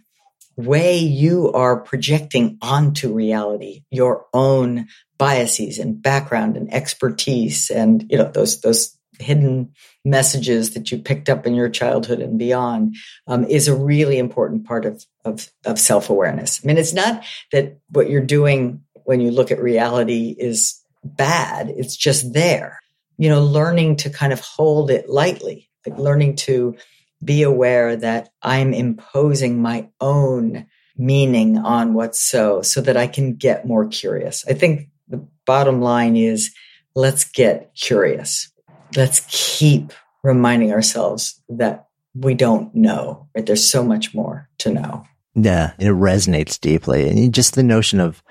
way 0.57 0.99
you 0.99 1.53
are 1.53 1.81
projecting 1.81 2.59
onto 2.61 3.13
reality 3.13 3.83
your 3.91 4.27
own 4.33 4.87
biases 5.21 5.79
and 5.79 6.01
background 6.01 6.57
and 6.57 6.73
expertise 6.73 7.69
and 7.69 8.07
you 8.11 8.17
know 8.17 8.31
those 8.33 8.63
those 8.63 8.97
hidden 9.19 9.71
messages 10.03 10.71
that 10.71 10.91
you 10.91 10.97
picked 10.97 11.29
up 11.29 11.47
in 11.47 11.55
your 11.55 11.69
childhood 11.69 12.21
and 12.21 12.39
beyond 12.39 12.97
um, 13.27 13.45
is 13.45 13.69
a 13.69 13.77
really 13.77 14.17
important 14.17 14.65
part 14.65 14.87
of, 14.87 15.05
of, 15.27 15.51
of 15.67 15.79
self-awareness 15.79 16.63
i 16.65 16.67
mean 16.67 16.79
it's 16.79 16.95
not 16.95 17.23
that 17.53 17.79
what 17.91 18.09
you're 18.09 18.25
doing 18.25 18.83
when 19.05 19.21
you 19.21 19.31
look 19.31 19.51
at 19.51 19.61
reality 19.61 20.35
is 20.39 20.83
bad 21.05 21.69
it's 21.69 21.97
just 21.97 22.33
there 22.33 22.81
you 23.19 23.29
know 23.29 23.43
learning 23.43 23.97
to 23.97 24.09
kind 24.09 24.33
of 24.33 24.41
hold 24.41 24.91
it 24.91 25.07
lightly 25.07 25.69
like 25.87 25.99
learning 25.99 26.35
to 26.35 26.75
be 27.23 27.43
aware 27.43 27.97
that 27.97 28.31
I'm 28.43 28.73
imposing 28.73 29.61
my 29.61 29.89
own 30.01 30.67
meaning 30.97 31.59
on 31.59 31.95
what's 31.95 32.21
so, 32.21 32.63
so 32.63 32.81
that 32.81 32.97
I 32.97 33.07
can 33.07 33.35
get 33.35 33.67
more 33.67 33.87
curious. 33.87 34.45
I 34.49 34.55
think 34.55 34.89
the 35.11 35.27
bottom 35.47 35.81
line 35.81 36.17
is 36.17 36.55
let's 36.95 37.25
get 37.25 37.75
curious. 37.75 38.51
Let's 38.97 39.27
keep 39.29 39.93
reminding 40.23 40.73
ourselves 40.73 41.41
that 41.49 41.87
we 42.15 42.35
don't 42.35 42.75
know, 42.75 43.29
right? 43.35 43.47
There's 43.47 43.67
so 43.67 43.85
much 43.85 44.15
more 44.15 44.49
to 44.59 44.73
know. 44.73 45.05
Yeah, 45.35 45.73
it 45.79 45.89
resonates 45.89 46.61
deeply. 46.61 47.09
And 47.09 47.33
just 47.33 47.55
the 47.55 47.63
notion 47.63 48.01
of, 48.01 48.23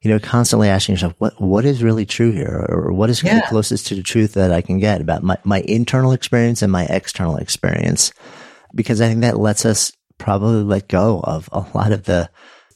you 0.00 0.10
know, 0.10 0.20
constantly 0.20 0.68
asking 0.68 0.94
yourself, 0.94 1.14
what, 1.18 1.40
what 1.40 1.64
is 1.64 1.82
really 1.82 2.06
true 2.06 2.30
here? 2.30 2.64
Or 2.68 2.92
what 2.92 3.10
is 3.10 3.22
yeah. 3.22 3.40
the 3.40 3.46
closest 3.48 3.88
to 3.88 3.96
the 3.96 4.02
truth 4.02 4.34
that 4.34 4.52
I 4.52 4.60
can 4.60 4.78
get 4.78 5.00
about 5.00 5.24
my, 5.24 5.36
my 5.42 5.60
internal 5.62 6.12
experience 6.12 6.62
and 6.62 6.70
my 6.70 6.84
external 6.84 7.36
experience? 7.36 8.12
Because 8.74 9.00
I 9.00 9.08
think 9.08 9.22
that 9.22 9.38
lets 9.38 9.64
us 9.64 9.92
probably 10.18 10.62
let 10.62 10.88
go 10.88 11.20
of 11.20 11.48
a 11.50 11.66
lot 11.74 11.90
of 11.92 12.04
the, 12.04 12.30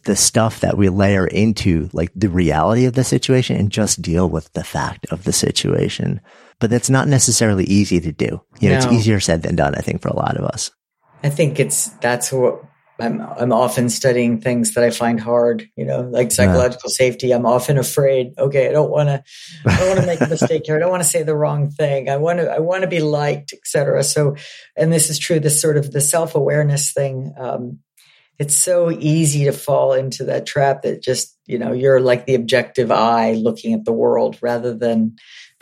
the 0.05 0.17
stuff 0.17 0.61
that 0.61 0.77
we 0.77 0.89
layer 0.89 1.27
into 1.27 1.91
like 1.93 2.11
the 2.15 2.29
reality 2.29 2.87
of 2.87 2.95
the 2.95 3.05
situation 3.05 3.57
and 3.57 3.71
just 3.71 4.01
deal 4.01 4.29
with 4.29 4.53
the 4.53 4.65
fact 4.65 5.07
of 5.11 5.25
the 5.25 5.33
situation. 5.33 6.21
But 6.59 6.71
that's 6.71 6.91
not 6.91 7.09
necessarily 7.09 7.65
easy 7.65 8.01
to 8.01 8.13
do. 8.13 8.43
You 8.61 8.71
know, 8.71 8.79
no. 8.79 8.85
it's 8.85 8.93
easier 8.93 9.21
said 9.21 9.43
than 9.43 9.57
done, 9.57 9.75
I 9.75 9.81
think, 9.81 10.03
for 10.03 10.09
a 10.09 10.17
lot 10.17 10.37
of 10.37 10.45
us. 10.45 10.71
I 11.23 11.29
think 11.29 11.61
it's, 11.61 11.89
that's 12.01 12.33
what 12.33 12.63
I'm 13.01 13.21
I'm 13.21 13.53
often 13.53 13.89
studying 13.89 14.41
things 14.41 14.75
that 14.75 14.85
I 14.85 14.91
find 14.91 15.19
hard, 15.21 15.67
you 15.77 15.85
know, 15.85 16.03
like 16.03 16.33
psychological 16.33 16.91
yeah. 16.91 16.95
safety. 16.95 17.33
I'm 17.33 17.47
often 17.47 17.79
afraid. 17.79 18.35
Okay, 18.39 18.69
I 18.69 18.73
don't 18.73 18.91
want 18.91 19.09
to. 19.09 19.23
I 19.67 19.77
don't 19.77 19.89
want 19.89 20.01
to 20.01 20.07
make 20.07 20.21
a 20.21 20.27
mistake 20.27 20.63
here. 20.67 20.77
I 20.77 20.79
don't 20.79 20.91
want 20.91 21.03
to 21.03 21.09
say 21.09 21.23
the 21.23 21.35
wrong 21.35 21.71
thing. 21.71 22.09
I 22.09 22.17
want 22.17 22.41
to. 22.41 22.51
I 22.51 22.59
want 22.59 22.83
to 22.83 22.89
be 22.89 23.01
liked, 23.01 23.53
etc. 23.53 24.05
So, 24.05 24.37
and 24.77 24.93
this 24.93 25.11
is 25.11 25.19
true. 25.19 25.41
This 25.41 25.61
sort 25.61 25.77
of 25.77 25.91
the 25.91 26.01
self 26.01 26.35
awareness 26.35 26.93
thing. 26.93 27.35
Um, 27.39 27.79
it's 28.41 28.57
so 28.57 28.91
easy 28.91 29.45
to 29.45 29.53
fall 29.53 29.93
into 29.93 30.25
that 30.25 30.47
trap 30.47 30.83
that 30.83 31.03
just 31.03 31.37
you 31.47 31.59
know 31.59 31.73
you're 31.73 32.01
like 32.01 32.27
the 32.27 32.35
objective 32.35 32.91
eye 32.91 33.35
looking 33.35 33.75
at 33.75 33.85
the 33.85 33.93
world 33.93 34.39
rather 34.43 34.75
than 34.75 35.17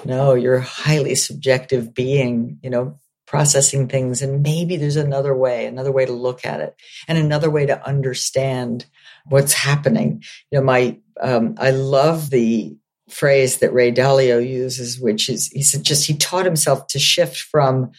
no, 0.04 0.34
you're 0.34 0.54
a 0.54 0.62
highly 0.62 1.16
subjective 1.16 1.92
being. 1.92 2.60
You 2.62 2.70
know, 2.70 2.98
processing 3.28 3.88
things 3.88 4.22
and 4.22 4.42
maybe 4.42 4.78
there's 4.78 4.96
another 4.96 5.36
way 5.36 5.66
another 5.66 5.92
way 5.92 6.06
to 6.06 6.14
look 6.14 6.46
at 6.46 6.60
it 6.60 6.74
and 7.06 7.18
another 7.18 7.50
way 7.50 7.66
to 7.66 7.86
understand 7.86 8.86
what's 9.26 9.52
happening 9.52 10.22
you 10.50 10.58
know 10.58 10.64
my 10.64 10.96
um, 11.20 11.54
i 11.58 11.70
love 11.70 12.30
the 12.30 12.74
phrase 13.10 13.58
that 13.58 13.70
ray 13.74 13.92
dalio 13.92 14.40
uses 14.40 14.98
which 14.98 15.28
is 15.28 15.48
he 15.48 15.62
said 15.62 15.82
just 15.84 16.06
he 16.06 16.16
taught 16.16 16.46
himself 16.46 16.86
to 16.86 16.98
shift 16.98 17.36
from 17.36 17.90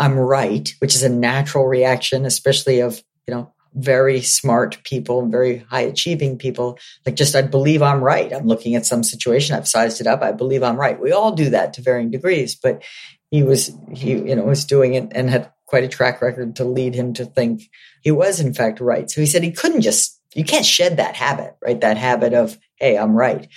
i'm 0.00 0.18
right 0.18 0.74
which 0.80 0.96
is 0.96 1.04
a 1.04 1.08
natural 1.08 1.68
reaction 1.68 2.26
especially 2.26 2.80
of 2.80 3.00
you 3.28 3.34
know 3.34 3.52
very 3.74 4.20
smart 4.20 4.82
people 4.84 5.26
very 5.28 5.58
high 5.58 5.82
achieving 5.82 6.38
people 6.38 6.78
like 7.04 7.14
just 7.14 7.36
i 7.36 7.42
believe 7.42 7.82
i'm 7.82 8.02
right 8.02 8.32
i'm 8.32 8.46
looking 8.46 8.74
at 8.74 8.86
some 8.86 9.02
situation 9.02 9.54
i've 9.54 9.68
sized 9.68 10.00
it 10.00 10.06
up 10.06 10.22
i 10.22 10.32
believe 10.32 10.62
i'm 10.62 10.76
right 10.76 11.00
we 11.00 11.12
all 11.12 11.32
do 11.32 11.50
that 11.50 11.72
to 11.72 11.82
varying 11.82 12.10
degrees 12.10 12.54
but 12.54 12.82
he 13.30 13.42
was 13.42 13.70
he 13.94 14.12
you 14.12 14.34
know 14.34 14.44
was 14.44 14.64
doing 14.64 14.94
it 14.94 15.08
and 15.12 15.30
had 15.30 15.52
quite 15.66 15.84
a 15.84 15.88
track 15.88 16.22
record 16.22 16.56
to 16.56 16.64
lead 16.64 16.94
him 16.94 17.12
to 17.12 17.24
think 17.24 17.70
he 18.02 18.10
was 18.10 18.40
in 18.40 18.54
fact 18.54 18.80
right. 18.80 19.10
So 19.10 19.20
he 19.20 19.26
said 19.26 19.42
he 19.42 19.52
couldn't 19.52 19.82
just 19.82 20.20
you 20.34 20.44
can't 20.44 20.64
shed 20.66 20.96
that 20.96 21.16
habit, 21.16 21.56
right? 21.62 21.80
That 21.80 21.96
habit 21.96 22.34
of 22.34 22.58
hey, 22.76 22.96
I'm 22.96 23.14
right. 23.14 23.48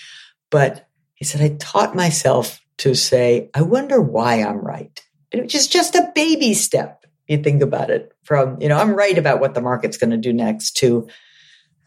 But 0.49 0.87
he 1.15 1.25
said 1.25 1.41
I 1.41 1.55
taught 1.57 1.95
myself 1.95 2.59
to 2.79 2.95
say, 2.95 3.49
I 3.53 3.61
wonder 3.61 4.01
why 4.01 4.43
I'm 4.43 4.59
right. 4.59 4.99
Which 5.33 5.55
is 5.55 5.67
just 5.67 5.95
a 5.95 6.11
baby 6.13 6.53
step. 6.53 7.00
You 7.27 7.37
think 7.37 7.61
about 7.61 7.89
it 7.89 8.11
from, 8.23 8.61
you 8.61 8.67
know, 8.67 8.77
I'm 8.77 8.93
right 8.93 9.17
about 9.17 9.39
what 9.39 9.53
the 9.53 9.61
market's 9.61 9.97
going 9.97 10.09
to 10.09 10.17
do 10.17 10.33
next 10.33 10.77
to 10.77 11.07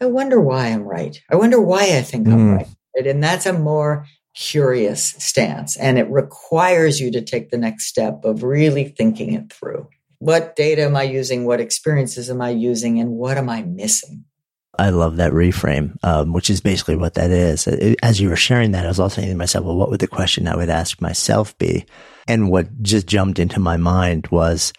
I 0.01 0.05
wonder 0.05 0.41
why 0.41 0.67
I'm 0.67 0.83
right. 0.83 1.21
I 1.29 1.35
wonder 1.35 1.61
why 1.61 1.97
I 1.97 2.01
think 2.01 2.27
mm. 2.27 2.33
I'm 2.33 2.39
hmm. 2.39 2.55
right. 2.55 3.07
And 3.07 3.23
that's 3.23 3.45
a 3.45 3.53
more 3.53 4.05
curious 4.35 5.15
stance. 5.17 5.77
And 5.77 5.97
it 5.97 6.09
requires 6.09 6.99
you 6.99 7.11
to 7.11 7.21
take 7.21 7.49
the 7.49 7.57
next 7.57 7.85
step 7.85 8.25
of 8.25 8.43
really 8.43 8.89
thinking 8.89 9.33
it 9.33 9.51
through. 9.51 9.87
What 10.19 10.55
data 10.55 10.83
am 10.83 10.95
I 10.95 11.03
using? 11.03 11.45
What 11.45 11.61
experiences 11.61 12.29
am 12.29 12.41
I 12.41 12.49
using? 12.49 12.99
And 12.99 13.11
what 13.11 13.37
am 13.37 13.49
I 13.49 13.63
missing? 13.63 14.25
I 14.77 14.89
love 14.89 15.17
that 15.17 15.31
reframe, 15.31 15.95
um, 16.03 16.33
which 16.33 16.49
is 16.49 16.59
basically 16.59 16.97
what 16.97 17.13
that 17.13 17.31
is. 17.31 17.67
As 18.03 18.19
you 18.19 18.29
were 18.29 18.35
sharing 18.35 18.71
that, 18.71 18.85
I 18.85 18.89
was 18.89 18.99
also 18.99 19.15
thinking 19.15 19.33
to 19.33 19.37
myself, 19.37 19.63
well, 19.63 19.77
what 19.77 19.89
would 19.89 20.01
the 20.01 20.07
question 20.07 20.49
I 20.49 20.55
would 20.57 20.69
ask 20.69 20.99
myself 20.99 21.57
be? 21.57 21.85
And 22.27 22.49
what 22.49 22.81
just 22.81 23.07
jumped 23.07 23.39
into 23.39 23.61
my 23.61 23.77
mind 23.77 24.27
was, 24.27 24.73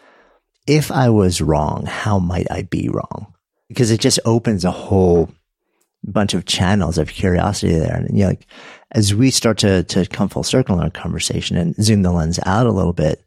if 0.66 0.90
I 0.90 1.08
was 1.08 1.40
wrong, 1.40 1.86
how 1.86 2.18
might 2.18 2.50
I 2.50 2.62
be 2.62 2.88
wrong? 2.88 3.34
Because 3.68 3.90
it 3.90 4.00
just 4.00 4.20
opens 4.24 4.64
a 4.64 4.70
whole 4.70 5.30
bunch 6.04 6.34
of 6.34 6.44
channels 6.44 6.98
of 6.98 7.08
curiosity 7.08 7.74
there. 7.74 7.96
And 7.96 8.16
you 8.16 8.24
know, 8.24 8.30
like, 8.30 8.46
as 8.92 9.14
we 9.14 9.30
start 9.30 9.58
to, 9.58 9.82
to 9.84 10.06
come 10.06 10.28
full 10.28 10.44
circle 10.44 10.76
in 10.76 10.82
our 10.82 10.90
conversation 10.90 11.56
and 11.56 11.74
zoom 11.76 12.02
the 12.02 12.12
lens 12.12 12.38
out 12.46 12.66
a 12.66 12.72
little 12.72 12.92
bit, 12.92 13.24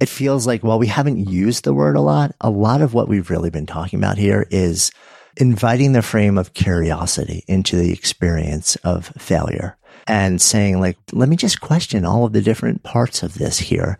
it 0.00 0.08
feels 0.08 0.46
like 0.46 0.64
while 0.64 0.78
we 0.78 0.86
haven't 0.86 1.28
used 1.28 1.64
the 1.64 1.74
word 1.74 1.96
a 1.96 2.00
lot, 2.00 2.34
a 2.40 2.50
lot 2.50 2.80
of 2.80 2.94
what 2.94 3.08
we've 3.08 3.30
really 3.30 3.50
been 3.50 3.66
talking 3.66 3.98
about 3.98 4.18
here 4.18 4.46
is 4.50 4.90
inviting 5.36 5.92
the 5.92 6.02
frame 6.02 6.38
of 6.38 6.54
curiosity 6.54 7.44
into 7.46 7.76
the 7.76 7.92
experience 7.92 8.76
of 8.76 9.06
failure 9.18 9.76
and 10.06 10.40
saying 10.40 10.80
like, 10.80 10.98
let 11.12 11.28
me 11.28 11.36
just 11.36 11.60
question 11.60 12.04
all 12.04 12.24
of 12.24 12.32
the 12.32 12.42
different 12.42 12.82
parts 12.82 13.22
of 13.22 13.34
this 13.34 13.58
here 13.58 13.98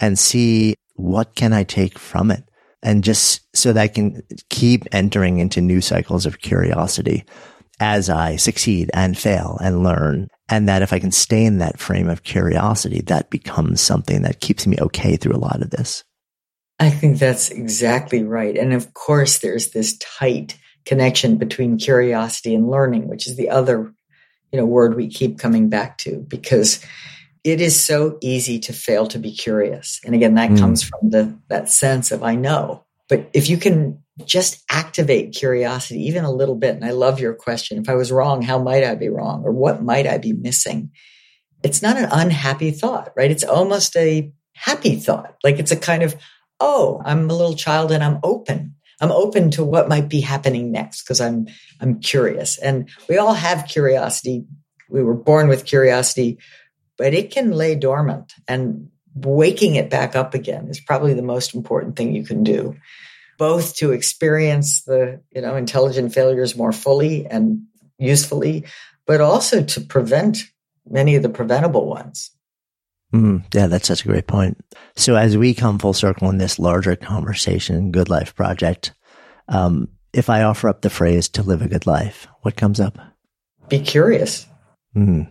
and 0.00 0.18
see 0.18 0.74
what 0.98 1.34
can 1.34 1.52
I 1.52 1.62
take 1.62 1.98
from 1.98 2.30
it? 2.30 2.44
And 2.82 3.02
just 3.02 3.40
so 3.56 3.72
that 3.72 3.80
I 3.80 3.88
can 3.88 4.22
keep 4.50 4.84
entering 4.92 5.38
into 5.38 5.60
new 5.60 5.80
cycles 5.80 6.26
of 6.26 6.40
curiosity 6.40 7.24
as 7.80 8.10
I 8.10 8.36
succeed 8.36 8.90
and 8.92 9.16
fail 9.16 9.58
and 9.62 9.82
learn. 9.82 10.28
And 10.48 10.68
that 10.68 10.82
if 10.82 10.92
I 10.92 10.98
can 10.98 11.12
stay 11.12 11.44
in 11.44 11.58
that 11.58 11.78
frame 11.78 12.08
of 12.08 12.24
curiosity, 12.24 13.00
that 13.02 13.30
becomes 13.30 13.80
something 13.80 14.22
that 14.22 14.40
keeps 14.40 14.66
me 14.66 14.76
okay 14.80 15.16
through 15.16 15.36
a 15.36 15.38
lot 15.38 15.62
of 15.62 15.70
this. 15.70 16.04
I 16.80 16.90
think 16.90 17.18
that's 17.18 17.50
exactly 17.50 18.24
right. 18.24 18.56
And 18.56 18.72
of 18.72 18.94
course, 18.94 19.38
there's 19.38 19.70
this 19.70 19.98
tight 19.98 20.58
connection 20.84 21.36
between 21.36 21.78
curiosity 21.78 22.54
and 22.54 22.70
learning, 22.70 23.08
which 23.08 23.26
is 23.26 23.36
the 23.36 23.50
other, 23.50 23.92
you 24.52 24.58
know, 24.58 24.66
word 24.66 24.96
we 24.96 25.08
keep 25.08 25.38
coming 25.38 25.68
back 25.68 25.98
to 25.98 26.24
because 26.28 26.84
it 27.44 27.60
is 27.60 27.78
so 27.78 28.18
easy 28.20 28.58
to 28.60 28.72
fail 28.72 29.06
to 29.08 29.18
be 29.18 29.32
curious. 29.32 30.00
And 30.04 30.14
again, 30.14 30.34
that 30.34 30.50
mm. 30.50 30.58
comes 30.58 30.82
from 30.82 31.10
the, 31.10 31.38
that 31.48 31.70
sense 31.70 32.12
of 32.12 32.22
I 32.22 32.34
know. 32.34 32.84
But 33.08 33.30
if 33.32 33.48
you 33.48 33.56
can 33.56 34.02
just 34.26 34.64
activate 34.70 35.34
curiosity 35.34 36.06
even 36.06 36.24
a 36.24 36.32
little 36.32 36.54
bit. 36.54 36.74
And 36.74 36.84
I 36.84 36.90
love 36.90 37.20
your 37.20 37.34
question. 37.34 37.78
If 37.78 37.88
I 37.88 37.94
was 37.94 38.12
wrong, 38.12 38.42
how 38.42 38.58
might 38.58 38.84
I 38.84 38.94
be 38.94 39.08
wrong? 39.08 39.44
Or 39.44 39.52
what 39.52 39.82
might 39.82 40.06
I 40.06 40.18
be 40.18 40.32
missing? 40.32 40.90
It's 41.62 41.82
not 41.82 41.96
an 41.96 42.08
unhappy 42.10 42.70
thought, 42.70 43.12
right? 43.16 43.30
It's 43.30 43.44
almost 43.44 43.96
a 43.96 44.32
happy 44.54 44.96
thought. 44.96 45.36
Like 45.44 45.58
it's 45.58 45.70
a 45.70 45.76
kind 45.76 46.02
of, 46.02 46.16
oh, 46.60 47.00
I'm 47.04 47.30
a 47.30 47.34
little 47.34 47.54
child 47.54 47.92
and 47.92 48.02
I'm 48.02 48.18
open. 48.22 48.74
I'm 49.00 49.12
open 49.12 49.50
to 49.52 49.64
what 49.64 49.88
might 49.88 50.08
be 50.08 50.20
happening 50.20 50.72
next 50.72 51.02
because 51.02 51.20
I'm 51.20 51.46
I'm 51.80 52.00
curious. 52.00 52.58
And 52.58 52.88
we 53.08 53.16
all 53.16 53.34
have 53.34 53.68
curiosity. 53.68 54.44
We 54.90 55.04
were 55.04 55.14
born 55.14 55.46
with 55.46 55.66
curiosity, 55.66 56.38
but 56.98 57.14
it 57.14 57.30
can 57.30 57.52
lay 57.52 57.74
dormant 57.74 58.34
and 58.46 58.90
waking 59.14 59.76
it 59.76 59.88
back 59.88 60.14
up 60.14 60.34
again 60.34 60.68
is 60.68 60.78
probably 60.78 61.14
the 61.14 61.22
most 61.22 61.54
important 61.54 61.96
thing 61.96 62.14
you 62.14 62.24
can 62.24 62.44
do 62.44 62.76
both 63.38 63.76
to 63.76 63.92
experience 63.92 64.82
the 64.82 65.20
you 65.30 65.40
know 65.40 65.56
intelligent 65.56 66.12
failures 66.12 66.56
more 66.56 66.72
fully 66.72 67.24
and 67.26 67.62
usefully, 67.98 68.64
but 69.06 69.20
also 69.20 69.62
to 69.62 69.80
prevent 69.80 70.44
many 70.88 71.14
of 71.14 71.22
the 71.22 71.28
preventable 71.28 71.86
ones. 71.86 72.30
Mm, 73.14 73.44
yeah, 73.54 73.68
that's 73.68 73.88
such 73.88 74.04
a 74.04 74.08
great 74.08 74.26
point. 74.26 74.62
So 74.96 75.16
as 75.16 75.36
we 75.36 75.54
come 75.54 75.78
full 75.78 75.94
circle 75.94 76.28
in 76.28 76.38
this 76.38 76.58
larger 76.58 76.94
conversation, 76.94 77.90
Good 77.90 78.10
Life 78.10 78.34
Project, 78.34 78.92
um, 79.48 79.88
if 80.12 80.28
I 80.28 80.42
offer 80.42 80.68
up 80.68 80.82
the 80.82 80.90
phrase 80.90 81.28
to 81.30 81.42
live 81.42 81.62
a 81.62 81.68
good 81.68 81.86
life, 81.86 82.26
what 82.42 82.56
comes 82.56 82.80
up? 82.80 82.98
Be 83.68 83.80
curious. 83.80 84.46
Mm, 84.94 85.30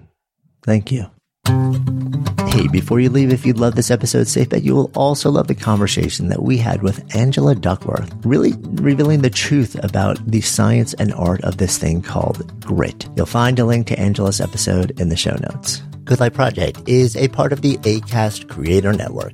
thank 0.63 0.91
you. 0.91 1.07
Hey, 1.47 2.67
before 2.67 2.99
you 2.99 3.09
leave, 3.09 3.31
if 3.31 3.45
you 3.45 3.53
love 3.53 3.75
this 3.75 3.91
episode, 3.91 4.27
safe 4.27 4.49
bet 4.49 4.63
you 4.63 4.75
will 4.75 4.91
also 4.95 5.29
love 5.29 5.47
the 5.47 5.55
conversation 5.55 6.27
that 6.29 6.41
we 6.41 6.57
had 6.57 6.81
with 6.81 7.15
Angela 7.15 7.55
Duckworth, 7.55 8.11
really 8.25 8.53
revealing 8.81 9.21
the 9.21 9.29
truth 9.29 9.81
about 9.83 10.19
the 10.29 10.41
science 10.41 10.93
and 10.95 11.13
art 11.13 11.41
of 11.43 11.57
this 11.57 11.77
thing 11.77 12.01
called 12.01 12.59
grit. 12.61 13.07
You'll 13.15 13.27
find 13.27 13.59
a 13.59 13.65
link 13.65 13.87
to 13.87 13.99
Angela's 13.99 14.41
episode 14.41 14.99
in 14.99 15.09
the 15.09 15.15
show 15.15 15.35
notes. 15.35 15.81
Good 16.03 16.19
Life 16.19 16.33
Project 16.33 16.81
is 16.87 17.15
a 17.15 17.27
part 17.27 17.53
of 17.53 17.61
the 17.61 17.77
ACAST 17.77 18.49
Creator 18.49 18.93
Network. 18.93 19.33